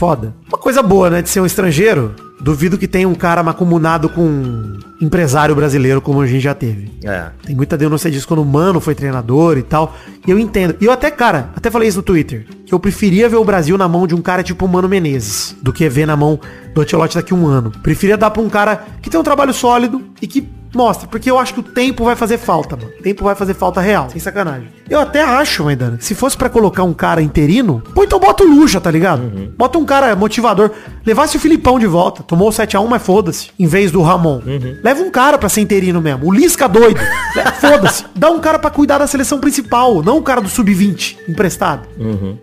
Foda. 0.00 0.32
Uma 0.48 0.56
coisa 0.56 0.82
boa, 0.82 1.10
né, 1.10 1.20
de 1.20 1.28
ser 1.28 1.40
um 1.40 1.44
estrangeiro. 1.44 2.14
Duvido 2.40 2.78
que 2.78 2.88
tenha 2.88 3.06
um 3.06 3.14
cara 3.14 3.42
macumunado 3.42 4.08
com 4.08 4.22
um 4.22 4.78
empresário 4.98 5.54
brasileiro 5.54 6.00
como 6.00 6.22
a 6.22 6.26
gente 6.26 6.40
já 6.40 6.54
teve. 6.54 6.90
É. 7.04 7.26
Tem 7.44 7.54
muita 7.54 7.76
denúncia 7.76 8.10
disso 8.10 8.26
quando 8.26 8.40
o 8.40 8.44
Mano 8.46 8.80
foi 8.80 8.94
treinador 8.94 9.58
e 9.58 9.62
tal. 9.62 9.94
E 10.26 10.30
eu 10.30 10.38
entendo. 10.38 10.74
E 10.80 10.86
eu 10.86 10.90
até, 10.90 11.10
cara, 11.10 11.50
até 11.54 11.70
falei 11.70 11.86
isso 11.86 11.98
no 11.98 12.02
Twitter. 12.02 12.46
Que 12.64 12.72
eu 12.72 12.80
preferia 12.80 13.28
ver 13.28 13.36
o 13.36 13.44
Brasil 13.44 13.76
na 13.76 13.86
mão 13.86 14.06
de 14.06 14.14
um 14.14 14.22
cara 14.22 14.42
tipo 14.42 14.64
o 14.64 14.68
Mano 14.70 14.88
Menezes. 14.88 15.54
Do 15.60 15.70
que 15.70 15.86
ver 15.86 16.06
na 16.06 16.16
mão 16.16 16.40
do 16.74 16.80
Ancelotti 16.80 17.16
daqui 17.16 17.34
a 17.34 17.36
um 17.36 17.46
ano. 17.46 17.70
Preferia 17.82 18.16
dar 18.16 18.30
pra 18.30 18.40
um 18.40 18.48
cara 18.48 18.82
que 19.02 19.10
tem 19.10 19.20
um 19.20 19.22
trabalho 19.22 19.52
sólido 19.52 20.02
e 20.22 20.26
que 20.26 20.48
mostra. 20.74 21.06
Porque 21.08 21.30
eu 21.30 21.38
acho 21.38 21.52
que 21.52 21.60
o 21.60 21.62
tempo 21.62 22.04
vai 22.04 22.16
fazer 22.16 22.38
falta, 22.38 22.74
mano. 22.74 22.88
O 22.98 23.02
tempo 23.02 23.22
vai 23.22 23.34
fazer 23.34 23.52
falta 23.52 23.82
real. 23.82 24.08
Sem 24.08 24.18
sacanagem. 24.18 24.79
Eu 24.90 24.98
até 24.98 25.22
acho, 25.22 25.62
Maidana, 25.64 25.96
que 25.96 26.04
se 26.04 26.16
fosse 26.16 26.36
pra 26.36 26.50
colocar 26.50 26.82
um 26.82 26.92
cara 26.92 27.22
interino, 27.22 27.80
pô, 27.94 28.02
então 28.02 28.18
bota 28.18 28.42
o 28.42 28.46
Lucha, 28.46 28.80
tá 28.80 28.90
ligado? 28.90 29.22
Bota 29.56 29.78
um 29.78 29.84
cara 29.84 30.16
motivador. 30.16 30.72
Levasse 31.06 31.36
o 31.36 31.40
Filipão 31.40 31.78
de 31.78 31.86
volta. 31.86 32.24
Tomou 32.24 32.48
o 32.48 32.52
7x1, 32.52 32.86
mas 32.88 33.00
foda-se. 33.00 33.50
Em 33.56 33.66
vez 33.66 33.92
do 33.92 34.02
Ramon. 34.02 34.40
Leva 34.82 35.00
um 35.00 35.10
cara 35.10 35.38
pra 35.38 35.48
ser 35.48 35.60
interino 35.60 36.00
mesmo. 36.00 36.26
O 36.26 36.32
Lisca 36.32 36.68
doido. 36.68 37.00
foda-se. 37.60 38.04
Dá 38.16 38.30
um 38.30 38.40
cara 38.40 38.58
pra 38.58 38.68
cuidar 38.68 38.98
da 38.98 39.06
seleção 39.06 39.38
principal. 39.38 40.02
Não 40.02 40.18
o 40.18 40.22
cara 40.22 40.40
do 40.40 40.48
sub-20 40.48 41.16
emprestado. 41.28 41.86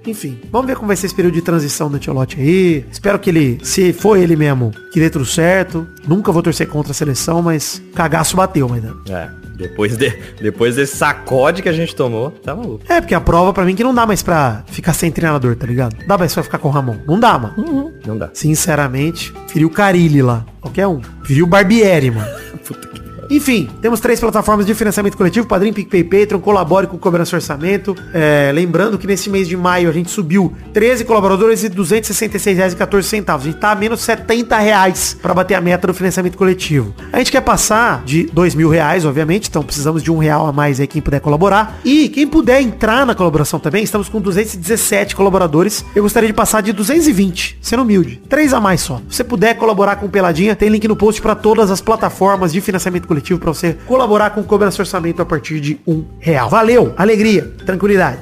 Enfim, 0.06 0.40
vamos 0.50 0.68
ver 0.68 0.76
como 0.76 0.88
vai 0.88 0.96
ser 0.96 1.08
esse 1.08 1.16
período 1.16 1.34
de 1.34 1.42
transição 1.42 1.90
do 1.90 1.98
Ancelotti 1.98 2.40
aí. 2.40 2.86
Espero 2.90 3.20
que 3.20 3.30
ele, 3.30 3.60
se 3.62 3.92
for 3.92 4.18
ele 4.18 4.38
mesmo, 4.38 4.72
que 4.94 5.02
dê 5.02 5.10
tudo 5.10 5.26
certo. 5.26 5.86
Nunca 6.08 6.32
vou 6.32 6.42
torcer 6.42 6.68
contra 6.68 6.92
a 6.92 6.96
seleção, 6.96 7.42
mas 7.42 7.82
cagaço 7.94 8.38
bateu, 8.38 8.70
Maidana. 8.70 8.96
É. 9.10 9.47
Depois, 9.58 9.98
de, 9.98 10.10
depois 10.40 10.76
desse 10.76 10.96
sacode 10.96 11.64
que 11.64 11.70
a 11.70 11.74
gente 11.74 11.96
tomou, 11.96 12.30
tá 12.30 12.56
maluco. 12.56 12.84
É, 12.88 13.02
porque 13.02 13.16
a 13.16 13.20
prova 13.20 13.52
pra 13.52 13.66
mim 13.66 13.76
que 13.76 13.84
não 13.84 13.94
dá 13.94 14.06
mais 14.06 14.22
pra 14.22 14.64
ficar 14.68 14.94
sem 14.94 15.12
treinador, 15.12 15.56
tá 15.56 15.66
ligado? 15.66 15.96
Dá 16.06 16.18
mais 16.18 16.34
pra 16.34 16.44
ficar 16.44 16.60
com 16.60 16.68
o 16.68 16.72
Ramon. 16.72 16.98
Não 17.08 17.20
dá, 17.20 17.40
mano. 17.40 17.92
Não 18.06 18.18
dá. 18.18 18.30
Sinceramente, 18.34 19.34
feri 19.48 19.66
o 19.66 19.70
Carilli 19.70 20.22
lá. 20.22 20.46
Qualquer 20.62 20.88
um. 20.88 21.02
Feri 21.24 21.42
o 21.42 21.48
Barbieri, 21.48 22.12
mano. 22.12 22.28
Puta 22.64 22.88
que. 22.88 23.07
Enfim, 23.30 23.70
temos 23.82 24.00
três 24.00 24.20
plataformas 24.20 24.66
de 24.66 24.74
financiamento 24.74 25.18
coletivo, 25.18 25.46
Padrim, 25.46 25.74
PicPay, 25.74 26.04
Patreon, 26.04 26.40
colabore 26.40 26.88
com 26.88 26.96
o 26.96 27.00
Cobrança 27.00 27.36
Orçamento. 27.36 27.96
É, 28.14 28.52
lembrando 28.54 28.98
que 28.98 29.06
nesse 29.06 29.30
mês 29.30 29.48
de 29.48 29.58
maio 29.58 29.90
a 29.90 29.92
gente 29.92 30.10
subiu 30.10 30.54
13 30.74 31.04
colaboradores 31.04 31.62
e 31.64 31.68
R$ 31.68 31.76
266,14. 31.76 33.36
A 33.36 33.38
gente 33.40 33.58
tá 33.58 33.72
a 33.72 33.76
menos 33.76 34.00
70 34.02 34.58
reais 34.58 35.18
para 35.22 35.34
bater 35.34 35.56
a 35.56 35.62
meta 35.62 35.88
do 35.88 35.94
financiamento 35.94 36.38
coletivo. 36.38 36.94
A 37.12 37.18
gente 37.18 37.32
quer 37.32 37.42
passar 37.42 38.02
de 38.06 38.28
dois 38.32 38.56
mil 38.56 38.70
reais, 38.70 39.04
obviamente, 39.04 39.50
então 39.50 39.62
precisamos 39.62 40.02
de 40.02 40.10
um 40.10 40.18
real 40.18 40.48
a 40.48 40.54
mais 40.54 40.80
aí 40.80 40.88
quem 40.88 41.02
puder 41.02 41.20
colaborar. 41.20 41.80
E 41.84 42.08
quem 42.08 42.26
puder 42.26 42.62
entrar 42.62 43.06
na 43.06 43.14
colaboração 43.14 43.60
também, 43.60 43.84
estamos 43.84 44.08
com 44.08 44.22
217 44.22 45.16
colaboradores. 45.16 45.84
Eu 45.94 46.04
gostaria 46.04 46.28
de 46.28 46.34
passar 46.34 46.62
de 46.62 46.72
220, 46.72 47.58
sendo 47.62 47.84
humilde. 47.84 48.22
Três 48.30 48.54
a 48.54 48.62
mais 48.62 48.80
só. 48.80 49.02
Se 49.10 49.18
você 49.18 49.24
puder 49.24 49.56
colaborar 49.56 49.98
com 49.98 50.08
Peladinha, 50.08 50.56
tem 50.56 50.70
link 50.70 50.88
no 50.88 50.96
post 50.96 51.22
para 51.22 51.36
todas 51.36 51.70
as 51.70 51.82
plataformas 51.82 52.54
de 52.54 52.62
financiamento 52.62 53.06
coletivo 53.06 53.17
para 53.40 53.54
você 53.54 53.74
colaborar 53.86 54.32
com 54.32 54.42
o 54.42 54.44
Cobrança 54.44 54.82
Orçamento 54.82 55.22
a 55.22 55.26
partir 55.26 55.60
de 55.60 55.80
um 55.88 56.04
real. 56.20 56.50
Valeu, 56.50 56.94
alegria, 56.98 57.54
tranquilidade. 57.66 58.20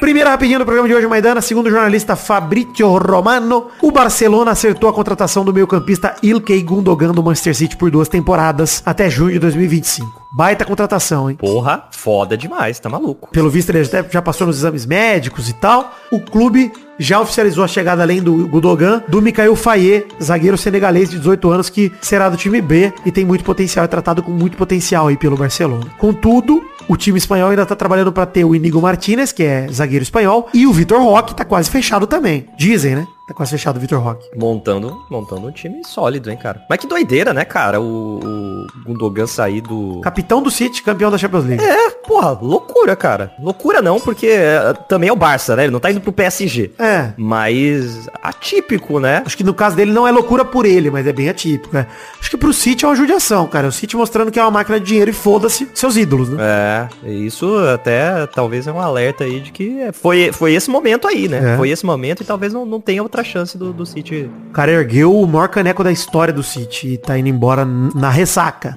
Primeira 0.00 0.30
rapidinha 0.30 0.58
do 0.58 0.64
programa 0.64 0.88
de 0.88 0.94
hoje, 0.94 1.06
Maidana. 1.06 1.42
Segundo 1.42 1.66
o 1.66 1.70
jornalista 1.70 2.16
Fabrizio 2.16 2.96
Romano, 2.96 3.68
o 3.82 3.92
Barcelona 3.92 4.50
acertou 4.50 4.88
a 4.88 4.92
contratação 4.94 5.44
do 5.44 5.52
meio-campista 5.52 6.16
Ilkay 6.22 6.62
Gundogan 6.62 7.12
do 7.12 7.22
Manchester 7.22 7.54
City 7.54 7.76
por 7.76 7.90
duas 7.90 8.08
temporadas 8.08 8.82
até 8.86 9.10
junho 9.10 9.34
de 9.34 9.38
2025. 9.38 10.28
Baita 10.32 10.64
contratação, 10.64 11.28
hein? 11.28 11.36
Porra, 11.36 11.84
foda 11.92 12.36
demais, 12.36 12.80
tá 12.80 12.88
maluco. 12.88 13.30
Pelo 13.30 13.50
visto, 13.50 13.70
ele 13.70 13.84
até 13.84 14.02
já 14.10 14.22
passou 14.22 14.46
nos 14.46 14.56
exames 14.56 14.86
médicos 14.86 15.50
e 15.50 15.52
tal. 15.52 15.92
O 16.10 16.18
clube 16.18 16.72
já 17.00 17.18
oficializou 17.18 17.64
a 17.64 17.68
chegada, 17.68 18.02
além 18.02 18.22
do 18.22 18.46
Gudogan, 18.46 19.02
do 19.08 19.22
Mikael 19.22 19.56
Faye, 19.56 20.06
zagueiro 20.22 20.58
senegalês 20.58 21.08
de 21.08 21.16
18 21.16 21.50
anos, 21.50 21.70
que 21.70 21.90
será 22.02 22.28
do 22.28 22.36
time 22.36 22.60
B 22.60 22.92
e 23.06 23.10
tem 23.10 23.24
muito 23.24 23.42
potencial, 23.42 23.86
é 23.86 23.88
tratado 23.88 24.22
com 24.22 24.30
muito 24.30 24.54
potencial 24.56 25.08
aí 25.08 25.16
pelo 25.16 25.34
Barcelona. 25.34 25.86
Contudo, 25.96 26.62
o 26.86 26.96
time 26.98 27.16
espanhol 27.16 27.48
ainda 27.48 27.64
tá 27.64 27.74
trabalhando 27.74 28.12
para 28.12 28.26
ter 28.26 28.44
o 28.44 28.54
Inigo 28.54 28.82
Martinez, 28.82 29.32
que 29.32 29.42
é 29.42 29.66
zagueiro 29.72 30.02
espanhol, 30.02 30.48
e 30.52 30.66
o 30.66 30.72
Vitor 30.72 31.00
Roque 31.00 31.34
tá 31.34 31.44
quase 31.44 31.70
fechado 31.70 32.06
também. 32.06 32.46
Dizem, 32.58 32.96
né? 32.96 33.06
Tá 33.26 33.34
quase 33.34 33.52
fechado 33.52 33.76
o 33.76 33.80
Vitor 33.80 34.00
Roque. 34.00 34.28
Montando, 34.36 35.00
montando 35.08 35.46
um 35.46 35.52
time 35.52 35.84
sólido, 35.84 36.30
hein, 36.30 36.36
cara. 36.36 36.62
Mas 36.68 36.80
que 36.80 36.86
doideira, 36.88 37.32
né, 37.32 37.44
cara? 37.44 37.80
O, 37.80 38.18
o 38.18 38.66
Gundogan 38.84 39.28
sair 39.28 39.60
do... 39.60 40.00
Capitão 40.00 40.42
do 40.42 40.50
City, 40.50 40.82
campeão 40.82 41.12
da 41.12 41.16
Champions 41.16 41.44
League. 41.44 41.62
É, 41.64 41.90
porra, 42.10 42.36
loucura, 42.42 42.96
cara. 42.96 43.32
Loucura 43.38 43.80
não, 43.80 44.00
porque 44.00 44.26
é, 44.26 44.74
também 44.88 45.08
é 45.08 45.12
o 45.12 45.16
Barça, 45.16 45.54
né? 45.54 45.62
Ele 45.62 45.70
não 45.70 45.78
tá 45.78 45.92
indo 45.92 46.00
pro 46.00 46.12
PSG. 46.12 46.72
É. 46.76 47.12
Mas 47.16 48.08
atípico, 48.20 48.98
né? 48.98 49.22
Acho 49.24 49.36
que 49.36 49.44
no 49.44 49.54
caso 49.54 49.76
dele 49.76 49.92
não 49.92 50.08
é 50.08 50.10
loucura 50.10 50.44
por 50.44 50.66
ele, 50.66 50.90
mas 50.90 51.06
é 51.06 51.12
bem 51.12 51.28
atípico. 51.28 51.76
É. 51.76 51.86
Acho 52.20 52.28
que 52.28 52.36
pro 52.36 52.52
City 52.52 52.84
é 52.84 52.88
uma 52.88 52.96
judiação, 52.96 53.46
cara. 53.46 53.68
O 53.68 53.72
City 53.72 53.96
mostrando 53.96 54.32
que 54.32 54.40
é 54.40 54.42
uma 54.42 54.50
máquina 54.50 54.80
de 54.80 54.86
dinheiro 54.86 55.08
e 55.08 55.14
foda-se 55.14 55.70
seus 55.72 55.96
ídolos, 55.96 56.30
né? 56.30 56.88
É, 57.04 57.12
isso 57.12 57.56
até 57.72 58.26
talvez 58.26 58.66
é 58.66 58.72
um 58.72 58.80
alerta 58.80 59.22
aí 59.22 59.38
de 59.38 59.52
que 59.52 59.78
foi, 59.92 60.32
foi 60.32 60.52
esse 60.52 60.68
momento 60.68 61.06
aí, 61.06 61.28
né? 61.28 61.54
É. 61.54 61.56
Foi 61.56 61.70
esse 61.70 61.86
momento 61.86 62.24
e 62.24 62.26
talvez 62.26 62.52
não, 62.52 62.66
não 62.66 62.80
tenha 62.80 63.04
outra 63.04 63.22
chance 63.22 63.56
do, 63.56 63.72
do 63.72 63.86
City. 63.86 64.28
O 64.48 64.52
cara 64.52 64.72
ergueu 64.72 65.14
o 65.14 65.26
maior 65.28 65.48
caneco 65.48 65.84
da 65.84 65.92
história 65.92 66.34
do 66.34 66.42
City 66.42 66.94
e 66.94 66.98
tá 66.98 67.16
indo 67.16 67.28
embora 67.28 67.64
na 67.64 68.10
ressaca. 68.10 68.74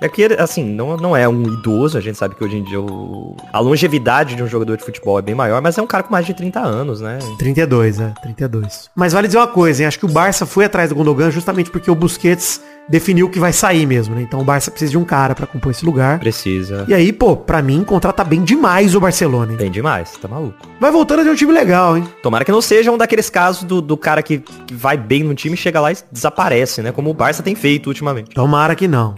É 0.00 0.08
que, 0.08 0.24
assim, 0.38 0.64
não, 0.64 0.96
não 0.96 1.16
é 1.16 1.28
um 1.28 1.42
idoso, 1.42 1.98
a 1.98 2.00
gente 2.00 2.16
sabe 2.16 2.36
que 2.36 2.44
hoje 2.44 2.59
em 2.59 2.59
dia 2.62 2.80
o- 2.80 3.36
a 3.52 3.58
longevidade 3.60 4.34
de 4.34 4.42
um 4.42 4.46
jogador 4.48 4.76
de 4.76 4.84
futebol 4.84 5.18
é 5.18 5.22
bem 5.22 5.34
maior, 5.34 5.60
mas 5.62 5.76
é 5.78 5.82
um 5.82 5.86
cara 5.86 6.02
com 6.02 6.12
mais 6.12 6.26
de 6.26 6.34
30 6.34 6.60
anos, 6.60 7.00
né? 7.00 7.18
32, 7.38 8.00
é, 8.00 8.12
32. 8.22 8.88
Mas 8.94 9.12
vale 9.12 9.26
dizer 9.28 9.38
uma 9.38 9.46
coisa, 9.46 9.82
hein? 9.82 9.86
Acho 9.86 9.98
que 9.98 10.06
o 10.06 10.08
Barça 10.10 10.44
foi 10.46 10.64
atrás 10.64 10.88
do 10.90 10.94
Gundogan 10.94 11.30
justamente 11.30 11.70
porque 11.70 11.90
o 11.90 11.94
Busquets 11.94 12.60
definiu 12.88 13.28
que 13.30 13.38
vai 13.38 13.52
sair 13.52 13.86
mesmo, 13.86 14.14
né? 14.16 14.22
Então 14.22 14.40
o 14.40 14.44
Barça 14.44 14.70
precisa 14.70 14.90
de 14.90 14.98
um 14.98 15.04
cara 15.04 15.34
pra 15.34 15.46
compor 15.46 15.70
esse 15.70 15.84
lugar. 15.84 16.18
Precisa. 16.18 16.84
E 16.88 16.94
aí, 16.94 17.12
pô, 17.12 17.36
pra 17.36 17.62
mim, 17.62 17.84
contrata 17.84 18.24
bem 18.24 18.42
demais 18.42 18.94
o 18.96 19.00
Barcelona, 19.00 19.52
hein? 19.52 19.58
Bem 19.58 19.70
demais, 19.70 20.12
tá 20.20 20.26
maluco. 20.26 20.56
Vai 20.80 20.90
voltando 20.90 21.20
a 21.20 21.24
ter 21.24 21.30
um 21.30 21.34
time 21.36 21.52
legal, 21.52 21.96
hein? 21.96 22.04
Tomara 22.22 22.44
que 22.44 22.50
não 22.50 22.60
seja 22.60 22.90
um 22.90 22.98
daqueles 22.98 23.30
casos 23.30 23.62
do, 23.62 23.80
do 23.80 23.96
cara 23.96 24.22
que, 24.22 24.38
que 24.38 24.74
vai 24.74 24.96
bem 24.96 25.22
no 25.22 25.34
time, 25.34 25.56
chega 25.56 25.80
lá 25.80 25.92
e 25.92 25.96
desaparece, 26.10 26.82
né? 26.82 26.90
Como 26.90 27.10
o 27.10 27.14
Barça 27.14 27.42
tem 27.42 27.54
feito 27.54 27.86
ultimamente. 27.86 28.30
Tomara 28.30 28.74
que 28.74 28.88
não. 28.88 29.14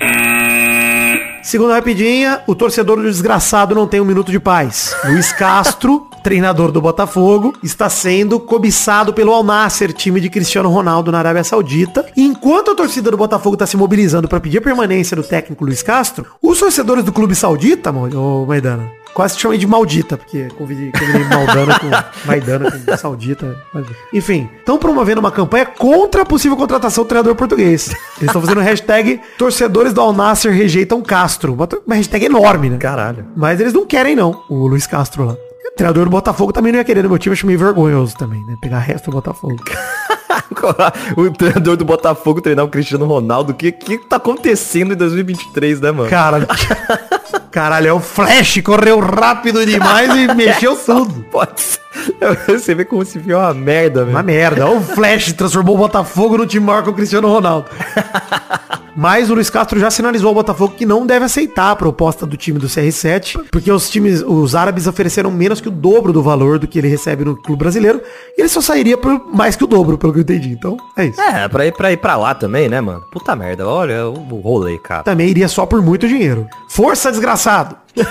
Segunda 1.43 1.75
rapidinha, 1.75 2.41
o 2.47 2.55
torcedor 2.55 2.97
do 2.99 3.03
desgraçado 3.03 3.75
não 3.75 3.87
tem 3.87 4.01
um 4.01 4.05
minuto 4.05 4.31
de 4.31 4.39
paz. 4.39 4.95
Luiz 5.05 5.33
Castro, 5.33 6.07
treinador 6.23 6.71
do 6.71 6.81
Botafogo, 6.81 7.53
está 7.65 7.91
sendo 7.91 8.39
cobiçado 8.39 9.13
pelo 9.13 9.33
Al 9.33 9.43
Nasser, 9.43 9.93
time 9.93 10.21
de 10.21 10.31
Cristiano 10.31 10.71
Ronaldo 10.71 11.11
na 11.11 11.19
Arábia 11.19 11.43
Saudita. 11.43 12.07
E 12.17 12.23
enquanto 12.25 12.71
a 12.71 12.75
torcida 12.77 13.11
do 13.11 13.17
Botafogo 13.17 13.57
está 13.57 13.67
se 13.67 13.77
mobilizando 13.77 14.29
para 14.29 14.39
pedir 14.39 14.59
a 14.59 14.63
permanência 14.63 15.17
do 15.17 15.25
técnico 15.25 15.65
Luiz 15.65 15.83
Castro, 15.83 16.27
os 16.41 16.61
torcedores 16.61 17.05
do 17.05 17.13
clube 17.13 17.35
saudita, 17.35 17.91
ô 17.91 18.47
Maidana, 18.47 18.89
quase 19.14 19.37
te 19.37 19.42
chamei 19.42 19.59
de 19.59 19.66
maldita, 19.66 20.16
porque 20.16 20.48
convidei, 20.57 20.90
convidei 20.92 21.25
Maldana 21.25 21.79
com 21.79 21.90
Maidana 22.27 22.70
com 22.70 22.96
saudita. 22.96 23.57
mas- 23.72 23.87
Enfim, 24.12 24.48
estão 24.59 24.79
promovendo 24.79 25.20
uma 25.20 25.31
campanha 25.31 25.66
contra 25.66 26.22
a 26.22 26.25
possível 26.27 26.57
contratação 26.57 27.05
do 27.05 27.09
treinador 27.09 27.35
português. 27.35 27.88
Eles 28.16 28.29
estão 28.29 28.40
fazendo 28.40 28.61
hashtag 28.61 29.20
torcedores 29.38 29.92
do 29.92 30.01
Al 30.01 30.12
Nasser 30.12 30.53
rejeitam 30.53 31.03
Castro. 31.03 31.53
Uma, 31.55 31.68
uma 31.87 31.96
hashtag 31.96 32.25
enorme, 32.27 32.70
né? 32.70 32.79
Caralho. 32.79 33.27
Mas 33.37 33.61
eles 33.61 33.72
não 33.72 33.87
querem 33.87 34.14
não, 34.16 34.42
o 34.48 34.66
Luiz 34.66 34.87
Castro 34.87 35.25
lá. 35.25 35.33
O 35.35 35.75
treinador 35.75 36.05
do 36.05 36.11
Botafogo 36.11 36.53
também 36.53 36.70
não 36.72 36.79
ia 36.79 36.85
querer 36.85 37.03
no 37.03 37.09
meu 37.09 37.18
time, 37.18 37.33
acho 37.33 37.46
meio 37.46 37.59
vergonhoso 37.59 38.14
também, 38.16 38.44
né? 38.46 38.57
Pegar 38.61 38.79
resto 38.81 39.11
do 39.11 39.14
Botafogo. 39.14 39.57
o 41.16 41.31
treinador 41.31 41.77
do 41.77 41.85
Botafogo 41.85 42.40
treinar 42.40 42.64
o 42.64 42.68
Cristiano 42.68 43.07
Ronaldo. 43.07 43.53
O 43.53 43.55
que, 43.55 43.72
que 43.72 43.98
tá 43.98 44.16
acontecendo 44.16 44.92
em 44.92 44.96
2023, 44.96 45.81
né, 45.81 45.90
mano? 45.90 46.11
Caralho. 46.11 46.46
Caralho, 47.53 47.87
é 47.87 47.93
o 47.93 48.01
Flash, 48.01 48.62
correu 48.62 48.99
rápido 48.99 49.65
demais 49.67 50.11
e 50.17 50.27
mexeu 50.35 50.75
tudo. 50.75 51.23
Pode. 51.31 51.62
Você 52.49 52.75
vê 52.75 52.85
como 52.85 53.05
se 53.05 53.19
viu 53.19 53.38
uma 53.38 53.53
merda, 53.53 54.01
velho. 54.05 54.17
Uma 54.17 54.23
merda. 54.23 54.69
O 54.71 54.81
Flash 54.81 55.35
transformou 55.35 55.75
o 55.75 55.79
Botafogo 55.79 56.38
no 56.38 56.47
time 56.47 56.65
maior 56.65 56.83
que 56.83 56.88
o 56.88 56.95
Cristiano 56.95 57.29
Ronaldo. 57.29 57.69
Mas 58.97 59.31
o 59.31 59.35
Luiz 59.35 59.49
Castro 59.51 59.79
já 59.79 59.91
sinalizou 59.91 60.29
ao 60.29 60.35
Botafogo 60.35 60.75
que 60.77 60.85
não 60.87 61.07
deve 61.07 61.25
aceitar 61.25 61.71
a 61.71 61.77
proposta 61.77 62.27
do 62.27 62.37
time 62.37 62.59
do 62.59 62.67
CR7, 62.67 63.47
porque 63.51 63.71
os 63.71 63.89
times, 63.89 64.23
os 64.23 64.55
árabes 64.55 64.87
ofereceram 64.87 65.31
menos 65.31 65.61
que 65.61 65.69
o 65.69 65.71
dobro 65.71 66.13
do 66.13 66.23
valor 66.23 66.59
do 66.59 66.67
que 66.67 66.79
ele 66.79 66.89
recebe 66.89 67.25
no 67.25 67.37
clube 67.37 67.61
brasileiro, 67.61 68.03
e 68.37 68.41
ele 68.41 68.49
só 68.49 68.61
sairia 68.61 68.97
por 68.97 69.33
mais 69.33 69.57
que 69.57 69.65
o 69.65 69.67
dobro, 69.67 69.97
pelo 69.99 70.13
que 70.13 70.19
eu 70.19 70.23
entendi. 70.23 70.51
Então, 70.51 70.77
é 70.97 71.07
isso. 71.07 71.21
É, 71.21 71.49
pra 71.49 71.67
ir, 71.67 71.73
pra 71.73 71.93
ir 71.93 71.97
pra 71.97 72.17
lá 72.17 72.35
também, 72.35 72.69
né, 72.69 72.81
mano? 72.81 73.03
Puta 73.13 73.37
merda, 73.37 73.67
olha 73.67 74.09
o 74.09 74.23
o 74.33 74.41
rolê, 74.41 74.79
cara. 74.79 75.03
Também 75.03 75.29
iria 75.29 75.49
só 75.49 75.67
por 75.67 75.83
muito 75.83 76.09
dinheiro. 76.09 76.47
Força, 76.69 77.11
desgraçado! 77.11 77.77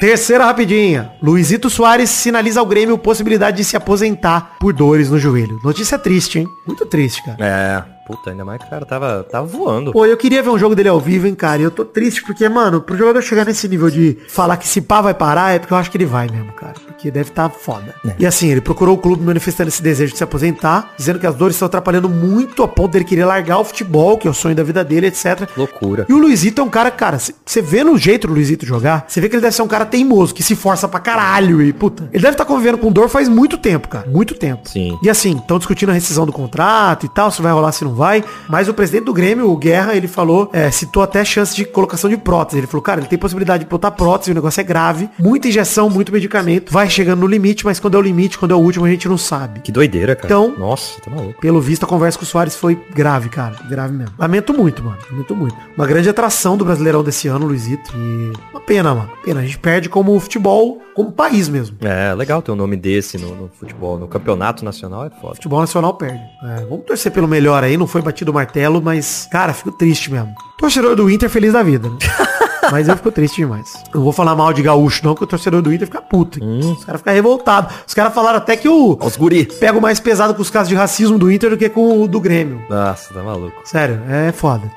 Terceira 0.00 0.44
rapidinha. 0.44 1.12
Luizito 1.22 1.70
Soares 1.70 2.10
sinaliza 2.10 2.58
ao 2.58 2.66
Grêmio 2.66 2.98
possibilidade 2.98 3.58
de 3.58 3.64
se 3.64 3.76
aposentar 3.76 4.56
por 4.58 4.72
dores 4.72 5.08
no 5.08 5.18
joelho. 5.18 5.60
Notícia 5.62 5.96
triste, 5.96 6.40
hein? 6.40 6.48
Muito 6.66 6.84
triste, 6.86 7.22
cara. 7.24 7.36
É, 7.40 7.84
puta, 8.12 8.30
ainda 8.30 8.44
mais 8.44 8.60
que 8.60 8.66
o 8.66 8.70
cara 8.70 8.84
tava, 8.84 9.26
tava 9.30 9.46
voando. 9.46 9.92
Pô, 9.92 10.04
eu 10.04 10.16
queria 10.16 10.42
ver 10.42 10.50
um 10.50 10.58
jogo 10.58 10.74
dele 10.74 10.88
ao 10.88 11.00
vivo, 11.00 11.26
hein, 11.26 11.34
cara. 11.34 11.62
E 11.62 11.64
eu 11.64 11.70
tô 11.70 11.84
triste 11.84 12.22
porque, 12.22 12.46
mano, 12.48 12.80
pro 12.80 12.96
jogador 12.96 13.22
chegar 13.22 13.46
nesse 13.46 13.66
nível 13.68 13.90
de 13.90 14.18
falar 14.28 14.56
que 14.56 14.68
se 14.68 14.80
pá 14.80 15.00
vai 15.00 15.14
parar, 15.14 15.54
é 15.54 15.58
porque 15.58 15.72
eu 15.72 15.78
acho 15.78 15.90
que 15.90 15.96
ele 15.96 16.04
vai 16.04 16.28
mesmo, 16.28 16.52
cara. 16.52 16.74
Porque 16.86 17.10
deve 17.10 17.30
estar 17.30 17.48
foda. 17.48 17.94
E 18.18 18.26
assim, 18.26 18.48
ele 18.50 18.60
procurou 18.60 18.96
o 18.96 18.98
clube 18.98 19.24
manifestando 19.24 19.68
esse 19.68 19.82
desejo 19.82 20.12
de 20.12 20.18
se 20.18 20.24
aposentar, 20.24 20.92
dizendo 20.96 21.18
que 21.18 21.26
as 21.26 21.34
dores 21.34 21.56
estão 21.56 21.66
atrapalhando 21.66 22.08
muito 22.08 22.62
a 22.62 22.68
ponto 22.68 22.92
dele 22.92 23.04
querer 23.04 23.24
largar 23.24 23.58
o 23.58 23.64
futebol, 23.64 24.18
que 24.18 24.28
é 24.28 24.30
o 24.30 24.34
sonho 24.34 24.54
da 24.54 24.62
vida 24.62 24.84
dele, 24.84 25.06
etc. 25.06 25.48
Loucura. 25.56 26.06
E 26.08 26.12
o 26.12 26.18
Luizito 26.18 26.60
é 26.60 26.64
um 26.64 26.68
cara, 26.68 26.90
cara, 26.90 27.18
você 27.18 27.62
vê 27.62 27.82
no 27.82 27.96
jeito 27.96 28.26
do 28.26 28.34
Luizito 28.34 28.66
jogar, 28.66 29.06
você 29.08 29.20
vê 29.20 29.28
que 29.28 29.34
ele 29.34 29.42
deve 29.42 29.54
ser 29.54 29.62
um 29.62 29.68
cara 29.68 29.86
teimoso, 29.86 30.34
que 30.34 30.42
se 30.42 30.54
força 30.54 30.86
pra 30.86 31.00
caralho 31.00 31.62
e, 31.62 31.72
puta. 31.72 32.08
Ele 32.12 32.22
deve 32.22 32.34
estar 32.34 32.44
convivendo 32.44 32.78
com 32.78 32.92
dor 32.92 33.08
faz 33.08 33.28
muito 33.28 33.56
tempo, 33.56 33.88
cara. 33.88 34.08
Muito 34.08 34.34
tempo. 34.34 34.68
Sim. 34.68 34.98
E 35.02 35.08
assim, 35.08 35.36
estão 35.36 35.58
discutindo 35.58 35.90
a 35.90 35.94
rescisão 35.94 36.26
do 36.26 36.32
contrato 36.32 37.06
e 37.06 37.08
tal, 37.08 37.30
se 37.30 37.40
vai 37.40 37.52
rolar, 37.52 37.72
se 37.72 37.84
não 37.84 37.94
vai. 37.94 38.01
Mas 38.48 38.68
o 38.68 38.74
presidente 38.74 39.04
do 39.04 39.12
Grêmio, 39.12 39.50
o 39.50 39.56
Guerra, 39.56 39.94
ele 39.94 40.08
falou, 40.08 40.50
é, 40.52 40.70
citou 40.70 41.02
até 41.02 41.24
chance 41.24 41.54
de 41.54 41.64
colocação 41.64 42.08
de 42.10 42.16
prótese. 42.16 42.58
Ele 42.58 42.66
falou, 42.66 42.82
cara, 42.82 43.00
ele 43.00 43.08
tem 43.08 43.18
possibilidade 43.18 43.64
de 43.64 43.70
botar 43.70 43.90
prótese, 43.90 44.30
o 44.30 44.34
negócio 44.34 44.60
é 44.60 44.64
grave. 44.64 45.08
Muita 45.18 45.48
injeção, 45.48 45.88
muito 45.88 46.12
medicamento. 46.12 46.72
Vai 46.72 46.88
chegando 46.90 47.20
no 47.20 47.26
limite, 47.26 47.64
mas 47.64 47.78
quando 47.80 47.94
é 47.96 47.98
o 47.98 48.02
limite, 48.02 48.38
quando 48.38 48.52
é 48.52 48.54
o 48.54 48.58
último, 48.60 48.84
a 48.84 48.88
gente 48.90 49.08
não 49.08 49.18
sabe. 49.18 49.60
Que 49.60 49.70
doideira, 49.72 50.14
cara. 50.14 50.26
Então- 50.26 50.54
Nossa, 50.58 51.00
tá 51.00 51.10
maluco. 51.10 51.40
Pelo 51.40 51.60
visto, 51.60 51.84
a 51.84 51.86
conversa 51.88 52.18
com 52.18 52.24
o 52.24 52.26
Soares 52.26 52.56
foi 52.56 52.78
grave, 52.94 53.28
cara. 53.28 53.56
Grave 53.68 53.92
mesmo. 53.94 54.14
Lamento 54.18 54.52
muito, 54.54 54.82
mano. 54.82 54.98
Lamento 55.10 55.34
muito. 55.36 55.56
Uma 55.76 55.86
grande 55.86 56.08
atração 56.08 56.56
do 56.56 56.64
Brasileirão 56.64 57.02
desse 57.02 57.28
ano, 57.28 57.46
Luizito. 57.46 57.92
E 57.96 58.32
uma 58.52 58.60
pena, 58.60 58.94
mano. 58.94 59.10
Pena. 59.24 59.40
A 59.40 59.42
gente 59.44 59.58
perde 59.58 59.88
como 59.88 60.18
futebol, 60.20 60.80
como 60.94 61.10
país 61.12 61.48
mesmo. 61.48 61.76
É, 61.80 62.14
legal 62.14 62.42
ter 62.42 62.52
um 62.52 62.56
nome 62.56 62.76
desse 62.76 63.18
no, 63.18 63.34
no 63.34 63.48
futebol. 63.48 63.98
No 63.98 64.06
campeonato 64.08 64.64
nacional 64.64 65.04
é 65.06 65.10
foda. 65.10 65.34
Futebol 65.34 65.60
nacional 65.60 65.94
perde. 65.94 66.20
É, 66.44 66.64
vamos 66.68 66.84
torcer 66.84 67.10
pelo 67.12 67.26
melhor 67.28 67.62
aí. 67.64 67.76
Não 67.82 67.86
foi 67.88 68.00
batido 68.00 68.30
o 68.30 68.34
martelo, 68.34 68.80
mas, 68.80 69.26
cara, 69.30 69.52
fico 69.52 69.72
triste 69.72 70.08
mesmo. 70.10 70.32
Torcedor 70.56 70.94
do 70.94 71.10
Inter 71.10 71.28
feliz 71.28 71.52
da 71.52 71.62
vida, 71.64 71.88
né? 71.88 71.96
Mas 72.70 72.86
eu 72.88 72.96
fico 72.96 73.10
triste 73.10 73.36
demais. 73.38 73.74
Não 73.92 74.02
vou 74.04 74.12
falar 74.12 74.36
mal 74.36 74.52
de 74.52 74.62
gaúcho, 74.62 75.04
não, 75.04 75.16
que 75.16 75.24
o 75.24 75.26
torcedor 75.26 75.60
do 75.60 75.72
Inter 75.74 75.88
fica 75.88 76.00
puto. 76.00 76.38
hein? 76.42 76.60
Os 76.78 76.84
caras 76.84 77.00
ficam 77.00 77.12
revoltados. 77.12 77.74
Os 77.86 77.92
caras 77.92 78.14
falaram 78.14 78.38
até 78.38 78.56
que 78.56 78.68
o 78.68 78.96
Os 79.00 79.16
guri. 79.16 79.44
pego 79.46 79.80
mais 79.80 79.98
pesado 79.98 80.32
com 80.32 80.40
os 80.40 80.48
casos 80.48 80.68
de 80.68 80.74
racismo 80.76 81.18
do 81.18 81.30
Inter 81.30 81.50
do 81.50 81.56
que 81.58 81.68
com 81.68 82.00
o 82.00 82.06
do 82.06 82.20
Grêmio. 82.20 82.62
Nossa, 82.70 83.12
tá 83.12 83.20
maluco. 83.20 83.60
Sério, 83.64 84.00
é 84.08 84.30
foda. 84.30 84.70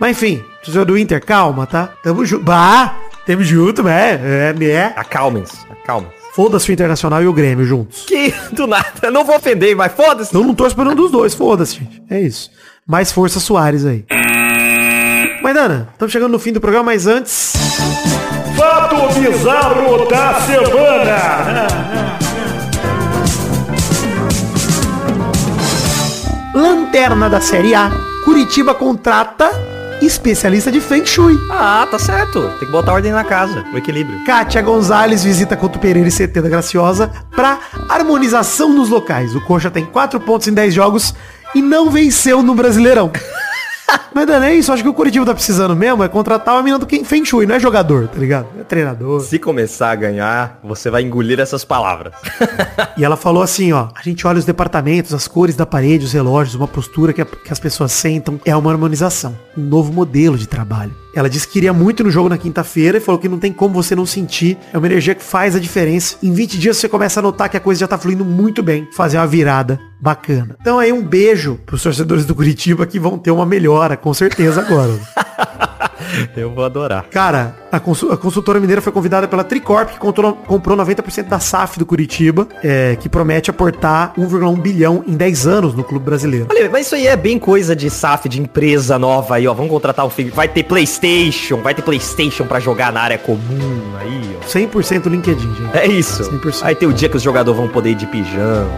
Mas 0.00 0.10
enfim, 0.10 0.42
torcedor 0.64 0.84
do 0.86 0.98
Inter, 0.98 1.24
calma, 1.24 1.66
tá? 1.68 1.90
Tamo 2.02 2.26
junto. 2.26 2.44
Bah! 2.44 2.96
Tamo 3.24 3.44
junto, 3.44 3.86
é, 3.88 4.20
é, 4.60 4.64
é. 4.64 4.92
Acalmem-se, 4.96 5.56
acalmem-se. 5.70 6.23
Foda-se 6.34 6.68
o 6.68 6.72
Internacional 6.72 7.22
e 7.22 7.28
o 7.28 7.32
Grêmio 7.32 7.64
juntos. 7.64 8.06
Que 8.06 8.34
do 8.50 8.66
nada. 8.66 9.08
Não 9.08 9.24
vou 9.24 9.36
ofender, 9.36 9.76
mas 9.76 9.92
foda-se. 9.92 10.34
Eu 10.34 10.42
não 10.42 10.52
tô 10.52 10.66
esperando 10.66 10.96
dos 10.96 11.12
dois, 11.12 11.32
foda-se, 11.32 11.76
gente. 11.76 12.02
É 12.10 12.20
isso. 12.20 12.50
Mais 12.84 13.12
força 13.12 13.38
Soares 13.38 13.86
aí. 13.86 14.04
Maidana, 15.40 15.88
estamos 15.92 16.10
chegando 16.10 16.32
no 16.32 16.38
fim 16.40 16.52
do 16.52 16.60
programa, 16.60 16.86
mas 16.86 17.06
antes. 17.06 17.52
Fato 18.56 18.96
bizarro 19.20 20.08
da 20.08 20.40
semana. 20.40 22.18
Lanterna 26.52 27.30
da 27.30 27.40
Série 27.40 27.76
A. 27.76 27.92
Curitiba 28.24 28.74
contrata 28.74 29.50
especialista 30.02 30.70
de 30.70 30.80
Feng 30.80 31.04
Shui. 31.06 31.36
Ah, 31.50 31.86
tá 31.90 31.98
certo. 31.98 32.42
Tem 32.58 32.66
que 32.66 32.72
botar 32.72 32.92
ordem 32.92 33.12
na 33.12 33.24
casa. 33.24 33.64
O 33.72 33.76
equilíbrio. 33.78 34.24
Kátia 34.24 34.62
Gonzalez 34.62 35.24
visita 35.24 35.56
Couto 35.56 35.78
Pereira 35.78 36.08
e 36.08 36.12
CT 36.12 36.40
da 36.42 36.48
Graciosa 36.48 37.10
para 37.34 37.58
harmonização 37.88 38.72
nos 38.72 38.88
locais. 38.88 39.34
O 39.34 39.40
Coxa 39.40 39.70
tem 39.70 39.84
4 39.84 40.20
pontos 40.20 40.46
em 40.48 40.52
10 40.52 40.74
jogos 40.74 41.14
e 41.54 41.62
não 41.62 41.90
venceu 41.90 42.42
no 42.42 42.54
Brasileirão. 42.54 43.10
Mas 44.14 44.26
não 44.26 44.42
é 44.42 44.54
isso, 44.54 44.72
acho 44.72 44.82
que 44.82 44.88
o 44.88 44.94
Curitiba 44.94 45.26
tá 45.26 45.34
precisando 45.34 45.76
mesmo 45.76 46.02
é 46.02 46.08
contratar 46.08 46.54
uma 46.54 46.62
mina 46.62 46.78
do 46.78 46.86
Feng 47.04 47.24
Shui, 47.24 47.46
não 47.46 47.54
é 47.56 47.60
jogador, 47.60 48.08
tá 48.08 48.18
ligado? 48.18 48.46
É 48.58 48.64
treinador. 48.64 49.20
Se 49.20 49.38
começar 49.38 49.90
a 49.90 49.94
ganhar, 49.94 50.58
você 50.64 50.88
vai 50.90 51.02
engolir 51.02 51.38
essas 51.38 51.64
palavras. 51.64 52.12
E 52.96 53.04
ela 53.04 53.16
falou 53.16 53.42
assim, 53.42 53.72
ó, 53.72 53.88
a 53.94 54.02
gente 54.02 54.24
olha 54.24 54.38
os 54.38 54.44
departamentos, 54.44 55.12
as 55.12 55.26
cores 55.26 55.56
da 55.56 55.66
parede, 55.66 56.04
os 56.04 56.12
relógios, 56.12 56.54
uma 56.54 56.68
postura 56.68 57.12
que, 57.12 57.20
a- 57.20 57.24
que 57.26 57.52
as 57.52 57.58
pessoas 57.58 57.90
sentam, 57.90 58.40
é 58.44 58.54
uma 58.54 58.70
harmonização, 58.70 59.36
um 59.56 59.62
novo 59.62 59.92
modelo 59.92 60.36
de 60.36 60.46
trabalho. 60.46 60.94
Ela 61.14 61.30
disse 61.30 61.46
que 61.46 61.54
queria 61.54 61.72
muito 61.72 62.02
no 62.02 62.10
jogo 62.10 62.28
na 62.28 62.36
quinta-feira 62.36 62.98
e 62.98 63.00
falou 63.00 63.20
que 63.20 63.28
não 63.28 63.38
tem 63.38 63.52
como 63.52 63.74
você 63.74 63.94
não 63.94 64.04
sentir, 64.04 64.58
é 64.72 64.78
uma 64.78 64.86
energia 64.86 65.14
que 65.14 65.22
faz 65.22 65.54
a 65.54 65.60
diferença. 65.60 66.16
Em 66.22 66.32
20 66.32 66.58
dias 66.58 66.76
você 66.76 66.88
começa 66.88 67.20
a 67.20 67.22
notar 67.22 67.48
que 67.48 67.56
a 67.56 67.60
coisa 67.60 67.80
já 67.80 67.86
tá 67.86 67.96
fluindo 67.96 68.24
muito 68.24 68.62
bem, 68.62 68.88
fazer 68.92 69.16
uma 69.16 69.26
virada 69.26 69.78
bacana. 70.00 70.56
Então 70.60 70.78
aí 70.78 70.92
um 70.92 71.02
beijo 71.02 71.58
pros 71.64 71.82
torcedores 71.82 72.26
do 72.26 72.34
Curitiba 72.34 72.84
que 72.86 72.98
vão 72.98 73.16
ter 73.16 73.30
uma 73.30 73.46
melhora, 73.46 73.96
com 73.96 74.12
certeza 74.12 74.60
agora. 74.60 74.92
Eu 76.36 76.50
vou 76.50 76.64
adorar. 76.64 77.04
Cara, 77.10 77.54
a, 77.70 77.78
consu- 77.80 78.10
a 78.12 78.16
consultora 78.16 78.60
mineira 78.60 78.80
foi 78.80 78.92
convidada 78.92 79.26
pela 79.28 79.44
Tricorp, 79.44 79.90
que 79.90 79.98
comprou, 79.98 80.32
comprou 80.34 80.76
90% 80.76 81.24
da 81.28 81.38
SAF 81.40 81.78
do 81.78 81.86
Curitiba, 81.86 82.46
é, 82.62 82.96
que 83.00 83.08
promete 83.08 83.50
aportar 83.50 84.12
1,1 84.18 84.60
bilhão 84.60 85.04
em 85.06 85.14
10 85.14 85.46
anos 85.46 85.74
no 85.74 85.82
clube 85.84 86.04
brasileiro. 86.04 86.46
Olha, 86.50 86.68
mas 86.70 86.86
isso 86.86 86.94
aí 86.94 87.06
é 87.06 87.16
bem 87.16 87.38
coisa 87.38 87.74
de 87.74 87.88
SAF, 87.90 88.28
de 88.28 88.40
empresa 88.40 88.98
nova 88.98 89.36
aí, 89.36 89.46
ó. 89.46 89.54
Vamos 89.54 89.70
contratar 89.70 90.04
um 90.06 90.10
filho. 90.10 90.32
Vai 90.34 90.48
ter 90.48 90.62
Playstation, 90.64 91.56
vai 91.62 91.74
ter 91.74 91.82
Playstation 91.82 92.46
pra 92.46 92.60
jogar 92.60 92.92
na 92.92 93.00
área 93.00 93.18
comum 93.18 93.92
aí, 94.00 94.36
ó. 94.42 94.46
100% 94.46 95.06
LinkedIn, 95.08 95.54
gente. 95.54 95.76
É 95.76 95.86
isso. 95.86 96.22
100%. 96.30 96.60
Aí 96.62 96.74
tem 96.74 96.88
o 96.88 96.92
dia 96.92 97.08
que 97.08 97.16
os 97.16 97.22
jogadores 97.22 97.58
vão 97.58 97.68
poder 97.68 97.90
ir 97.90 97.94
de 97.94 98.06
pijama. 98.06 98.68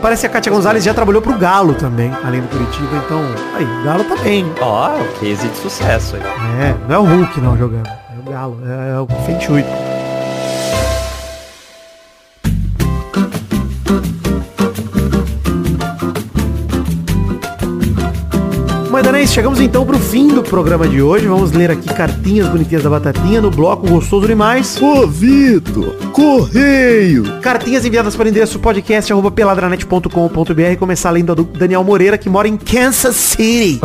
Parece 0.00 0.22
que 0.22 0.26
a 0.26 0.30
Kátia 0.30 0.52
Gonzalez 0.52 0.84
já 0.84 0.92
trabalhou 0.92 1.22
pro 1.22 1.38
Galo 1.38 1.74
também, 1.74 2.12
além 2.24 2.40
do 2.40 2.48
Curitiba, 2.48 3.02
então, 3.04 3.20
aí, 3.54 3.64
o 3.64 3.84
Galo 3.84 4.04
tá 4.04 4.16
bem. 4.16 4.44
Ó, 4.60 4.90
o 4.96 5.20
case 5.20 5.48
de 5.48 5.56
sucesso 5.56 6.16
aí. 6.16 6.22
É, 6.60 6.74
não 6.88 6.94
é 6.94 6.98
o 6.98 7.04
Hulk 7.04 7.40
não 7.40 7.56
jogando, 7.56 7.86
é 7.86 8.18
o 8.18 8.30
Galo, 8.30 8.58
é, 8.66 8.90
é 8.90 8.98
o 8.98 9.06
Feng 9.24 9.64
Maidanês, 18.94 19.32
chegamos 19.32 19.58
então 19.58 19.84
pro 19.84 19.98
fim 19.98 20.28
do 20.28 20.40
programa 20.40 20.86
de 20.86 21.02
hoje. 21.02 21.26
Vamos 21.26 21.50
ler 21.50 21.68
aqui 21.68 21.92
cartinhas 21.92 22.46
bonitinhas 22.46 22.84
da 22.84 22.88
Batatinha 22.88 23.40
no 23.40 23.50
bloco 23.50 23.88
Gostoso 23.88 24.24
Demais. 24.24 24.80
Ô, 24.80 25.04
Vitor, 25.04 25.96
correio. 26.12 27.40
Cartinhas 27.40 27.84
enviadas 27.84 28.14
para 28.14 28.26
o 28.26 28.28
endereço 28.28 28.60
podcast 28.60 29.12
arroba 29.12 29.32
peladranet.com.br 29.32 30.78
Começar 30.78 31.10
lendo 31.10 31.32
a 31.32 31.34
do 31.34 31.42
Daniel 31.42 31.82
Moreira, 31.82 32.16
que 32.16 32.28
mora 32.28 32.46
em 32.46 32.56
Kansas 32.56 33.16
City. 33.16 33.80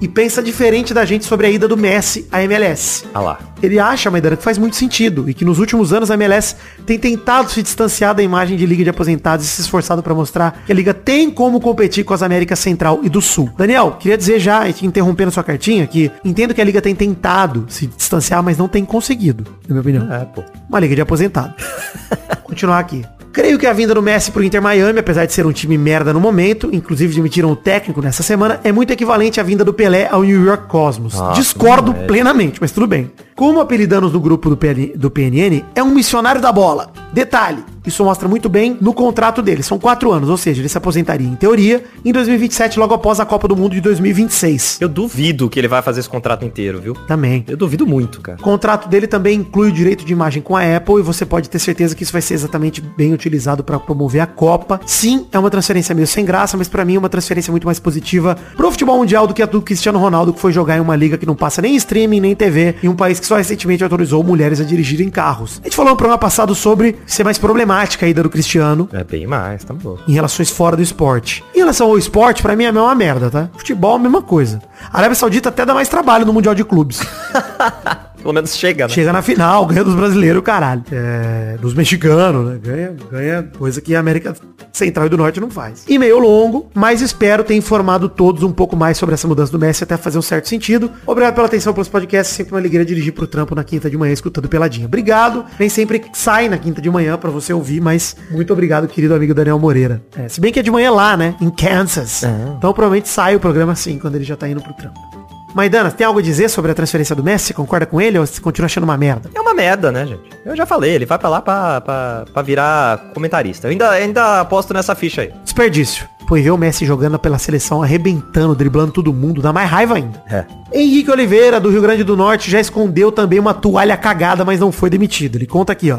E 0.00 0.06
pensa 0.06 0.40
diferente 0.40 0.94
da 0.94 1.04
gente 1.04 1.24
sobre 1.24 1.48
a 1.48 1.50
ida 1.50 1.66
do 1.66 1.76
Messi 1.76 2.28
à 2.30 2.40
MLS. 2.44 3.04
Ah 3.12 3.20
lá. 3.20 3.38
Ele 3.60 3.78
acha, 3.78 4.10
Maidana, 4.10 4.36
que 4.36 4.42
faz 4.42 4.58
muito 4.58 4.76
sentido 4.76 5.28
e 5.28 5.32
que 5.32 5.44
nos 5.44 5.58
últimos 5.58 5.92
anos 5.92 6.10
a 6.10 6.14
MLS 6.14 6.54
tem 6.84 6.98
tentado 6.98 7.50
se 7.50 7.62
distanciar 7.62 8.14
da 8.14 8.22
imagem 8.22 8.58
de 8.58 8.66
Liga 8.66 8.84
de 8.84 8.90
Aposentados 8.90 9.46
e 9.46 9.48
se 9.48 9.62
esforçado 9.62 10.02
para 10.02 10.14
mostrar 10.14 10.62
que 10.66 10.70
a 10.70 10.74
Liga 10.74 10.92
tem 10.92 11.30
como 11.30 11.58
competir 11.60 12.04
com 12.04 12.12
as 12.12 12.22
Américas 12.22 12.58
Central 12.58 13.00
e 13.02 13.08
do 13.08 13.22
Sul. 13.22 13.50
Daniel, 13.56 13.96
queria 13.98 14.18
dizer 14.18 14.38
já, 14.44 14.70
te 14.72 14.86
interrompendo 14.86 15.30
sua 15.30 15.42
cartinha, 15.42 15.86
que 15.86 16.10
entendo 16.24 16.54
que 16.54 16.60
a 16.60 16.64
Liga 16.64 16.80
tem 16.80 16.94
tentado 16.94 17.66
se 17.68 17.86
distanciar, 17.86 18.42
mas 18.42 18.56
não 18.56 18.68
tem 18.68 18.84
conseguido, 18.84 19.44
na 19.66 19.74
minha 19.74 19.80
opinião. 19.80 20.12
É, 20.12 20.24
pô. 20.24 20.44
Uma 20.68 20.80
liga 20.80 20.94
de 20.94 21.00
aposentado. 21.00 21.54
Continuar 22.44 22.78
aqui. 22.78 23.04
Creio 23.34 23.58
que 23.58 23.66
a 23.66 23.72
vinda 23.72 23.92
do 23.92 24.00
Messi 24.00 24.30
pro 24.30 24.44
Inter 24.44 24.62
Miami, 24.62 25.00
apesar 25.00 25.26
de 25.26 25.32
ser 25.32 25.44
um 25.44 25.50
time 25.50 25.76
merda 25.76 26.12
no 26.12 26.20
momento, 26.20 26.70
inclusive 26.72 27.12
demitiram 27.12 27.50
o 27.50 27.56
técnico 27.56 28.00
nessa 28.00 28.22
semana, 28.22 28.60
é 28.62 28.70
muito 28.70 28.92
equivalente 28.92 29.40
à 29.40 29.42
vinda 29.42 29.64
do 29.64 29.74
Pelé 29.74 30.08
ao 30.08 30.22
New 30.22 30.44
York 30.44 30.68
Cosmos. 30.68 31.14
Nossa, 31.14 31.40
Discordo 31.40 31.90
é. 31.90 32.06
plenamente, 32.06 32.60
mas 32.60 32.70
tudo 32.70 32.86
bem. 32.86 33.10
Como 33.36 33.60
apelidamos 33.60 34.12
no 34.12 34.20
grupo 34.20 34.48
do, 34.48 34.56
PN 34.56 34.92
do 34.94 35.10
PNN, 35.10 35.64
é 35.74 35.82
um 35.82 35.92
missionário 35.92 36.40
da 36.40 36.52
bola. 36.52 36.92
Detalhe, 37.12 37.64
isso 37.86 38.02
mostra 38.02 38.28
muito 38.28 38.48
bem 38.48 38.76
no 38.80 38.94
contrato 38.94 39.42
dele. 39.42 39.62
São 39.62 39.78
quatro 39.78 40.10
anos, 40.10 40.28
ou 40.28 40.36
seja, 40.36 40.60
ele 40.60 40.68
se 40.68 40.78
aposentaria 40.78 41.26
em 41.26 41.34
teoria 41.34 41.84
em 42.04 42.12
2027, 42.12 42.78
logo 42.78 42.94
após 42.94 43.20
a 43.20 43.26
Copa 43.26 43.46
do 43.46 43.56
Mundo 43.56 43.72
de 43.72 43.80
2026. 43.80 44.78
Eu 44.80 44.88
duvido 44.88 45.50
que 45.50 45.58
ele 45.58 45.68
vai 45.68 45.82
fazer 45.82 46.00
esse 46.00 46.08
contrato 46.08 46.44
inteiro, 46.44 46.80
viu? 46.80 46.94
Também. 47.06 47.44
Eu 47.46 47.56
duvido 47.56 47.86
muito, 47.86 48.20
cara. 48.20 48.38
O 48.40 48.42
contrato 48.42 48.88
dele 48.88 49.06
também 49.06 49.40
inclui 49.40 49.68
o 49.68 49.72
direito 49.72 50.04
de 50.04 50.12
imagem 50.12 50.42
com 50.42 50.56
a 50.56 50.76
Apple 50.76 51.00
e 51.00 51.02
você 51.02 51.26
pode 51.26 51.50
ter 51.50 51.58
certeza 51.58 51.94
que 51.94 52.02
isso 52.02 52.12
vai 52.12 52.22
ser 52.22 52.34
exatamente 52.34 52.80
bem 52.80 53.12
utilizado 53.12 53.62
para 53.62 53.78
promover 53.78 54.22
a 54.22 54.26
Copa. 54.26 54.80
Sim, 54.86 55.26
é 55.30 55.38
uma 55.38 55.50
transferência 55.50 55.94
meio 55.94 56.06
sem 56.06 56.24
graça, 56.24 56.56
mas 56.56 56.68
para 56.68 56.84
mim 56.84 56.96
é 56.96 56.98
uma 56.98 57.08
transferência 57.08 57.50
muito 57.50 57.66
mais 57.66 57.78
positiva 57.78 58.36
pro 58.56 58.70
futebol 58.70 58.96
mundial 58.98 59.26
do 59.26 59.34
que 59.34 59.42
a 59.42 59.46
do 59.46 59.60
Cristiano 59.60 59.98
Ronaldo, 59.98 60.32
que 60.32 60.40
foi 60.40 60.52
jogar 60.52 60.78
em 60.78 60.80
uma 60.80 60.96
liga 60.96 61.18
que 61.18 61.26
não 61.26 61.36
passa 61.36 61.60
nem 61.60 61.76
streaming, 61.76 62.20
nem 62.20 62.34
TV, 62.34 62.76
em 62.82 62.88
um 62.88 62.96
país 62.96 63.20
que 63.20 63.23
só 63.26 63.36
recentemente 63.36 63.82
autorizou 63.84 64.22
mulheres 64.22 64.60
a 64.60 64.64
dirigirem 64.64 65.10
carros. 65.10 65.60
A 65.62 65.66
gente 65.66 65.76
falou 65.76 65.92
no 65.92 65.96
programa 65.96 66.18
passado 66.18 66.54
sobre 66.54 66.96
ser 67.06 67.24
mais 67.24 67.38
problemática 67.38 68.06
a 68.06 68.08
ida 68.08 68.22
do 68.22 68.30
Cristiano 68.30 68.88
É 68.92 69.02
bem 69.04 69.26
mais, 69.26 69.64
tá 69.64 69.74
louco. 69.82 70.02
em 70.08 70.12
relações 70.12 70.50
fora 70.50 70.76
do 70.76 70.82
esporte. 70.82 71.44
Em 71.54 71.58
relação 71.58 71.88
ao 71.88 71.98
esporte, 71.98 72.42
pra 72.42 72.54
mim 72.56 72.64
é 72.64 72.68
a 72.68 72.72
mesma 72.72 72.94
merda, 72.94 73.30
tá? 73.30 73.48
Futebol, 73.56 73.96
a 73.96 73.98
mesma 73.98 74.22
coisa. 74.22 74.60
A 74.92 74.98
Arábia 74.98 75.14
Saudita 75.14 75.48
até 75.48 75.64
dá 75.64 75.72
mais 75.74 75.88
trabalho 75.88 76.26
no 76.26 76.32
Mundial 76.32 76.54
de 76.54 76.64
Clubes. 76.64 77.00
Pelo 78.24 78.32
menos 78.32 78.56
chega, 78.56 78.86
né? 78.86 78.88
Chega 78.88 79.12
na 79.12 79.20
final, 79.20 79.66
ganha 79.66 79.84
dos 79.84 79.94
brasileiros, 79.94 80.42
caralho. 80.42 80.82
É, 80.90 81.58
dos 81.60 81.74
mexicanos, 81.74 82.48
né? 82.48 82.58
Ganha, 82.62 82.96
ganha 83.12 83.50
coisa 83.58 83.82
que 83.82 83.94
a 83.94 84.00
América 84.00 84.34
Central 84.72 85.04
e 85.04 85.08
do 85.10 85.18
Norte 85.18 85.38
não 85.38 85.50
faz. 85.50 85.84
E 85.86 85.98
meio 85.98 86.18
longo, 86.18 86.70
mas 86.72 87.02
espero 87.02 87.44
ter 87.44 87.54
informado 87.54 88.08
todos 88.08 88.42
um 88.42 88.50
pouco 88.50 88.74
mais 88.74 88.96
sobre 88.96 89.12
essa 89.12 89.28
mudança 89.28 89.52
do 89.52 89.58
Messi 89.58 89.84
até 89.84 89.98
fazer 89.98 90.16
um 90.16 90.22
certo 90.22 90.48
sentido. 90.48 90.90
Obrigado 91.06 91.34
pela 91.34 91.46
atenção 91.46 91.74
pelos 91.74 91.86
podcasts. 91.86 92.34
Sempre 92.34 92.54
uma 92.54 92.60
alegria 92.60 92.82
dirigir 92.82 93.12
pro 93.12 93.26
trampo 93.26 93.54
na 93.54 93.62
quinta 93.62 93.90
de 93.90 93.96
manhã 93.98 94.14
escutando 94.14 94.48
Peladinha. 94.48 94.86
Obrigado. 94.86 95.44
Nem 95.58 95.68
sempre 95.68 96.02
sai 96.14 96.48
na 96.48 96.56
quinta 96.56 96.80
de 96.80 96.88
manhã 96.88 97.18
pra 97.18 97.30
você 97.30 97.52
ouvir, 97.52 97.82
mas 97.82 98.16
muito 98.30 98.54
obrigado, 98.54 98.88
querido 98.88 99.14
amigo 99.14 99.34
Daniel 99.34 99.58
Moreira. 99.58 100.02
É, 100.16 100.28
se 100.28 100.40
bem 100.40 100.50
que 100.50 100.60
é 100.60 100.62
de 100.62 100.70
manhã 100.70 100.90
lá, 100.90 101.14
né? 101.14 101.34
Em 101.42 101.50
Kansas. 101.50 102.22
Então 102.22 102.72
provavelmente 102.72 103.10
sai 103.10 103.36
o 103.36 103.40
programa 103.40 103.72
assim, 103.72 103.98
quando 103.98 104.14
ele 104.14 104.24
já 104.24 104.34
tá 104.34 104.48
indo 104.48 104.62
pro 104.62 104.72
trampo. 104.72 105.13
Maidana, 105.54 105.90
tem 105.90 106.04
algo 106.04 106.18
a 106.18 106.22
dizer 106.22 106.48
sobre 106.48 106.72
a 106.72 106.74
transferência 106.74 107.14
do 107.14 107.22
Messi? 107.22 107.54
Concorda 107.54 107.86
com 107.86 108.00
ele 108.00 108.18
ou 108.18 108.26
você 108.26 108.40
continua 108.40 108.66
achando 108.66 108.84
uma 108.84 108.96
merda? 108.96 109.30
É 109.32 109.40
uma 109.40 109.54
merda, 109.54 109.92
né, 109.92 110.04
gente? 110.04 110.22
Eu 110.44 110.56
já 110.56 110.66
falei, 110.66 110.90
ele 110.90 111.06
vai 111.06 111.16
pra 111.16 111.28
lá 111.28 111.40
pra, 111.40 111.80
pra, 111.80 112.24
pra 112.32 112.42
virar 112.42 113.12
comentarista. 113.14 113.68
Eu 113.68 113.70
ainda, 113.70 113.90
ainda 113.90 114.40
aposto 114.40 114.74
nessa 114.74 114.94
ficha 114.96 115.22
aí. 115.22 115.32
Desperdício. 115.44 116.08
Pois 116.26 116.42
ver 116.42 116.50
o 116.50 116.58
Messi 116.58 116.84
jogando 116.86 117.18
pela 117.18 117.38
seleção, 117.38 117.82
arrebentando, 117.82 118.54
driblando 118.54 118.92
todo 118.92 119.12
mundo, 119.12 119.42
dá 119.42 119.52
mais 119.52 119.70
raiva 119.70 119.94
ainda. 119.94 120.22
É. 120.28 120.44
Henrique 120.72 121.10
Oliveira, 121.10 121.60
do 121.60 121.70
Rio 121.70 121.82
Grande 121.82 122.02
do 122.02 122.16
Norte, 122.16 122.50
já 122.50 122.58
escondeu 122.58 123.12
também 123.12 123.38
uma 123.38 123.54
toalha 123.54 123.96
cagada, 123.96 124.44
mas 124.44 124.58
não 124.58 124.72
foi 124.72 124.90
demitido. 124.90 125.36
Ele 125.36 125.46
conta 125.46 125.72
aqui, 125.72 125.92
ó. 125.92 125.98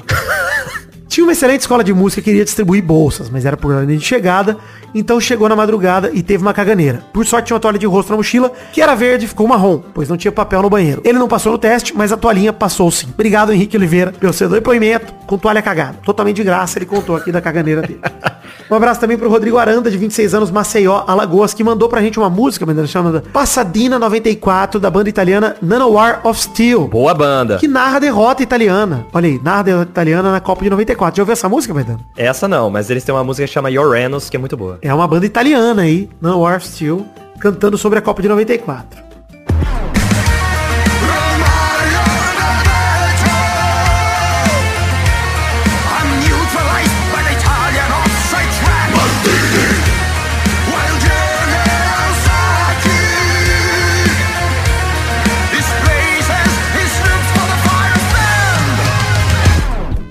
Tinha 1.16 1.24
uma 1.24 1.32
excelente 1.32 1.62
escola 1.62 1.82
de 1.82 1.94
música 1.94 2.22
que 2.22 2.26
queria 2.26 2.44
distribuir 2.44 2.84
bolsas, 2.84 3.30
mas 3.30 3.46
era 3.46 3.56
por 3.56 3.74
ordem 3.74 3.98
de 3.98 4.04
chegada, 4.04 4.58
então 4.94 5.18
chegou 5.18 5.48
na 5.48 5.56
madrugada 5.56 6.12
e 6.14 6.22
teve 6.22 6.44
uma 6.44 6.54
caganeira. 6.54 7.06
Por 7.14 7.26
sorte 7.26 7.46
tinha 7.46 7.56
uma 7.56 7.60
toalha 7.62 7.80
de 7.80 7.86
rosto 7.86 8.10
na 8.10 8.18
mochila, 8.18 8.52
que 8.74 8.82
era 8.82 8.94
verde 8.96 9.24
e 9.24 9.28
ficou 9.30 9.48
marrom, 9.48 9.82
pois 9.94 10.10
não 10.10 10.18
tinha 10.18 10.30
papel 10.30 10.62
no 10.62 10.70
banheiro. 10.70 11.02
Ele 11.06 11.18
não 11.18 11.30
passou 11.30 11.54
no 11.54 11.58
teste, 11.58 11.96
mas 11.96 12.12
a 12.12 12.18
toalhinha 12.18 12.52
passou 12.52 12.92
sim. 12.92 13.08
Obrigado, 13.14 13.54
Henrique 13.54 13.78
Oliveira, 13.78 14.12
pelo 14.12 14.34
seu 14.34 14.50
depoimento 14.50 15.14
com 15.26 15.38
toalha 15.38 15.62
cagada. 15.62 15.98
Totalmente 16.04 16.36
de 16.36 16.44
graça, 16.44 16.78
ele 16.78 16.86
contou 16.86 17.16
aqui 17.16 17.32
da 17.32 17.40
caganeira 17.40 17.82
dele. 17.82 18.02
Um 18.70 18.74
abraço 18.74 19.00
também 19.00 19.16
pro 19.16 19.30
Rodrigo 19.30 19.60
Aranda, 19.60 19.92
de 19.92 19.98
26 19.98 20.34
anos, 20.34 20.50
Maceió, 20.50 21.04
Alagoas, 21.06 21.54
que 21.54 21.64
mandou 21.64 21.88
pra 21.88 22.02
gente 22.02 22.18
uma 22.18 22.32
música, 22.32 22.66
Maidana, 22.66 22.88
chamada 22.88 23.24
Passadina 23.32 24.00
94, 24.00 24.80
da 24.80 24.90
banda 24.90 25.08
italiana 25.08 25.56
Nanowar 25.62 26.22
of 26.24 26.40
Steel. 26.40 26.88
Boa 26.88 27.14
banda. 27.14 27.58
Que 27.58 27.68
narra 27.68 27.98
a 27.98 28.00
derrota 28.00 28.42
italiana. 28.42 29.06
Olha 29.14 29.30
aí, 29.30 29.40
narra 29.44 29.60
a 29.60 29.64
derrota 29.64 29.92
italiana 29.92 30.32
na 30.32 30.40
Copa 30.40 30.64
de 30.64 30.72
94. 30.72 31.05
Já 31.14 31.22
ouviu 31.24 31.34
essa 31.34 31.50
música, 31.50 31.74
Maidana? 31.74 32.00
Essa 32.16 32.48
não, 32.48 32.70
mas 32.70 32.90
eles 32.90 33.04
têm 33.04 33.14
uma 33.14 33.24
música 33.24 33.48
que 33.48 33.54
chama 33.54 33.70
Your 33.70 33.96
Enos, 33.96 34.30
que 34.30 34.38
é 34.38 34.40
muito 34.40 34.56
boa. 34.58 34.80
É 34.82 34.94
uma 34.94 35.08
banda 35.08 35.26
italiana 35.26 35.84
aí, 35.84 36.10
Nanowar 36.22 36.58
of 36.58 36.68
Steel, 36.68 37.06
cantando 37.40 37.78
sobre 37.78 38.00
a 38.00 38.02
Copa 38.02 38.22
de 38.22 38.28
94. 38.28 39.05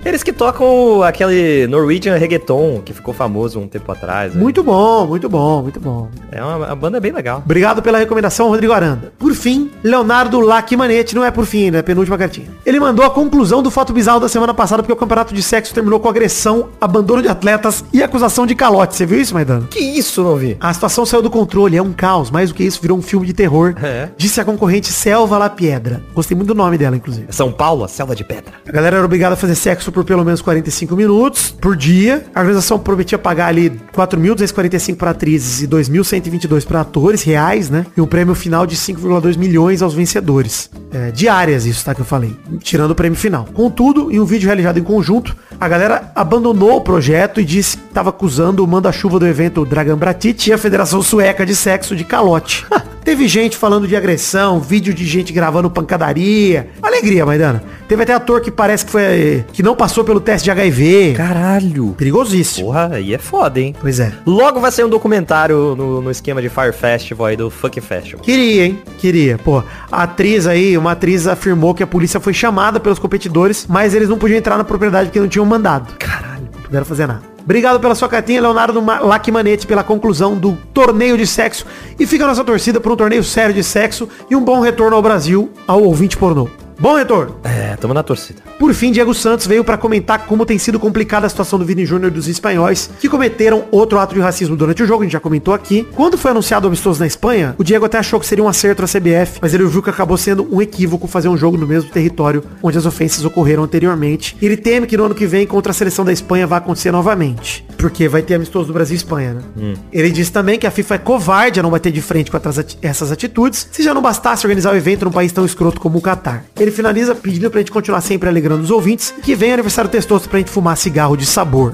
Eles 0.05 0.23
que 0.23 0.33
tocam 0.33 1.03
aquele 1.03 1.67
Norwegian 1.67 2.17
Reggaeton, 2.17 2.83
que 2.85 2.93
ficou 2.93 3.15
famoso 3.15 3.59
um 3.59 3.67
tempo 3.67 3.91
atrás. 3.91 4.35
né? 4.35 4.41
Muito 4.41 4.63
bom, 4.63 5.07
muito 5.07 5.29
bom, 5.29 5.63
muito 5.63 5.81
bom. 5.81 6.09
É 6.31 6.43
uma, 6.43 6.57
uma 6.57 6.75
banda 6.77 7.01
bem 7.01 7.13
legal. 7.13 7.43
Obrigado 7.45 7.81
pela 7.83 7.99
recomendação, 7.99 8.49
Rodrigo 8.49 8.73
Aranda. 8.73 9.13
Por 9.19 9.33
fim, 9.35 9.71
Leonardo 9.83 10.41
Lacmanetti, 10.41 11.15
não 11.15 11.25
é 11.25 11.31
por 11.31 11.47
fim, 11.47 11.71
né? 11.71 11.81
Penúltima 11.83 12.19
cartinha. 12.19 12.49
Ele 12.67 12.79
mandou 12.79 13.05
a 13.05 13.11
conclusão 13.11 13.63
do 13.63 13.71
fato 13.71 13.93
bizarro 13.93 14.21
da 14.21 14.29
semana 14.29 14.53
passada, 14.53 14.83
porque 14.83 14.93
o 14.93 14.97
campeonato 14.97 15.35
de 15.35 15.43
sexo 15.43 15.73
terminou 15.73 15.99
com 15.99 16.09
agressão, 16.09 16.69
abandono 16.81 17.23
de 17.23 17.29
atletas 17.29 17.85
e 17.93 18.03
acusação 18.03 18.47
de 18.47 18.55
calote. 18.55 18.95
Você 18.95 19.07
viu 19.07 19.21
isso, 19.21 19.33
Maidano? 19.33 19.67
Que 19.69 19.81
isso, 19.81 20.23
não 20.23 20.37
vi? 20.37 20.57
A 20.61 20.73
situação 20.75 21.07
saiu 21.07 21.23
do 21.23 21.31
controle, 21.31 21.77
é 21.77 21.83
um 21.83 21.93
caos. 21.93 22.31
Mais 22.31 22.51
do 22.51 22.55
que 22.55 22.63
isso, 22.63 22.81
virou 22.81 22.99
um 22.99 23.03
filme 23.03 23.27
de 23.27 23.33
terror. 23.33 23.75
É. 23.83 24.09
Disse 24.17 24.41
a 24.41 24.45
concorrente 24.45 24.93
Selva 24.93 25.39
La 25.39 25.49
Piedra. 25.49 26.03
Gostei 26.15 26.37
muito 26.37 26.49
do 26.49 26.55
nome 26.55 26.77
dela, 26.77 26.97
inclusive. 26.97 27.27
É 27.29 27.33
São 27.33 27.51
Paulo, 27.51 27.85
a 27.85 27.89
selva 27.89 28.15
de 28.15 28.25
pedra. 28.25 28.53
A 28.69 28.73
galera 28.73 28.97
era 28.97 29.05
obrigada 29.05 29.33
a 29.35 29.37
fazer 29.37 29.55
sexo 29.55 29.94
por 29.95 30.05
pelo 30.05 30.25
menos 30.25 30.43
45 30.43 30.97
minutos 30.97 31.55
por 31.61 31.77
dia. 31.77 32.27
A 32.35 32.41
organização 32.41 32.79
prometia 32.79 33.17
pagar 33.17 33.47
ali 33.47 33.71
4.245 33.95 34.97
para 34.97 35.13
atrizes 35.13 35.63
e 35.63 35.69
2.122 35.69 36.67
para 36.67 36.81
atores 36.81 37.23
reais, 37.23 37.71
né? 37.71 37.87
E 37.97 38.01
um 38.01 38.07
prêmio 38.07 38.35
final 38.35 38.67
de 38.67 38.77
5,2 38.77 39.39
milhões 39.39 39.81
aos 39.81 39.95
vencedores. 39.95 40.69
É, 40.93 41.11
diárias, 41.13 41.65
isso, 41.65 41.85
tá? 41.85 41.95
Que 41.95 42.01
eu 42.01 42.05
falei. 42.05 42.37
Tirando 42.61 42.91
o 42.91 42.95
prêmio 42.95 43.19
final. 43.19 43.47
Contudo, 43.55 44.11
em 44.11 44.19
um 44.19 44.25
vídeo 44.25 44.47
realizado 44.47 44.79
em 44.79 44.83
conjunto, 44.83 45.37
a 45.61 45.69
galera 45.69 46.11
abandonou 46.15 46.77
o 46.77 46.81
projeto 46.81 47.41
e 47.41 47.45
disse 47.45 47.77
que 47.77 47.85
estava 47.85 48.11
acusando 48.11 48.65
o 48.65 48.67
manda-chuva 48.67 49.19
do 49.19 49.27
evento 49.27 49.65
Dragan 49.65 49.97
Bratic 49.97 50.49
e 50.49 50.53
a 50.53 50.59
Federação 50.59 51.03
Sueca 51.03 51.47
de 51.47 51.55
Sexo 51.55 51.95
de 51.95 52.05
calote. 52.05 52.67
Teve 53.05 53.29
gente 53.29 53.57
falando 53.57 53.87
de 53.87 53.95
agressão, 53.95 54.59
vídeo 54.59 54.95
de 54.95 55.05
gente 55.05 55.31
gravando 55.31 55.71
pancadaria. 55.71 56.71
Alegria, 56.83 57.27
Maidana. 57.27 57.63
Teve 57.87 58.03
até 58.03 58.15
ator 58.15 58.41
que 58.41 58.51
parece 58.51 58.87
que 58.87 58.91
foi 58.91 59.45
que 59.53 59.63
não 59.63 59.77
passou 59.77 60.05
pelo 60.05 60.19
teste 60.19 60.45
de 60.45 60.51
HIV. 60.51 61.13
Caralho. 61.15 61.95
Perigosíssimo. 61.99 62.69
Porra, 62.69 62.95
aí 62.95 63.13
é 63.13 63.19
foda, 63.19 63.61
hein? 63.61 63.77
Pois 63.79 64.01
é. 64.01 64.11
Logo 64.25 64.59
vai 64.59 64.73
sair 64.73 64.87
um 64.87 64.89
documentário 64.89 65.77
no, 65.77 66.01
no 66.01 66.11
esquema 66.11 66.41
de 66.41 66.49
Fire 66.49 66.73
Festival 66.73 67.27
aí, 67.27 67.37
do 67.37 67.51
Fuck 67.51 67.79
Festival. 67.83 68.25
Queria, 68.25 68.65
hein? 68.65 68.83
Queria. 68.99 69.37
Pô, 69.37 69.63
a 69.93 70.05
atriz 70.05 70.47
aí, 70.47 70.79
uma 70.79 70.93
atriz 70.93 71.27
afirmou 71.27 71.75
que 71.75 71.83
a 71.83 71.87
polícia 71.87 72.19
foi 72.19 72.33
chamada 72.33 72.81
pelos 72.81 72.99
competidores, 72.99 73.67
mas 73.69 73.95
eles 73.95 74.09
não 74.09 74.17
podiam 74.17 74.39
entrar 74.39 74.57
na 74.57 74.65
propriedade 74.65 75.11
porque 75.11 75.21
não 75.21 75.29
tinham 75.29 75.45
mandado. 75.45 75.95
Caralho. 75.99 76.49
Não 76.55 76.63
puderam 76.63 76.87
fazer 76.87 77.07
nada. 77.07 77.34
Obrigado 77.45 77.79
pela 77.79 77.95
sua 77.95 78.09
cartinha, 78.09 78.41
Leonardo 78.41 78.81
Ma- 78.81 79.01
Lacmanete, 79.01 79.67
pela 79.67 79.85
conclusão 79.85 80.35
do 80.35 80.57
torneio 80.73 81.17
de 81.19 81.27
sexo. 81.27 81.67
E 81.99 82.07
fica 82.07 82.25
a 82.25 82.29
nossa 82.29 82.43
torcida 82.43 82.81
por 82.81 82.91
um 82.91 82.97
torneio 82.97 83.23
sério 83.23 83.55
de 83.55 83.63
sexo 83.63 84.09
e 84.31 84.35
um 84.35 84.43
bom 84.43 84.61
retorno 84.61 84.97
ao 84.97 85.03
Brasil, 85.03 85.51
ao 85.67 85.83
ouvinte 85.83 86.17
pornô. 86.17 86.49
Bom 86.85 86.97
retorno. 86.97 87.37
É, 87.43 87.77
tamo 87.77 87.95
na 87.95 88.03
torcida. 88.03 88.43
Por 88.59 88.75
fim, 88.75 88.93
Diego 88.93 89.15
Santos 89.15 89.47
veio 89.47 89.65
para 89.65 89.79
comentar 89.79 90.27
como 90.27 90.45
tem 90.45 90.59
sido 90.59 90.79
complicada 90.79 91.25
a 91.25 91.31
situação 91.31 91.59
do 91.59 91.65
Vini 91.65 91.87
Júnior 91.87 92.13
e 92.13 92.15
dos 92.15 92.29
espanhóis, 92.29 92.91
que 93.01 93.09
cometeram 93.09 93.65
outro 93.71 93.99
ato 93.99 94.15
de 94.15 94.21
racismo 94.21 94.55
durante 94.55 94.83
o 94.83 94.87
jogo, 94.87 95.01
a 95.01 95.05
gente 95.05 95.15
já 95.15 95.19
comentou 95.19 95.55
aqui. 95.55 95.89
Quando 95.95 96.19
foi 96.19 96.33
anunciado 96.33 96.67
o 96.67 96.69
amistoso 96.69 97.01
na 97.01 97.07
Espanha, 97.07 97.55
o 97.57 97.65
Diego 97.65 97.87
até 97.87 97.97
achou 97.97 98.21
que 98.21 98.27
seria 98.27 98.45
um 98.45 98.49
acerto 98.49 98.85
a 98.85 98.87
CBF, 98.87 99.39
mas 99.41 99.55
ele 99.55 99.65
viu 99.65 99.83
que 99.83 99.89
acabou 99.89 100.19
sendo 100.19 100.47
um 100.55 100.61
equívoco 100.61 101.07
fazer 101.07 101.31
um 101.31 101.39
jogo 101.39 101.57
no 101.57 101.67
mesmo 101.67 101.89
território 101.89 102.45
onde 102.63 102.77
as 102.77 102.85
ofensas 102.85 103.25
ocorreram 103.25 103.63
anteriormente. 103.63 104.37
E 104.39 104.45
ele 104.45 104.59
teme 104.59 104.87
que 104.87 104.95
no 104.95 105.07
ano 105.07 105.15
que 105.15 105.25
vem, 105.25 105.47
contra 105.47 105.71
a 105.71 105.75
seleção 105.75 106.05
da 106.05 106.13
Espanha, 106.13 106.47
vai 106.47 106.59
acontecer 106.59 106.93
novamente. 106.93 107.65
Porque 107.79 108.09
vai 108.11 108.21
ter 108.21 108.35
amistoso 108.35 108.67
do 108.67 108.75
Brasil 108.75 108.93
e 108.93 108.99
Espanha, 108.99 109.33
né? 109.57 109.75
Ele 109.91 110.11
disse 110.11 110.31
também 110.31 110.59
que 110.59 110.67
a 110.67 110.71
FIFA 110.71 110.97
é 110.97 110.99
covarde 110.99 111.61
a 111.61 111.63
não 111.63 111.71
bater 111.71 111.91
de 111.91 112.03
frente 112.03 112.31
com 112.31 112.39
essas 112.83 113.11
atitudes, 113.11 113.69
se 113.73 113.83
já 113.83 113.95
não 113.95 114.03
bastasse 114.03 114.47
organizar 114.47 114.75
o 114.75 114.77
evento 114.77 115.07
num 115.07 115.11
país 115.11 115.33
tão 115.33 115.47
escroto 115.47 115.81
como 115.81 115.97
o 115.97 116.03
Catar. 116.03 116.45
Ele 116.61 116.74
finaliza 116.75 117.15
pedindo 117.15 117.51
pra 117.51 117.61
gente 117.61 117.73
continuar 117.73 118.01
sempre 118.01 118.29
alegrando 118.29 118.63
os 118.63 118.71
ouvintes, 118.71 119.15
que 119.23 119.35
vem 119.35 119.53
aniversário 119.53 119.91
testoso 119.91 120.29
pra 120.29 120.39
gente 120.39 120.51
fumar 120.51 120.77
cigarro 120.77 121.17
de 121.17 121.25
sabor. 121.25 121.73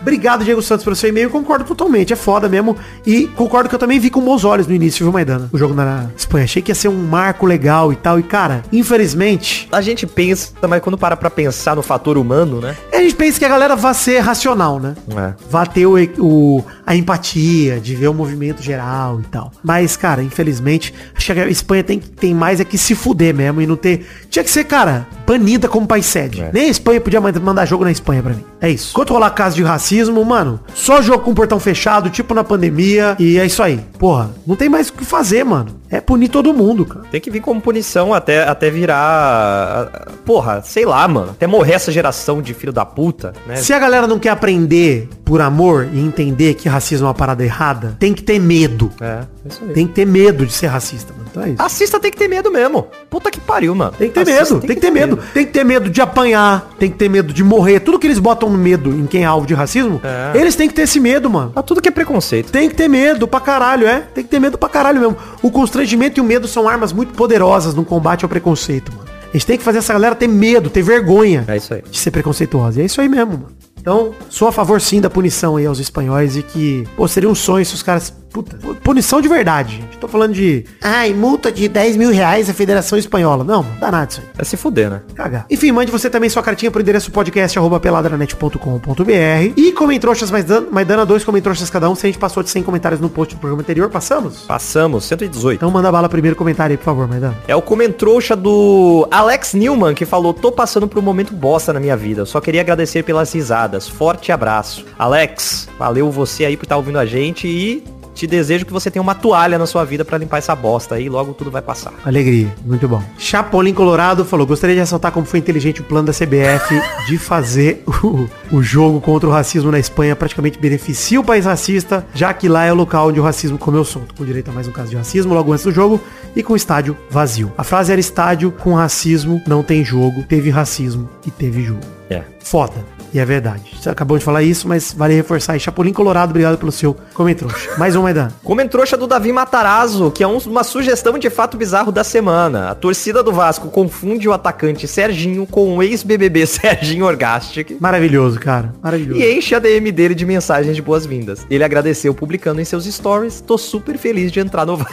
Obrigado, 0.00 0.44
Diego 0.44 0.62
Santos, 0.62 0.84
pelo 0.84 0.96
seu 0.96 1.08
e-mail. 1.10 1.30
Concordo 1.30 1.64
totalmente, 1.64 2.12
é 2.12 2.16
foda 2.16 2.48
mesmo. 2.48 2.76
E 3.06 3.26
concordo 3.28 3.68
que 3.68 3.74
eu 3.74 3.78
também 3.78 3.98
vi 3.98 4.10
com 4.10 4.20
bons 4.20 4.44
olhos 4.44 4.66
no 4.66 4.74
início, 4.74 5.04
viu, 5.04 5.12
Maidana? 5.12 5.48
O 5.52 5.58
jogo 5.58 5.74
na 5.74 6.06
Espanha. 6.16 6.44
Achei 6.44 6.62
que 6.62 6.70
ia 6.70 6.74
ser 6.74 6.88
um 6.88 7.02
marco 7.06 7.46
legal 7.46 7.92
e 7.92 7.96
tal. 7.96 8.18
E, 8.18 8.22
cara, 8.22 8.62
infelizmente, 8.72 9.68
A 9.72 9.80
gente 9.80 10.06
pensa, 10.06 10.52
mas 10.68 10.82
quando 10.82 10.98
para 10.98 11.16
pra 11.16 11.30
pensar 11.30 11.74
no 11.76 11.82
fator 11.82 12.18
humano, 12.18 12.60
né? 12.60 12.76
a 12.92 12.98
gente 12.98 13.14
pensa 13.14 13.38
que 13.38 13.44
a 13.44 13.48
galera 13.48 13.76
vai 13.76 13.94
ser 13.94 14.18
racional, 14.20 14.78
né? 14.80 14.94
É. 15.16 15.32
Vai 15.50 15.66
ter 15.66 15.86
o, 15.86 15.94
o- 16.18 16.64
a 16.86 16.94
empatia 16.96 17.78
de 17.80 17.94
ver 17.94 18.08
o 18.08 18.14
movimento 18.14 18.62
geral 18.62 19.20
e 19.20 19.24
tal. 19.28 19.52
Mas, 19.62 19.96
cara, 19.96 20.22
infelizmente, 20.22 20.92
acho 21.16 21.32
que 21.32 21.40
a 21.40 21.48
Espanha 21.48 21.82
tem, 21.84 21.98
tem 21.98 22.34
mais 22.34 22.60
é 22.60 22.64
que 22.64 22.76
se 22.76 22.94
fuder 22.94 23.34
mesmo 23.34 23.60
e 23.60 23.66
não 23.66 23.76
ter. 23.76 24.06
Tinha 24.28 24.42
que 24.44 24.50
ser, 24.50 24.64
cara, 24.64 25.06
banida 25.30 25.68
como 25.68 25.86
país 25.86 26.06
sede. 26.06 26.40
É. 26.42 26.50
Nem 26.52 26.64
a 26.64 26.68
Espanha 26.70 27.00
podia 27.00 27.20
mand- 27.20 27.36
mandar 27.40 27.64
jogo 27.66 27.84
na 27.84 27.90
Espanha 27.92 28.22
pra 28.22 28.32
mim. 28.34 28.44
É 28.60 28.68
isso. 28.68 28.90
Enquanto 28.92 29.12
rolar 29.12 29.30
caso 29.30 29.54
de 29.56 29.62
racismo, 29.62 30.24
mano, 30.24 30.58
só 30.74 31.00
jogo 31.00 31.22
com 31.24 31.32
portão 31.34 31.60
fechado, 31.60 32.10
tipo 32.10 32.34
na 32.34 32.42
pandemia, 32.42 33.14
e 33.18 33.38
é 33.38 33.46
isso 33.46 33.62
aí. 33.62 33.80
Porra, 33.98 34.30
não 34.46 34.56
tem 34.56 34.68
mais 34.68 34.88
o 34.88 34.92
que 34.92 35.04
fazer, 35.04 35.44
mano. 35.44 35.79
É 35.90 36.00
punir 36.00 36.28
todo 36.28 36.54
mundo, 36.54 36.84
cara. 36.86 37.04
Tem 37.10 37.20
que 37.20 37.30
vir 37.30 37.40
como 37.40 37.60
punição 37.60 38.14
até, 38.14 38.44
até 38.46 38.70
virar. 38.70 40.08
Porra, 40.24 40.62
sei 40.64 40.84
lá, 40.84 41.06
mano. 41.08 41.30
Até 41.30 41.46
morrer 41.46 41.72
essa 41.74 41.90
geração 41.92 42.40
de 42.40 42.54
filho 42.54 42.72
da 42.72 42.84
puta, 42.84 43.32
né? 43.46 43.56
Se 43.56 43.72
a 43.72 43.78
galera 43.78 44.06
não 44.06 44.18
quer 44.18 44.30
aprender 44.30 45.08
por 45.24 45.40
amor 45.40 45.88
e 45.92 46.00
entender 46.00 46.54
que 46.54 46.68
racismo 46.68 47.06
é 47.06 47.08
uma 47.08 47.14
parada 47.14 47.44
errada, 47.44 47.96
tem 47.98 48.12
que 48.14 48.22
ter 48.22 48.38
medo. 48.38 48.90
É, 49.00 49.04
é 49.04 49.48
isso 49.48 49.64
aí. 49.64 49.72
Tem 49.72 49.86
que 49.86 49.92
ter 49.94 50.04
medo 50.06 50.46
de 50.46 50.52
ser 50.52 50.66
racista, 50.68 51.12
mano. 51.12 51.26
Então 51.30 51.42
é 51.44 51.48
isso. 51.50 51.62
Assista 51.62 52.00
tem 52.00 52.10
que 52.10 52.16
ter 52.16 52.28
medo 52.28 52.50
mesmo. 52.50 52.86
Puta 53.08 53.30
que 53.30 53.40
pariu, 53.40 53.74
mano. 53.74 53.92
Tem 53.96 54.08
que 54.08 54.14
ter 54.14 54.20
Assista 54.32 54.54
medo, 54.54 54.66
tem 54.66 54.74
que 54.76 54.80
ter 54.82 54.90
medo. 54.90 55.18
Tem 55.32 55.46
que 55.46 55.52
ter 55.52 55.64
medo 55.64 55.88
de 55.90 56.00
apanhar, 56.00 56.70
tem 56.78 56.90
que 56.90 56.96
ter 56.96 57.08
medo 57.08 57.32
de 57.32 57.42
morrer. 57.44 57.80
Tudo 57.80 57.98
que 57.98 58.06
eles 58.06 58.18
botam 58.18 58.48
medo 58.50 58.90
em 58.90 59.06
quem 59.06 59.22
é 59.22 59.26
alvo 59.26 59.46
de 59.46 59.54
racismo, 59.54 60.00
É. 60.04 60.36
eles 60.38 60.54
têm 60.56 60.68
que 60.68 60.74
ter 60.74 60.82
esse 60.82 60.98
medo, 61.00 61.28
mano. 61.30 61.50
Tá 61.50 61.62
tudo 61.62 61.80
que 61.80 61.88
é 61.88 61.92
preconceito. 61.92 62.50
Tem 62.50 62.68
que 62.68 62.74
ter 62.74 62.88
medo 62.88 63.26
pra 63.28 63.40
caralho, 63.40 63.86
é? 63.86 64.00
Tem 64.14 64.22
que 64.24 64.30
ter 64.30 64.40
medo 64.40 64.56
pra 64.58 64.68
caralho 64.68 65.00
mesmo. 65.00 65.16
O 65.42 65.50
constrangimento 65.50 65.79
e 66.18 66.20
o 66.20 66.24
medo 66.24 66.46
são 66.48 66.68
armas 66.68 66.92
muito 66.92 67.12
poderosas 67.14 67.74
no 67.74 67.84
combate 67.84 68.24
ao 68.24 68.28
preconceito, 68.28 68.92
mano. 68.94 69.08
A 69.28 69.32
gente 69.32 69.46
tem 69.46 69.56
que 69.58 69.62
fazer 69.62 69.78
essa 69.78 69.92
galera 69.92 70.14
ter 70.14 70.26
medo, 70.26 70.68
ter 70.68 70.82
vergonha 70.82 71.44
É 71.46 71.56
isso 71.56 71.72
aí. 71.72 71.82
de 71.88 71.98
ser 71.98 72.10
preconceituosa. 72.10 72.80
E 72.80 72.82
é 72.82 72.86
isso 72.86 73.00
aí 73.00 73.08
mesmo, 73.08 73.32
mano. 73.32 73.46
Então, 73.80 74.12
sou 74.28 74.48
a 74.48 74.52
favor 74.52 74.80
sim 74.80 75.00
da 75.00 75.08
punição 75.08 75.56
aí 75.56 75.64
aos 75.66 75.78
espanhóis 75.78 76.36
e 76.36 76.42
que, 76.42 76.86
pô, 76.96 77.06
seria 77.08 77.28
um 77.30 77.34
sonho 77.34 77.64
se 77.64 77.74
os 77.74 77.82
caras. 77.82 78.12
Puta, 78.32 78.56
punição 78.82 79.20
de 79.20 79.28
verdade. 79.28 79.82
Tô 80.00 80.06
falando 80.06 80.32
de. 80.32 80.64
Ai, 80.80 81.12
multa 81.12 81.50
de 81.50 81.68
10 81.68 81.96
mil 81.96 82.10
reais 82.10 82.48
a 82.48 82.54
Federação 82.54 82.96
Espanhola. 82.98 83.42
Não, 83.44 83.62
mano, 83.62 83.76
dá 83.80 83.90
nada 83.90 84.08
isso 84.10 84.20
aí. 84.20 84.26
É 84.38 84.44
se 84.44 84.56
fuder, 84.56 84.88
né? 84.88 85.02
Cagar. 85.14 85.46
Enfim, 85.50 85.72
mande 85.72 85.90
você 85.90 86.08
também 86.08 86.30
sua 86.30 86.42
cartinha 86.42 86.70
pro 86.70 86.80
endereço 86.80 87.10
podcast 87.10 87.58
arroba 87.58 87.80
peladranet.com.br 87.80 89.52
e 89.56 89.72
comentrouxas 89.72 90.30
mais 90.30 90.44
dana, 90.44 90.66
mais 90.70 90.86
dana 90.86 91.04
dois 91.04 91.24
comentrouxas 91.24 91.68
cada 91.68 91.90
um. 91.90 91.94
Se 91.94 92.06
a 92.06 92.08
gente 92.08 92.18
passou 92.18 92.42
de 92.42 92.50
100 92.50 92.62
comentários 92.62 93.00
no 93.00 93.10
post 93.10 93.34
do 93.34 93.40
programa 93.40 93.62
anterior, 93.62 93.90
passamos? 93.90 94.42
Passamos, 94.42 95.04
118. 95.04 95.56
Então 95.56 95.70
manda 95.70 95.90
bala 95.90 96.08
primeiro 96.08 96.36
comentário 96.36 96.74
aí, 96.74 96.78
por 96.78 96.84
favor, 96.84 97.08
Maidana. 97.08 97.36
É 97.48 97.56
o 97.56 97.62
comentrouxa 97.62 98.36
do 98.36 99.08
Alex 99.10 99.54
Newman 99.54 99.94
que 99.94 100.06
falou, 100.06 100.32
tô 100.32 100.52
passando 100.52 100.86
por 100.86 100.98
um 100.98 101.02
momento 101.02 101.34
bosta 101.34 101.72
na 101.72 101.80
minha 101.80 101.96
vida. 101.96 102.24
Só 102.24 102.40
queria 102.40 102.60
agradecer 102.60 103.02
pelas 103.02 103.32
risadas. 103.32 103.88
Forte 103.88 104.30
abraço. 104.30 104.84
Alex, 104.98 105.68
valeu 105.78 106.10
você 106.10 106.44
aí 106.44 106.56
por 106.56 106.64
estar 106.64 106.76
ouvindo 106.76 106.98
a 106.98 107.04
gente 107.04 107.46
e 107.48 107.82
te 108.20 108.26
desejo 108.26 108.66
que 108.66 108.72
você 108.72 108.90
tenha 108.90 109.02
uma 109.02 109.14
toalha 109.14 109.58
na 109.58 109.66
sua 109.66 109.82
vida 109.84 110.04
pra 110.04 110.18
limpar 110.18 110.38
essa 110.38 110.54
bosta 110.54 110.96
aí. 110.96 111.08
Logo 111.08 111.32
tudo 111.32 111.50
vai 111.50 111.62
passar. 111.62 111.92
Alegria, 112.04 112.54
muito 112.64 112.86
bom. 112.86 113.02
Chapolin 113.18 113.72
Colorado 113.72 114.24
falou, 114.26 114.46
gostaria 114.46 114.76
de 114.76 114.80
ressaltar 114.80 115.10
como 115.10 115.24
foi 115.24 115.38
inteligente 115.38 115.80
o 115.80 115.84
plano 115.84 116.06
da 116.06 116.12
CBF 116.12 116.80
de 117.08 117.16
fazer 117.16 117.82
o, 117.86 118.28
o 118.52 118.62
jogo 118.62 119.00
contra 119.00 119.28
o 119.28 119.32
racismo 119.32 119.70
na 119.70 119.78
Espanha 119.78 120.14
praticamente 120.14 120.58
beneficia 120.58 121.18
o 121.18 121.24
país 121.24 121.46
racista, 121.46 122.06
já 122.14 122.32
que 122.34 122.48
lá 122.48 122.64
é 122.64 122.72
o 122.72 122.76
local 122.76 123.08
onde 123.08 123.18
o 123.18 123.22
racismo 123.22 123.56
comeu 123.56 123.84
solto, 123.84 124.14
com 124.14 124.24
direito 124.24 124.50
a 124.50 124.52
mais 124.52 124.68
um 124.68 124.72
caso 124.72 124.90
de 124.90 124.96
racismo 124.96 125.32
logo 125.32 125.52
antes 125.52 125.64
do 125.64 125.72
jogo 125.72 125.98
e 126.36 126.42
com 126.42 126.52
o 126.52 126.56
estádio 126.56 126.96
vazio. 127.08 127.50
A 127.56 127.64
frase 127.64 127.90
era 127.90 128.00
estádio 128.00 128.52
com 128.52 128.74
racismo, 128.74 129.40
não 129.46 129.62
tem 129.62 129.82
jogo, 129.82 130.22
teve 130.24 130.50
racismo 130.50 131.08
e 131.26 131.30
teve 131.30 131.62
jogo. 131.62 131.80
É. 132.10 132.22
Foda. 132.40 132.99
E 133.12 133.18
é 133.18 133.24
verdade. 133.24 133.62
Você 133.80 133.88
acabou 133.90 134.16
de 134.16 134.24
falar 134.24 134.42
isso, 134.42 134.68
mas 134.68 134.92
vale 134.92 135.14
reforçar 135.14 135.54
aí. 135.54 135.60
Chapolin 135.60 135.92
Colorado, 135.92 136.30
obrigado 136.30 136.56
pelo 136.58 136.70
seu 136.70 136.96
comentário. 137.12 137.52
Mais 137.76 137.96
um, 137.96 138.02
Maidana. 138.02 138.32
Comentrouxa 138.44 138.96
do 138.96 139.06
Davi 139.06 139.32
Matarazzo, 139.32 140.10
que 140.12 140.22
é 140.22 140.28
um- 140.28 140.38
uma 140.38 140.62
sugestão 140.62 141.18
de 141.18 141.28
fato 141.28 141.56
bizarro 141.56 141.90
da 141.90 142.04
semana. 142.04 142.70
A 142.70 142.74
torcida 142.74 143.22
do 143.22 143.32
Vasco 143.32 143.68
confunde 143.68 144.28
o 144.28 144.32
atacante 144.32 144.86
Serginho 144.86 145.46
com 145.46 145.76
o 145.76 145.82
ex-BBB 145.82 146.46
Serginho 146.46 147.04
Orgastic. 147.04 147.76
Maravilhoso, 147.80 148.38
cara. 148.38 148.72
Maravilhoso. 148.82 149.20
E 149.20 149.36
enche 149.36 149.54
a 149.54 149.58
DM 149.58 149.90
dele 149.90 150.14
de 150.14 150.24
mensagens 150.24 150.76
de 150.76 150.82
boas-vindas. 150.82 151.44
Ele 151.50 151.64
agradeceu 151.64 152.14
publicando 152.14 152.60
em 152.60 152.64
seus 152.64 152.84
stories. 152.86 153.40
Tô 153.40 153.58
super 153.58 153.98
feliz 153.98 154.30
de 154.30 154.38
entrar 154.40 154.64
no 154.64 154.76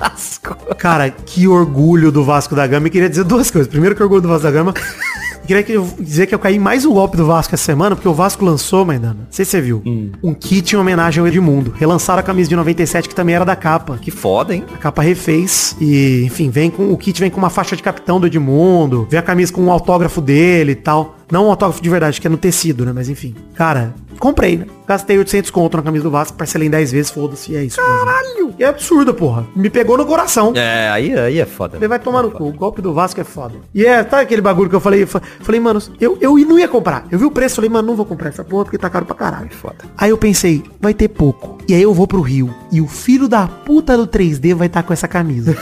Vasco. 0.00 0.56
Cara, 0.76 1.10
que 1.10 1.46
orgulho 1.46 2.10
do 2.10 2.24
Vasco 2.24 2.54
da 2.54 2.66
Gama. 2.66 2.88
E 2.88 2.90
queria 2.90 3.08
dizer 3.08 3.24
duas 3.24 3.50
coisas. 3.50 3.68
Primeiro 3.70 3.94
que 3.94 4.02
orgulho 4.02 4.20
do 4.22 4.28
Vasco 4.28 4.42
da 4.44 4.50
Gama. 4.50 4.74
Queria 5.46 5.62
que 5.62 5.72
eu- 5.72 5.88
dizer 6.00 6.26
que 6.26 6.34
eu 6.34 6.38
caí 6.38 6.58
mais 6.58 6.84
um 6.84 6.92
golpe 6.92 7.16
do 7.16 7.24
Vasco 7.24 7.54
essa 7.54 7.64
semana, 7.64 7.94
porque 7.94 8.08
o 8.08 8.12
Vasco 8.14 8.44
lançou, 8.44 8.84
Maidana, 8.84 9.14
não 9.14 9.26
sei 9.30 9.44
se 9.44 9.52
você 9.52 9.60
viu, 9.60 9.80
um 10.22 10.34
kit 10.34 10.74
em 10.74 10.78
homenagem 10.78 11.20
ao 11.20 11.28
Edmundo. 11.28 11.72
Relançaram 11.76 12.18
a 12.20 12.22
camisa 12.22 12.48
de 12.48 12.56
97, 12.56 13.08
que 13.08 13.14
também 13.14 13.34
era 13.34 13.44
da 13.44 13.54
capa. 13.54 13.96
Que 14.00 14.10
foda, 14.10 14.54
hein? 14.54 14.64
A 14.74 14.78
capa 14.78 15.02
refez 15.02 15.76
e, 15.80 16.24
enfim, 16.24 16.50
vem 16.50 16.68
com 16.70 16.90
o 16.92 16.96
kit 16.96 17.20
vem 17.20 17.30
com 17.30 17.38
uma 17.38 17.50
faixa 17.50 17.76
de 17.76 17.82
capitão 17.82 18.18
do 18.18 18.26
Edmundo, 18.26 19.06
vem 19.08 19.18
a 19.20 19.22
camisa 19.22 19.52
com 19.52 19.62
um 19.62 19.70
autógrafo 19.70 20.20
dele 20.20 20.72
e 20.72 20.76
tal. 20.76 21.15
Não 21.30 21.46
um 21.46 21.50
autógrafo 21.50 21.82
de 21.82 21.90
verdade, 21.90 22.20
que 22.20 22.26
é 22.26 22.30
no 22.30 22.36
tecido, 22.36 22.84
né? 22.84 22.92
Mas 22.94 23.08
enfim. 23.08 23.34
Cara, 23.54 23.94
comprei, 24.18 24.56
né? 24.56 24.66
Gastei 24.86 25.18
800 25.18 25.50
conto 25.50 25.76
na 25.76 25.82
camisa 25.82 26.04
do 26.04 26.10
Vasco, 26.10 26.36
parcelei 26.36 26.68
em 26.68 26.70
10 26.70 26.92
vezes, 26.92 27.10
foda-se, 27.10 27.52
e 27.52 27.56
é 27.56 27.64
isso. 27.64 27.76
Caralho! 27.76 28.54
É 28.58 28.64
absurdo, 28.64 29.12
porra. 29.12 29.44
Me 29.54 29.68
pegou 29.68 29.98
no 29.98 30.06
coração. 30.06 30.52
É, 30.54 30.88
aí, 30.88 31.18
aí 31.18 31.40
é 31.40 31.44
foda. 31.44 31.76
Ele 31.76 31.88
vai 31.88 31.98
tomar 31.98 32.22
no 32.22 32.30
cu. 32.30 32.44
O 32.44 32.52
golpe 32.52 32.80
do 32.80 32.94
Vasco 32.94 33.20
é 33.20 33.24
foda. 33.24 33.56
E 33.74 33.84
é, 33.84 34.04
tá 34.04 34.20
aquele 34.20 34.40
bagulho 34.40 34.70
que 34.70 34.76
eu 34.76 34.80
falei, 34.80 35.04
falei, 35.04 35.60
mano, 35.60 35.82
eu, 36.00 36.16
eu 36.20 36.36
não 36.38 36.58
ia 36.58 36.68
comprar. 36.68 37.04
Eu 37.10 37.18
vi 37.18 37.24
o 37.24 37.30
preço, 37.30 37.56
falei, 37.56 37.68
mano, 37.68 37.88
não 37.88 37.96
vou 37.96 38.06
comprar 38.06 38.28
essa 38.28 38.44
porra 38.44 38.64
porque 38.64 38.78
tá 38.78 38.88
caro 38.88 39.04
pra 39.04 39.14
caralho. 39.14 39.50
Foda. 39.50 39.84
Aí 39.98 40.10
eu 40.10 40.18
pensei, 40.18 40.62
vai 40.80 40.94
ter 40.94 41.08
pouco. 41.08 41.58
E 41.68 41.74
aí 41.74 41.82
eu 41.82 41.92
vou 41.92 42.06
pro 42.06 42.20
Rio. 42.20 42.54
E 42.70 42.80
o 42.80 42.86
filho 42.86 43.26
da 43.26 43.46
puta 43.46 43.96
do 43.96 44.06
3D 44.06 44.54
vai 44.54 44.68
estar 44.68 44.84
com 44.84 44.92
essa 44.92 45.08
camisa. 45.08 45.56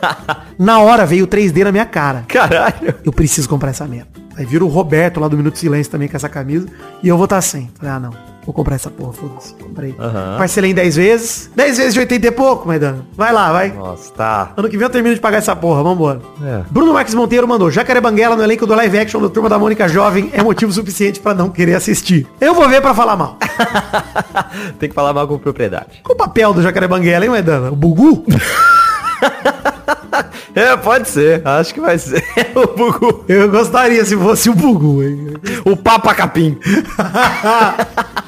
na 0.58 0.78
hora 0.80 1.06
veio 1.06 1.24
o 1.24 1.28
3D 1.28 1.64
na 1.64 1.72
minha 1.72 1.86
cara. 1.86 2.24
Caralho. 2.28 2.94
Eu 3.02 3.12
preciso 3.12 3.48
comprar 3.48 3.70
essa 3.70 3.86
merda. 3.86 4.15
Aí 4.36 4.44
vira 4.44 4.64
o 4.64 4.68
Roberto 4.68 5.18
lá 5.18 5.28
do 5.28 5.36
Minuto 5.36 5.58
Silêncio 5.58 5.90
também 5.90 6.08
com 6.08 6.16
essa 6.16 6.28
camisa. 6.28 6.66
E 7.02 7.08
eu 7.08 7.16
vou 7.16 7.24
estar 7.24 7.40
sem. 7.40 7.70
Falei, 7.78 7.94
ah 7.94 8.00
não. 8.00 8.36
Vou 8.46 8.54
comprar 8.54 8.76
essa 8.76 8.88
porra, 8.88 9.12
foda-se. 9.12 9.54
Comprei. 9.54 9.92
Aham. 9.98 10.36
Parcelei 10.38 10.70
em 10.70 10.74
10 10.74 10.96
vezes. 10.96 11.50
10 11.56 11.78
vezes 11.78 11.94
de 11.94 11.98
80 11.98 12.28
e 12.28 12.30
pouco, 12.30 12.68
Maidana. 12.68 13.04
Vai 13.16 13.32
lá, 13.32 13.50
vai. 13.50 13.72
Nossa, 13.72 14.12
tá. 14.12 14.52
Ano 14.56 14.68
que 14.68 14.76
vem 14.76 14.86
eu 14.86 14.90
termino 14.90 15.14
de 15.16 15.20
pagar 15.20 15.38
essa 15.38 15.56
porra, 15.56 15.82
vambora. 15.82 16.20
É. 16.40 16.62
Bruno 16.70 16.92
Marques 16.92 17.12
Monteiro 17.12 17.48
mandou, 17.48 17.72
Jacaré 17.72 18.00
Banguela 18.00 18.36
no 18.36 18.44
elenco 18.44 18.64
do 18.64 18.72
live 18.76 18.98
action 19.00 19.20
do 19.20 19.28
Turma 19.28 19.48
da 19.48 19.58
Mônica 19.58 19.88
Jovem 19.88 20.30
é 20.32 20.44
motivo 20.44 20.70
suficiente 20.70 21.18
pra 21.18 21.34
não 21.34 21.50
querer 21.50 21.74
assistir. 21.74 22.24
Eu 22.40 22.54
vou 22.54 22.68
ver 22.68 22.80
pra 22.80 22.94
falar 22.94 23.16
mal. 23.16 23.36
Tem 24.78 24.88
que 24.88 24.94
falar 24.94 25.12
mal 25.12 25.26
com 25.26 25.38
propriedade. 25.38 26.00
Qual 26.04 26.14
o 26.14 26.18
papel 26.18 26.54
do 26.54 26.62
Jacaré 26.62 26.86
Banguela, 26.86 27.24
hein, 27.24 27.30
Maidana? 27.32 27.72
O 27.72 27.76
Bugu? 27.76 28.24
É, 30.56 30.74
pode 30.74 31.06
ser. 31.10 31.46
Acho 31.46 31.74
que 31.74 31.80
vai 31.80 31.98
ser 31.98 32.24
o 32.56 32.66
Bugu. 32.74 33.24
Eu 33.28 33.50
gostaria 33.50 34.02
se 34.06 34.16
fosse 34.16 34.48
o 34.48 34.54
Bugu, 34.54 35.02
hein? 35.02 35.34
O 35.66 35.76
Papa 35.76 36.14
Capim. 36.14 36.56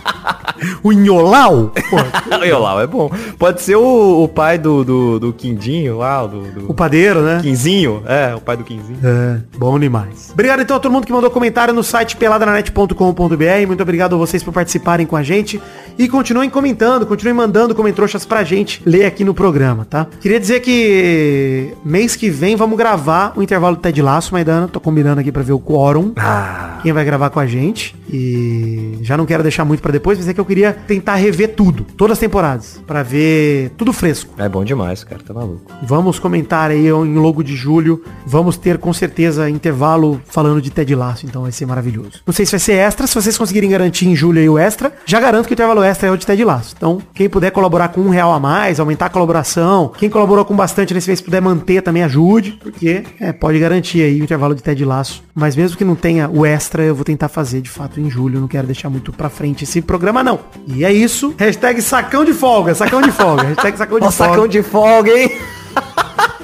O 0.83 0.93
Inholau? 0.93 1.73
Olha 2.31 2.59
lá, 2.59 2.83
é 2.83 2.87
bom. 2.87 3.11
Pode 3.39 3.63
ser 3.63 3.77
o, 3.77 4.25
o 4.25 4.29
pai 4.29 4.59
do, 4.59 4.85
do, 4.85 5.21
do 5.21 5.33
Quindinho 5.33 5.99
lá, 5.99 6.27
do, 6.27 6.43
do 6.43 6.71
o 6.71 6.75
padeiro, 6.75 7.21
né? 7.23 7.39
Quinzinho. 7.43 8.03
É, 8.07 8.35
o 8.35 8.41
pai 8.41 8.57
do 8.57 8.65
Quinzinho. 8.65 8.99
É, 9.03 9.39
bom 9.57 9.79
demais. 9.79 10.31
Obrigado 10.33 10.61
então 10.61 10.77
a 10.77 10.81
todo 10.81 10.91
mundo 10.91 11.07
que 11.07 11.13
mandou 11.13 11.31
comentário 11.31 11.73
no 11.73 11.83
site 11.83 12.17
peladranet.com.br. 12.17 13.67
Muito 13.67 13.83
obrigado 13.83 14.15
a 14.15 14.19
vocês 14.19 14.43
por 14.43 14.53
participarem 14.53 15.07
com 15.07 15.17
a 15.17 15.23
gente. 15.23 15.61
E 15.99 16.07
continuem 16.07 16.49
comentando, 16.49 17.05
continuem 17.05 17.35
mandando 17.35 17.75
comentroxas 17.75 18.25
pra 18.25 18.45
gente 18.45 18.81
ler 18.87 19.05
aqui 19.05 19.25
no 19.25 19.35
programa, 19.35 19.85
tá? 19.85 20.07
Queria 20.21 20.39
dizer 20.39 20.61
que 20.61 21.73
mês 21.85 22.15
que 22.15 22.31
vem 22.31 22.55
vamos 22.55 22.79
gravar 22.79 23.33
o 23.35 23.43
intervalo 23.43 23.75
do 23.75 23.83
Ted 23.83 24.01
Laço, 24.01 24.33
Maidana. 24.33 24.69
Tô 24.69 24.79
combinando 24.79 25.21
aqui 25.21 25.33
pra 25.33 25.43
ver 25.43 25.55
o 25.55 25.59
quórum. 25.59 26.13
Ah. 26.17 26.79
Quem 26.85 26.93
vai 26.93 27.05
gravar 27.05 27.31
com 27.31 27.41
a 27.41 27.47
gente. 27.49 27.97
E 28.11 28.99
já 29.03 29.17
não 29.17 29.27
quero 29.27 29.43
deixar 29.43 29.65
muito 29.65 29.83
pra 29.83 29.91
depois, 29.91 30.17
mas 30.19 30.29
é 30.29 30.33
que 30.33 30.41
eu 30.41 30.45
queria 30.45 30.73
tentar 30.73 31.17
rever 31.17 31.55
tudo, 31.55 31.85
todas 31.97 32.13
as 32.13 32.19
temporadas, 32.19 32.81
pra 32.87 33.03
ver 33.03 33.71
tudo 33.77 33.93
fresco. 33.93 34.33
É 34.39 34.49
bom 34.49 34.65
demais, 34.65 35.03
cara. 35.05 35.21
Tá 35.27 35.35
maluco. 35.35 35.63
Vamos 35.83 36.19
comentar 36.21 36.71
aí 36.71 36.87
em 36.87 37.15
logo 37.17 37.43
de 37.43 37.57
julho. 37.57 38.03
Vamos 38.25 38.57
ter 38.57 38.79
com 38.79 38.93
certeza 38.93 39.51
intervalo 39.51 40.21
falando 40.27 40.63
de 40.63 40.71
Ted 40.71 40.95
Lasso, 40.95 41.27
então 41.27 41.43
vai 41.43 41.53
ser 41.53 41.67
maravilhoso. 41.67 42.23
Não 42.25 42.33
sei 42.33 42.47
se 42.47 42.53
vai 42.53 42.61
ser 42.61 42.75
extra, 42.75 43.07
se 43.07 43.15
vocês 43.15 43.37
conseguirem 43.37 43.69
garantir 43.69 44.07
em 44.07 44.15
julho 44.15 44.41
aí 44.41 44.49
o 44.49 44.57
extra, 44.57 44.93
já 45.05 45.21
garanto 45.21 45.47
que 45.47 45.53
o 45.53 45.55
intervalo 45.55 45.83
extra 45.89 46.09
é 46.09 46.11
o 46.11 46.17
de 46.17 46.27
Ted 46.27 46.45
Lasso. 46.45 46.75
Então, 46.77 46.99
quem 47.15 47.29
puder 47.29 47.51
colaborar 47.51 47.89
com 47.89 48.01
um 48.01 48.09
real 48.09 48.33
a 48.33 48.41
mais, 48.41 48.79
aumentar 48.79 49.07
a 49.07 49.11
colaboração, 49.11 49.93
quem 49.97 50.09
colaborou 50.09 50.45
com 50.45 50.55
bastante 50.55 50.95
nesse 50.95 51.09
mês 51.09 51.21
puder 51.21 51.41
manter 51.41 51.83
também 51.83 52.03
ajude, 52.03 52.59
porque 52.63 53.05
é, 53.21 53.33
pode 53.33 53.59
garantir 53.59 54.03
aí 54.03 54.21
o 54.21 54.25
intervalo 54.25 54.55
de 54.55 54.63
Ted 54.63 54.85
Lasso. 54.85 55.23
Mas 55.35 55.57
mesmo 55.57 55.77
que 55.77 55.85
não 55.85 55.95
tenha 55.95 56.29
o 56.29 56.45
extra, 56.45 56.83
eu 56.83 56.95
vou 56.95 57.05
tentar 57.05 57.29
fazer 57.29 57.61
de 57.61 57.71
fato 57.71 58.01
em 58.01 58.11
julho. 58.11 58.41
Não 58.41 58.49
quero 58.49 58.67
deixar 58.67 58.91
muito 58.91 59.13
pra 59.13 59.29
frente 59.29 59.65
esse 59.65 59.81
programa 59.81 60.23
não. 60.23 60.41
E 60.67 60.85
é 60.85 60.93
isso. 60.93 61.35
Hashtag 61.39 61.81
sacão 61.83 62.25
de 62.25 62.33
folga, 62.33 62.75
sacão 62.75 63.01
de 63.01 63.11
folga. 63.11 63.45
Hashtag 63.45 63.79
sacão 63.79 63.99
de 63.99 64.05
folga. 64.05 64.13
sacão 64.13 64.49
de 64.49 64.63
folga, 64.63 65.11
hein? 65.13 65.58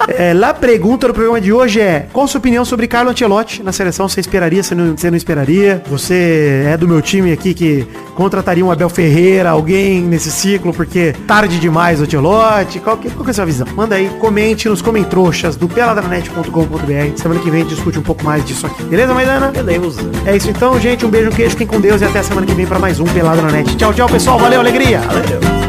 É, 0.07 0.33
lá 0.33 0.49
a 0.49 0.53
pergunta 0.53 1.07
do 1.07 1.13
programa 1.13 1.39
de 1.41 1.51
hoje 1.51 1.79
é 1.79 2.07
qual 2.11 2.27
sua 2.27 2.39
opinião 2.39 2.63
sobre 2.65 2.87
Carlo 2.87 3.09
Ancelotti 3.11 3.63
na 3.63 3.71
seleção? 3.71 4.07
Você 4.07 4.19
esperaria, 4.19 4.61
você 4.61 4.75
não, 4.75 4.95
você 4.95 5.09
não 5.09 5.17
esperaria? 5.17 5.81
Você 5.87 6.65
é 6.67 6.77
do 6.77 6.87
meu 6.87 7.01
time 7.01 7.31
aqui 7.31 7.53
que 7.53 7.87
contrataria 8.13 8.63
um 8.65 8.71
Abel 8.71 8.89
Ferreira, 8.89 9.49
alguém 9.49 10.01
nesse 10.01 10.31
ciclo, 10.31 10.73
porque 10.73 11.13
tarde 11.27 11.59
demais 11.59 11.99
o 11.99 12.03
Ancelotti? 12.03 12.79
Qual 12.79 12.97
que, 12.97 13.09
qual 13.09 13.23
que 13.23 13.29
é 13.29 13.31
a 13.31 13.33
sua 13.33 13.45
visão? 13.45 13.67
Manda 13.75 13.95
aí, 13.95 14.09
comente 14.19 14.69
nos 14.69 14.81
comentroxas 14.81 15.55
do 15.55 15.67
peladranet.com.br. 15.67 17.17
Semana 17.17 17.39
que 17.39 17.49
vem 17.49 17.61
a 17.61 17.63
gente 17.63 17.75
discute 17.75 17.99
um 17.99 18.03
pouco 18.03 18.23
mais 18.23 18.45
disso 18.45 18.65
aqui. 18.65 18.83
Beleza, 18.83 19.13
Maidana? 19.13 19.51
Beleza. 19.51 20.01
É 20.25 20.35
isso 20.35 20.49
então, 20.49 20.79
gente. 20.79 21.05
Um 21.05 21.09
beijo, 21.09 21.29
um 21.29 21.33
queijo, 21.33 21.51
fiquem 21.51 21.67
com 21.67 21.79
Deus 21.79 22.01
e 22.01 22.05
até 22.05 22.21
semana 22.21 22.45
que 22.45 22.53
vem 22.53 22.65
para 22.65 22.79
mais 22.79 22.99
um 22.99 23.05
Pelada 23.05 23.41
na 23.41 23.51
Net. 23.51 23.75
Tchau, 23.75 23.93
tchau, 23.93 24.09
pessoal. 24.09 24.39
Valeu, 24.39 24.59
alegria! 24.59 25.01
Nossos 25.01 25.64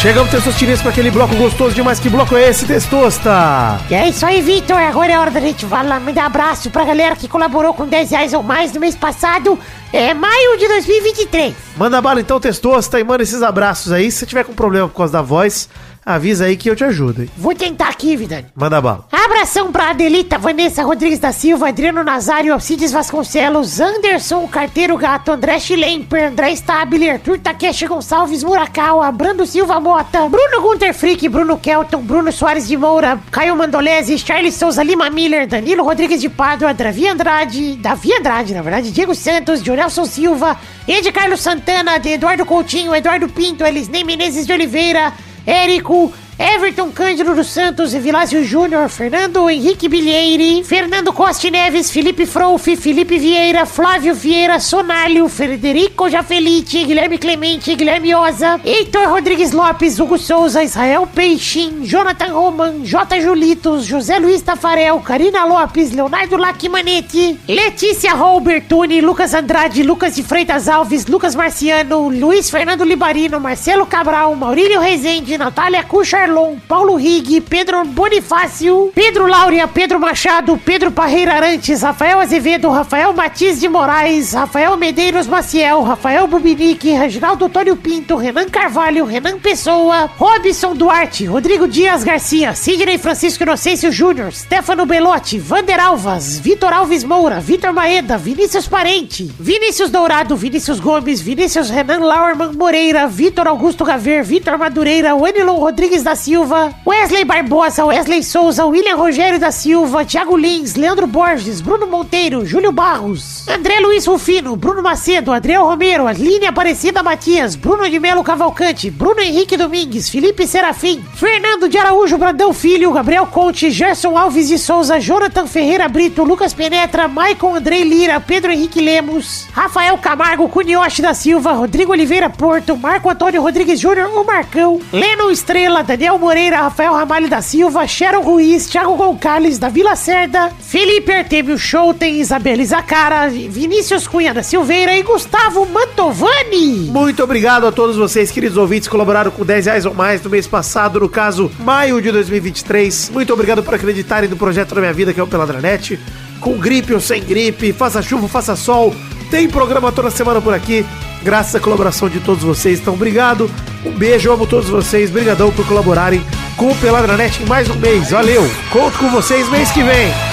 Chegamos, 0.00 0.30
Testosterinhas, 0.30 0.80
para 0.80 0.92
aquele 0.92 1.10
bloco 1.10 1.34
gostoso 1.34 1.74
demais. 1.74 1.98
Que 1.98 2.08
bloco 2.08 2.36
é 2.36 2.48
esse, 2.48 2.64
Testosta? 2.64 3.80
E 3.90 3.94
é 3.94 4.08
isso 4.08 4.24
aí, 4.24 4.40
Vitor. 4.40 4.76
Agora 4.76 5.10
é 5.10 5.18
hora 5.18 5.30
da 5.32 5.40
gente 5.40 5.66
falar. 5.66 5.98
Mandar 5.98 6.26
abraço 6.26 6.70
pra 6.70 6.84
galera 6.84 7.16
que 7.16 7.26
colaborou 7.26 7.74
com 7.74 7.84
10 7.84 8.12
reais 8.12 8.32
ou 8.32 8.40
mais 8.40 8.72
no 8.72 8.78
mês 8.78 8.94
passado. 8.94 9.58
É 9.92 10.14
maio 10.14 10.56
de 10.56 10.68
2023. 10.68 11.52
Manda 11.76 12.00
bala 12.00 12.20
então, 12.20 12.38
Testosta, 12.38 13.00
e 13.00 13.02
manda 13.02 13.24
esses 13.24 13.42
abraços 13.42 13.90
aí. 13.90 14.08
Se 14.08 14.18
você 14.18 14.26
tiver 14.26 14.44
com 14.44 14.52
problema 14.52 14.88
por 14.88 14.98
causa 14.98 15.14
da 15.14 15.22
voz, 15.22 15.68
avisa 16.14 16.46
aí 16.46 16.56
que 16.56 16.70
eu 16.70 16.74
te 16.74 16.84
ajudo. 16.84 17.22
hein? 17.22 17.30
Vou 17.36 17.54
tentar 17.54 17.88
aqui, 17.88 18.16
Vidani. 18.16 18.46
Manda 18.54 18.80
bala. 18.80 19.04
Abração 19.12 19.70
pra 19.70 19.90
Adelita, 19.90 20.38
Vanessa 20.38 20.82
Rodrigues 20.82 21.18
da 21.18 21.32
Silva, 21.32 21.68
Adriano 21.68 22.02
Nazário, 22.02 22.52
Alcides 22.52 22.92
Vasconcelos, 22.92 23.78
Anderson, 23.80 24.46
Carteiro 24.48 24.96
Gato, 24.96 25.32
André 25.32 25.60
Schlemper, 25.60 26.28
André 26.28 26.52
Stabile, 26.52 27.10
Arthur 27.10 27.38
Takeshi 27.38 27.86
Gonçalves 27.86 28.42
Murakawa, 28.42 29.12
Brando 29.12 29.44
Silva 29.46 29.78
Mota, 29.80 30.28
Bruno 30.28 30.62
Gunter 30.62 30.94
Frick, 30.94 31.28
Bruno 31.28 31.58
Kelton, 31.58 32.00
Bruno 32.00 32.32
Soares 32.32 32.66
de 32.66 32.76
Moura, 32.76 33.20
Caio 33.30 33.54
Mandolese, 33.54 34.16
Charles 34.18 34.54
Souza 34.54 34.82
Lima 34.82 35.10
Miller, 35.10 35.46
Danilo 35.46 35.84
Rodrigues 35.84 36.20
de 36.20 36.28
Pádua, 36.30 36.72
Davi 36.72 37.06
Andrade, 37.06 37.76
Davi 37.76 38.14
Andrade, 38.14 38.54
na 38.54 38.62
verdade, 38.62 38.90
Diego 38.90 39.14
Santos, 39.14 39.62
Jonelson 39.62 40.06
Silva, 40.06 40.56
Ed 40.86 41.10
Carlos 41.12 41.40
Santana, 41.40 41.98
de 41.98 42.10
Eduardo 42.12 42.46
Coutinho, 42.46 42.94
Eduardo 42.94 43.28
Pinto, 43.28 43.64
Elisnei 43.64 44.04
Menezes 44.04 44.46
de 44.46 44.52
Oliveira, 44.52 45.12
Érico, 45.48 46.12
Everton 46.38 46.92
Cândido 46.92 47.34
dos 47.34 47.48
Santos, 47.48 47.92
Vilásio 47.94 48.44
Júnior, 48.44 48.88
Fernando 48.88 49.50
Henrique 49.50 49.88
Bilheire, 49.88 50.62
Fernando 50.62 51.12
Costa 51.12 51.50
Neves, 51.50 51.90
Felipe 51.90 52.24
Frouf, 52.26 52.64
Felipe 52.76 53.18
Vieira, 53.18 53.66
Flávio 53.66 54.14
Vieira, 54.14 54.60
Sonalho, 54.60 55.28
Frederico 55.28 56.08
Jafelite, 56.08 56.84
Guilherme 56.84 57.18
Clemente, 57.18 57.74
Guilherme 57.74 58.14
Oza, 58.14 58.60
Heitor 58.64 59.08
Rodrigues 59.08 59.50
Lopes, 59.50 59.98
Hugo 59.98 60.16
Souza, 60.16 60.62
Israel 60.62 61.08
Peixin, 61.12 61.84
Jonathan 61.84 62.32
Roman, 62.32 62.84
J. 62.84 63.20
Julitos, 63.20 63.90
José 63.90 64.20
Luiz 64.20 64.40
Tafarel, 64.40 65.00
Karina 65.00 65.44
Lopes, 65.44 65.90
Leonardo 65.90 66.36
Lacmanetti, 66.36 67.40
Letícia 67.48 68.14
Robertuni, 68.14 69.00
Lucas 69.00 69.34
Andrade, 69.34 69.82
Lucas 69.82 70.14
de 70.14 70.22
Freitas 70.22 70.68
Alves, 70.68 71.08
Lucas 71.08 71.34
Marciano, 71.34 72.08
Luiz 72.08 72.48
Fernando 72.48 72.84
Libarino, 72.84 73.40
Marcelo 73.40 73.86
Cabral, 73.86 74.36
Maurílio 74.36 74.80
Rezende, 74.80 75.36
Natália 75.36 75.82
Cuchar 75.82 76.27
Erlon, 76.28 76.58
Paulo 76.68 76.96
Rig, 76.96 77.40
Pedro 77.40 77.84
Bonifácio, 77.86 78.92
Pedro 78.94 79.26
Laura, 79.26 79.66
Pedro 79.66 79.98
Machado, 79.98 80.58
Pedro 80.58 80.90
Parreira 80.90 81.34
Arantes, 81.34 81.80
Rafael 81.80 82.20
Azevedo, 82.20 82.68
Rafael 82.70 83.14
Matiz 83.14 83.58
de 83.58 83.68
Moraes, 83.68 84.34
Rafael 84.34 84.76
Medeiros 84.76 85.26
Maciel, 85.26 85.82
Rafael 85.82 86.26
Bubinique, 86.26 86.92
Reginaldo 86.92 87.46
Antônio 87.46 87.76
Pinto, 87.76 88.16
Renan 88.16 88.50
Carvalho, 88.50 89.06
Renan 89.06 89.38
Pessoa, 89.38 90.10
Robson 90.18 90.74
Duarte, 90.74 91.26
Rodrigo 91.26 91.66
Dias 91.66 92.04
Garcia, 92.04 92.54
Sidney 92.54 92.98
Francisco 92.98 93.42
Inocêncio 93.42 93.90
Júnior, 93.90 94.30
Stefano 94.32 94.84
Belotti, 94.84 95.38
Vander 95.38 95.80
Alvas, 95.80 96.38
Vitor 96.38 96.74
Alves 96.74 97.04
Moura, 97.04 97.40
Vitor 97.40 97.72
Maeda, 97.72 98.18
Vinícius 98.18 98.68
Parente, 98.68 99.30
Vinícius 99.40 99.90
Dourado, 99.90 100.36
Vinícius 100.36 100.78
Gomes, 100.78 101.22
Vinícius 101.22 101.70
Renan 101.70 102.00
Lauerman 102.00 102.52
Moreira, 102.54 103.06
Vitor 103.06 103.48
Augusto 103.48 103.82
Gaver, 103.84 104.22
Vitor 104.22 104.58
Madureira, 104.58 105.14
Wenilon 105.14 105.58
Rodrigues 105.58 106.02
da 106.02 106.17
Silva, 106.18 106.74
Wesley 106.84 107.24
Barbosa, 107.24 107.86
Wesley 107.86 108.22
Souza, 108.22 108.66
William 108.66 108.96
Rogério 108.96 109.38
da 109.38 109.52
Silva, 109.52 110.04
Thiago 110.04 110.36
Lins, 110.36 110.74
Leandro 110.74 111.06
Borges, 111.06 111.60
Bruno 111.60 111.86
Monteiro, 111.86 112.44
Júlio 112.44 112.72
Barros, 112.72 113.46
André 113.48 113.78
Luiz 113.80 114.04
Rufino, 114.06 114.56
Bruno 114.56 114.82
Macedo, 114.82 115.32
Adriel 115.32 115.62
Romero, 115.62 116.08
Aline 116.08 116.46
Aparecida 116.46 117.02
Matias, 117.02 117.54
Bruno 117.54 117.88
de 117.88 118.00
Melo 118.00 118.24
Cavalcante, 118.24 118.90
Bruno 118.90 119.20
Henrique 119.20 119.56
Domingues, 119.56 120.08
Felipe 120.08 120.46
Serafim, 120.46 121.00
Fernando 121.14 121.68
de 121.68 121.78
Araújo 121.78 122.18
Brandão 122.18 122.52
Filho, 122.52 122.92
Gabriel 122.92 123.26
Conte, 123.26 123.70
Gerson 123.70 124.18
Alves 124.18 124.48
de 124.48 124.58
Souza, 124.58 124.98
Jonathan 124.98 125.46
Ferreira 125.46 125.88
Brito, 125.88 126.24
Lucas 126.24 126.52
Penetra, 126.52 127.06
Maicon 127.06 127.54
Andrei 127.54 127.84
Lira, 127.84 128.18
Pedro 128.18 128.50
Henrique 128.50 128.80
Lemos, 128.80 129.46
Rafael 129.52 129.96
Camargo, 129.98 130.48
Cunioche 130.48 131.00
da 131.00 131.14
Silva, 131.14 131.52
Rodrigo 131.52 131.92
Oliveira 131.92 132.28
Porto, 132.28 132.76
Marco 132.76 133.08
Antônio 133.08 133.40
Rodrigues 133.40 133.78
Júnior, 133.78 134.10
o 134.16 134.24
Marcão, 134.24 134.80
Leno 134.92 135.30
Estrela, 135.30 135.84
Daniel 135.84 136.07
Moreira, 136.16 136.58
Rafael 136.58 136.94
Ramalho 136.94 137.28
da 137.28 137.42
Silva, 137.42 137.84
Sharon 137.88 138.22
Ruiz, 138.22 138.68
Thiago 138.68 138.94
Gonçalves 138.94 139.58
da 139.58 139.68
Vila 139.68 139.96
Cerda, 139.96 140.52
Felipe 140.60 141.10
Artemio 141.10 141.58
Schouten, 141.58 142.20
Isabela 142.20 142.64
Zacara, 142.64 143.28
Vinícius 143.28 144.06
Cunha 144.06 144.32
da 144.32 144.44
Silveira 144.44 144.96
e 144.96 145.02
Gustavo 145.02 145.66
Mantovani. 145.66 146.88
Muito 146.92 147.24
obrigado 147.24 147.66
a 147.66 147.72
todos 147.72 147.96
vocês, 147.96 148.30
queridos 148.30 148.56
ouvintes, 148.56 148.86
colaboraram 148.86 149.32
com 149.32 149.44
10 149.44 149.66
reais 149.66 149.84
ou 149.84 149.92
mais 149.92 150.22
no 150.22 150.30
mês 150.30 150.46
passado, 150.46 151.00
no 151.00 151.08
caso, 151.08 151.50
maio 151.58 152.00
de 152.00 152.12
2023. 152.12 153.10
Muito 153.10 153.32
obrigado 153.32 153.64
por 153.64 153.74
acreditarem 153.74 154.30
no 154.30 154.36
projeto 154.36 154.76
da 154.76 154.80
minha 154.80 154.92
vida, 154.92 155.12
que 155.12 155.18
é 155.18 155.22
o 155.22 155.26
Peladranet. 155.26 155.98
Com 156.40 156.56
gripe 156.56 156.94
ou 156.94 157.00
sem 157.00 157.24
gripe, 157.24 157.72
faça 157.72 158.00
chuva, 158.00 158.28
faça 158.28 158.54
sol, 158.54 158.94
tem 159.30 159.48
programa 159.48 159.90
toda 159.90 160.10
semana 160.10 160.40
por 160.40 160.54
aqui, 160.54 160.86
graças 161.22 161.54
à 161.56 161.60
colaboração 161.60 162.08
de 162.08 162.20
todos 162.20 162.44
vocês. 162.44 162.78
Então, 162.78 162.94
obrigado, 162.94 163.50
um 163.88 163.92
beijo, 163.92 164.30
amo 164.30 164.46
todos 164.46 164.68
vocês, 164.68 165.10
brigadão 165.10 165.50
por 165.50 165.66
colaborarem 165.66 166.22
com 166.56 166.70
o 166.70 166.76
Peladranet 166.76 167.42
em 167.42 167.46
mais 167.46 167.68
um 167.68 167.74
mês. 167.76 168.10
Valeu, 168.10 168.48
conto 168.70 168.98
com 168.98 169.10
vocês 169.10 169.48
mês 169.48 169.70
que 169.70 169.82
vem. 169.82 170.27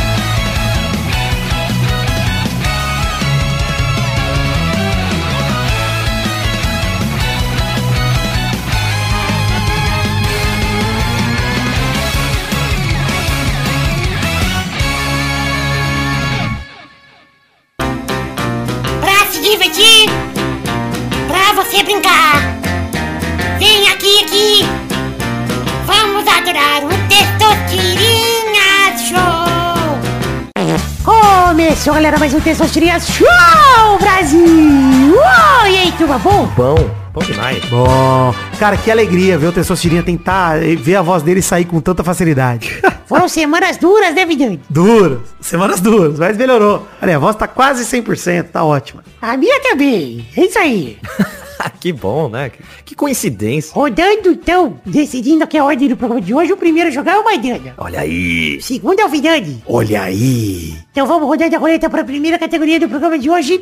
Começou, 31.85 32.01
galera, 32.01 32.17
mais 32.17 32.33
um 32.33 32.39
Testosterinha 32.39 32.99
Show, 32.99 33.99
Brasil! 33.99 34.41
Uou, 34.41 35.67
e 35.67 35.77
aí, 35.77 35.91
turma, 35.91 36.17
bom? 36.17 36.47
Bom, 36.57 36.75
bom 37.13 37.21
demais. 37.21 37.63
Bom, 37.65 38.33
cara, 38.57 38.75
que 38.75 38.89
alegria 38.89 39.37
ver 39.37 39.45
o 39.45 39.51
Testosterinha 39.51 40.01
tentar 40.01 40.57
eh, 40.63 40.75
ver 40.75 40.95
a 40.95 41.03
voz 41.03 41.21
dele 41.21 41.43
sair 41.43 41.63
com 41.63 41.79
tanta 41.79 42.03
facilidade. 42.03 42.81
Foram 43.05 43.29
semanas 43.29 43.77
duras, 43.77 44.15
né, 44.15 44.25
Vidani? 44.25 44.59
duras, 44.67 45.19
semanas 45.39 45.79
duras, 45.79 46.17
mas 46.17 46.35
melhorou. 46.35 46.87
Olha, 46.99 47.17
a 47.17 47.19
voz 47.19 47.35
tá 47.35 47.47
quase 47.47 47.85
100%, 47.85 48.45
tá 48.45 48.63
ótima. 48.63 49.03
A 49.21 49.37
minha 49.37 49.59
também. 49.61 50.27
É 50.35 50.43
isso 50.43 50.57
aí. 50.57 50.97
que 51.79 51.91
bom, 51.91 52.29
né? 52.29 52.49
Que, 52.49 52.63
que 52.85 52.95
coincidência. 52.95 53.73
Rodando, 53.73 54.31
então, 54.31 54.79
decidindo 54.85 55.43
aqui 55.43 55.57
a 55.57 55.63
ordem 55.63 55.89
do 55.89 55.97
programa 55.97 56.21
de 56.21 56.33
hoje, 56.33 56.53
o 56.53 56.57
primeiro 56.57 56.89
a 56.89 56.91
jogar 56.91 57.13
é 57.13 57.19
o 57.19 57.23
Maidana. 57.23 57.73
Olha 57.77 58.01
aí. 58.01 58.57
O 58.57 58.61
segundo 58.61 58.99
é 58.99 59.05
o 59.05 59.09
Vidani. 59.09 59.63
Olha 59.67 60.03
aí. 60.03 60.75
Então 60.91 61.05
vamos 61.05 61.27
rodando 61.27 61.55
a 61.55 61.59
roleta 61.59 61.89
para 61.89 62.01
a 62.01 62.05
primeira 62.05 62.39
categoria 62.39 62.79
do 62.79 62.87
programa 62.87 63.17
de 63.17 63.29
hoje. 63.29 63.61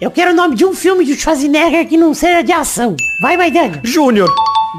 Eu 0.00 0.10
quero 0.10 0.32
o 0.32 0.34
nome 0.34 0.54
de 0.54 0.64
um 0.64 0.74
filme 0.74 1.04
de 1.04 1.14
Schwarzenegger 1.14 1.86
que 1.86 1.96
não 1.96 2.14
seja 2.14 2.42
de 2.42 2.52
ação. 2.52 2.96
Vai, 3.20 3.36
Maidana. 3.36 3.80
Júnior. 3.84 4.28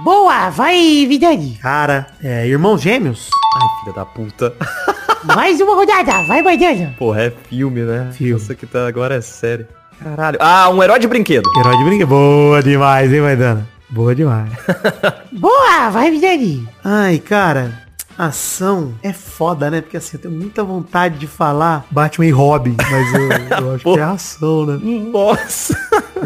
Boa, 0.01 0.49
vai, 0.49 1.05
Vidani. 1.07 1.59
Cara, 1.61 2.07
é, 2.23 2.47
irmãos 2.47 2.81
gêmeos? 2.81 3.29
Ai, 3.55 3.79
filha 3.79 3.93
da 3.93 4.05
puta. 4.05 4.53
Mais 5.23 5.61
uma 5.61 5.75
rodada, 5.75 6.23
vai, 6.23 6.41
Maidana. 6.41 6.95
Porra, 6.97 7.23
é 7.25 7.33
filme, 7.47 7.81
né? 7.81 8.09
Filme. 8.11 8.41
Isso 8.41 8.55
que 8.55 8.65
tá 8.65 8.87
agora 8.87 9.15
é 9.15 9.21
sério. 9.21 9.67
Caralho. 10.03 10.37
Ah, 10.41 10.67
um 10.69 10.81
herói 10.81 10.97
de 10.99 11.07
brinquedo. 11.07 11.47
Herói 11.59 11.77
de 11.77 11.83
brinquedo. 11.83 12.07
Boa 12.07 12.63
demais, 12.63 13.13
hein, 13.13 13.21
Maidana? 13.21 13.67
Boa 13.87 14.15
demais. 14.15 14.51
Boa, 15.31 15.89
vai, 15.91 16.09
Vidani. 16.09 16.67
Ai, 16.83 17.19
cara, 17.19 17.83
ação 18.17 18.95
é 19.03 19.13
foda, 19.13 19.69
né? 19.69 19.81
Porque 19.81 19.97
assim, 19.97 20.17
eu 20.17 20.21
tenho 20.23 20.33
muita 20.33 20.63
vontade 20.63 21.19
de 21.19 21.27
falar 21.27 21.85
Batman 21.91 22.25
e 22.25 22.31
Robin, 22.31 22.75
mas 22.91 23.13
eu, 23.13 23.29
eu 23.61 23.75
acho 23.75 23.93
que 23.93 23.99
é 23.99 24.03
ação, 24.03 24.65
né? 24.65 24.79
Nossa. 24.81 25.77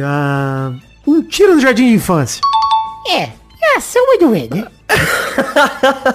Ah, 0.02 0.72
um 1.06 1.22
tiro 1.22 1.56
no 1.56 1.60
jardim 1.60 1.90
de 1.90 1.96
infância. 1.96 2.42
É, 3.10 3.30
é 3.62 3.78
ação, 3.78 4.04
mas 4.08 4.20
não 4.22 4.36
é, 4.36 4.48
né? 4.50 4.68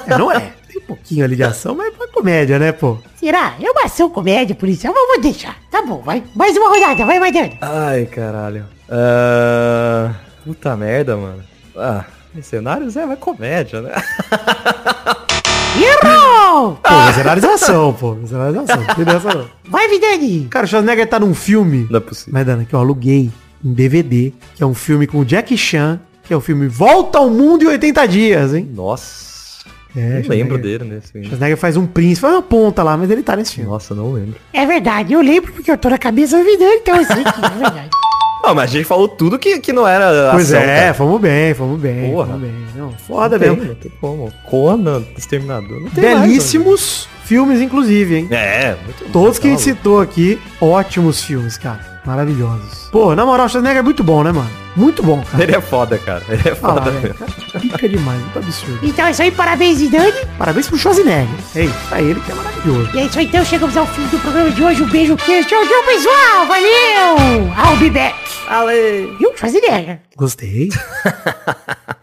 É, 0.06 0.18
não 0.18 0.30
é? 0.32 0.52
Tem 0.68 0.80
um 0.82 0.86
pouquinho 0.86 1.24
ali 1.24 1.36
de 1.36 1.42
ação, 1.42 1.74
mas 1.74 1.88
é 1.88 1.90
pra 1.90 2.08
comédia, 2.08 2.58
né, 2.58 2.72
pô? 2.72 2.98
Será? 3.16 3.54
É 3.60 3.70
uma 3.70 3.84
ação 3.84 4.08
comédia 4.08 4.54
policial, 4.54 4.92
mas 4.94 5.06
vou 5.08 5.20
deixar. 5.20 5.56
Tá 5.70 5.82
bom, 5.82 6.00
vai. 6.02 6.22
Mais 6.34 6.56
uma 6.56 6.68
rodada, 6.68 7.04
vai, 7.04 7.18
Maidana. 7.20 7.52
Ai, 7.60 8.06
caralho. 8.06 8.64
Ah, 8.90 10.12
puta 10.44 10.76
merda, 10.76 11.16
mano. 11.16 11.42
Ah, 11.76 12.04
cenários 12.42 12.96
é 12.96 13.04
uma 13.04 13.16
comédia, 13.16 13.80
né? 13.82 13.92
Errou! 15.74 16.78
Pô, 16.82 16.90
mercenários 17.06 17.44
é 17.44 17.52
ação, 17.54 17.92
pô. 17.94 18.14
Mercenários 18.14 18.56
é 18.56 18.60
ação. 18.72 18.84
Não 18.84 18.94
tem 18.94 19.04
dessa, 19.04 19.34
não. 19.34 19.46
Vai, 19.68 19.88
Vidani. 19.88 20.46
Cara, 20.50 20.64
o 20.66 20.68
Schwarzenegger 20.68 21.08
tá 21.08 21.18
num 21.18 21.34
filme, 21.34 21.86
Não 21.90 21.96
é 21.96 22.00
possível. 22.00 22.32
mas 22.34 22.46
Dana, 22.46 22.64
que 22.64 22.74
eu 22.74 22.78
aluguei 22.78 23.30
em 23.64 23.72
DVD, 23.72 24.32
que 24.54 24.62
é 24.62 24.66
um 24.66 24.74
filme 24.74 25.06
com 25.06 25.18
o 25.20 25.24
Jackie 25.24 25.56
Chan, 25.56 25.98
que 26.24 26.32
é 26.32 26.36
o 26.36 26.40
filme 26.40 26.68
Volta 26.68 27.18
ao 27.18 27.28
Mundo 27.30 27.64
em 27.64 27.68
80 27.68 28.06
Dias, 28.08 28.54
hein? 28.54 28.68
Nossa. 28.74 29.32
É, 29.94 30.20
não 30.22 30.28
lembro 30.30 30.56
dele 30.58 30.84
nesse 30.84 31.12
filme. 31.12 31.26
Schwarzenegger 31.26 31.56
faz 31.58 31.76
um 31.76 31.86
príncipe, 31.86 32.22
faz 32.22 32.34
uma 32.34 32.42
ponta 32.42 32.82
lá, 32.82 32.96
mas 32.96 33.10
ele 33.10 33.22
tá 33.22 33.36
nesse 33.36 33.54
filme. 33.56 33.68
Nossa, 33.68 33.94
não 33.94 34.12
lembro. 34.12 34.36
É 34.52 34.64
verdade, 34.64 35.12
eu 35.12 35.20
lembro 35.20 35.52
porque 35.52 35.70
eu 35.70 35.76
tô 35.76 35.90
na 35.90 35.98
cabeça 35.98 36.38
do 36.38 36.44
Vidani, 36.44 36.76
então 36.76 36.96
eu 36.96 37.04
sei 37.04 37.22
que 37.22 37.28
é 37.44 37.48
verdade. 37.50 37.90
Não, 38.44 38.56
mas 38.56 38.70
a 38.70 38.72
gente 38.72 38.84
falou 38.86 39.06
tudo 39.06 39.38
que, 39.38 39.60
que 39.60 39.72
não 39.72 39.86
era 39.86 40.32
Pois 40.32 40.52
ação, 40.52 40.60
é, 40.68 40.80
cara. 40.80 40.94
fomos 40.94 41.20
bem, 41.20 41.54
fomos 41.54 41.80
bem, 41.80 42.10
Porra. 42.10 42.26
fomos 42.26 42.40
bem. 42.42 42.52
Não, 42.74 42.90
foda 42.90 43.38
Não 43.38 43.44
tem, 43.44 43.50
mesmo. 43.56 43.68
não 43.68 43.74
tem 43.76 43.92
como. 44.00 44.32
Conan, 44.50 45.04
Exterminador. 45.16 45.80
Não 45.80 45.90
tem 45.90 46.02
mais, 46.02 46.20
Belíssimos 46.22 47.08
filmes, 47.22 47.60
inclusive, 47.60 48.16
hein? 48.16 48.28
É, 48.32 48.74
muito 48.84 49.12
Todos 49.12 49.38
que 49.38 49.46
a 49.46 49.50
gente 49.50 49.60
tá 49.60 49.64
citou 49.64 50.00
aqui, 50.00 50.40
ótimos 50.60 51.22
filmes, 51.22 51.56
cara. 51.56 51.91
Maravilhosos. 52.04 52.88
Pô, 52.90 53.14
na 53.14 53.24
moral, 53.24 53.46
o 53.46 53.48
Schwarzenegger 53.48 53.78
é 53.78 53.82
muito 53.82 54.02
bom, 54.02 54.22
né, 54.24 54.32
mano? 54.32 54.50
Muito 54.74 55.02
bom, 55.02 55.22
cara. 55.30 55.44
Ele 55.44 55.54
é 55.54 55.60
foda, 55.60 55.98
cara. 55.98 56.22
Ele 56.28 56.42
é 56.48 56.52
Ah, 56.52 56.56
foda 56.56 56.90
velho, 56.90 57.00
mesmo. 57.02 57.14
cara, 57.18 57.60
Pica 57.60 57.88
demais, 57.88 58.20
muito 58.22 58.38
absurdo. 58.38 58.78
Então 58.82 59.06
é 59.06 59.10
isso 59.10 59.22
aí, 59.22 59.30
parabéns, 59.30 59.80
Vidani. 59.80 60.12
Parabéns 60.38 60.66
pro 60.68 60.78
Schwarzenegger. 60.78 61.28
É 61.54 61.64
isso, 61.64 61.74
pra 61.88 62.00
ele 62.02 62.20
que 62.20 62.32
é 62.32 62.34
maravilhoso. 62.34 62.90
E 62.94 62.98
é 62.98 63.04
isso 63.04 63.18
aí, 63.18 63.26
então 63.26 63.44
chegamos 63.44 63.76
ao 63.76 63.86
fim 63.86 64.06
do 64.08 64.18
programa 64.18 64.50
de 64.50 64.62
hoje. 64.64 64.82
Um 64.82 64.88
beijo, 64.88 65.16
queijo, 65.16 65.48
tchau, 65.48 65.60
tchau, 65.66 65.82
pessoal. 65.84 66.46
Valeu! 66.46 67.52
I'll 67.56 67.76
be 67.78 67.90
back. 67.90 68.16
Ale. 68.48 69.14
Viu, 69.18 69.30
Schwarzenegger? 69.36 70.00
Gostei. 70.16 70.70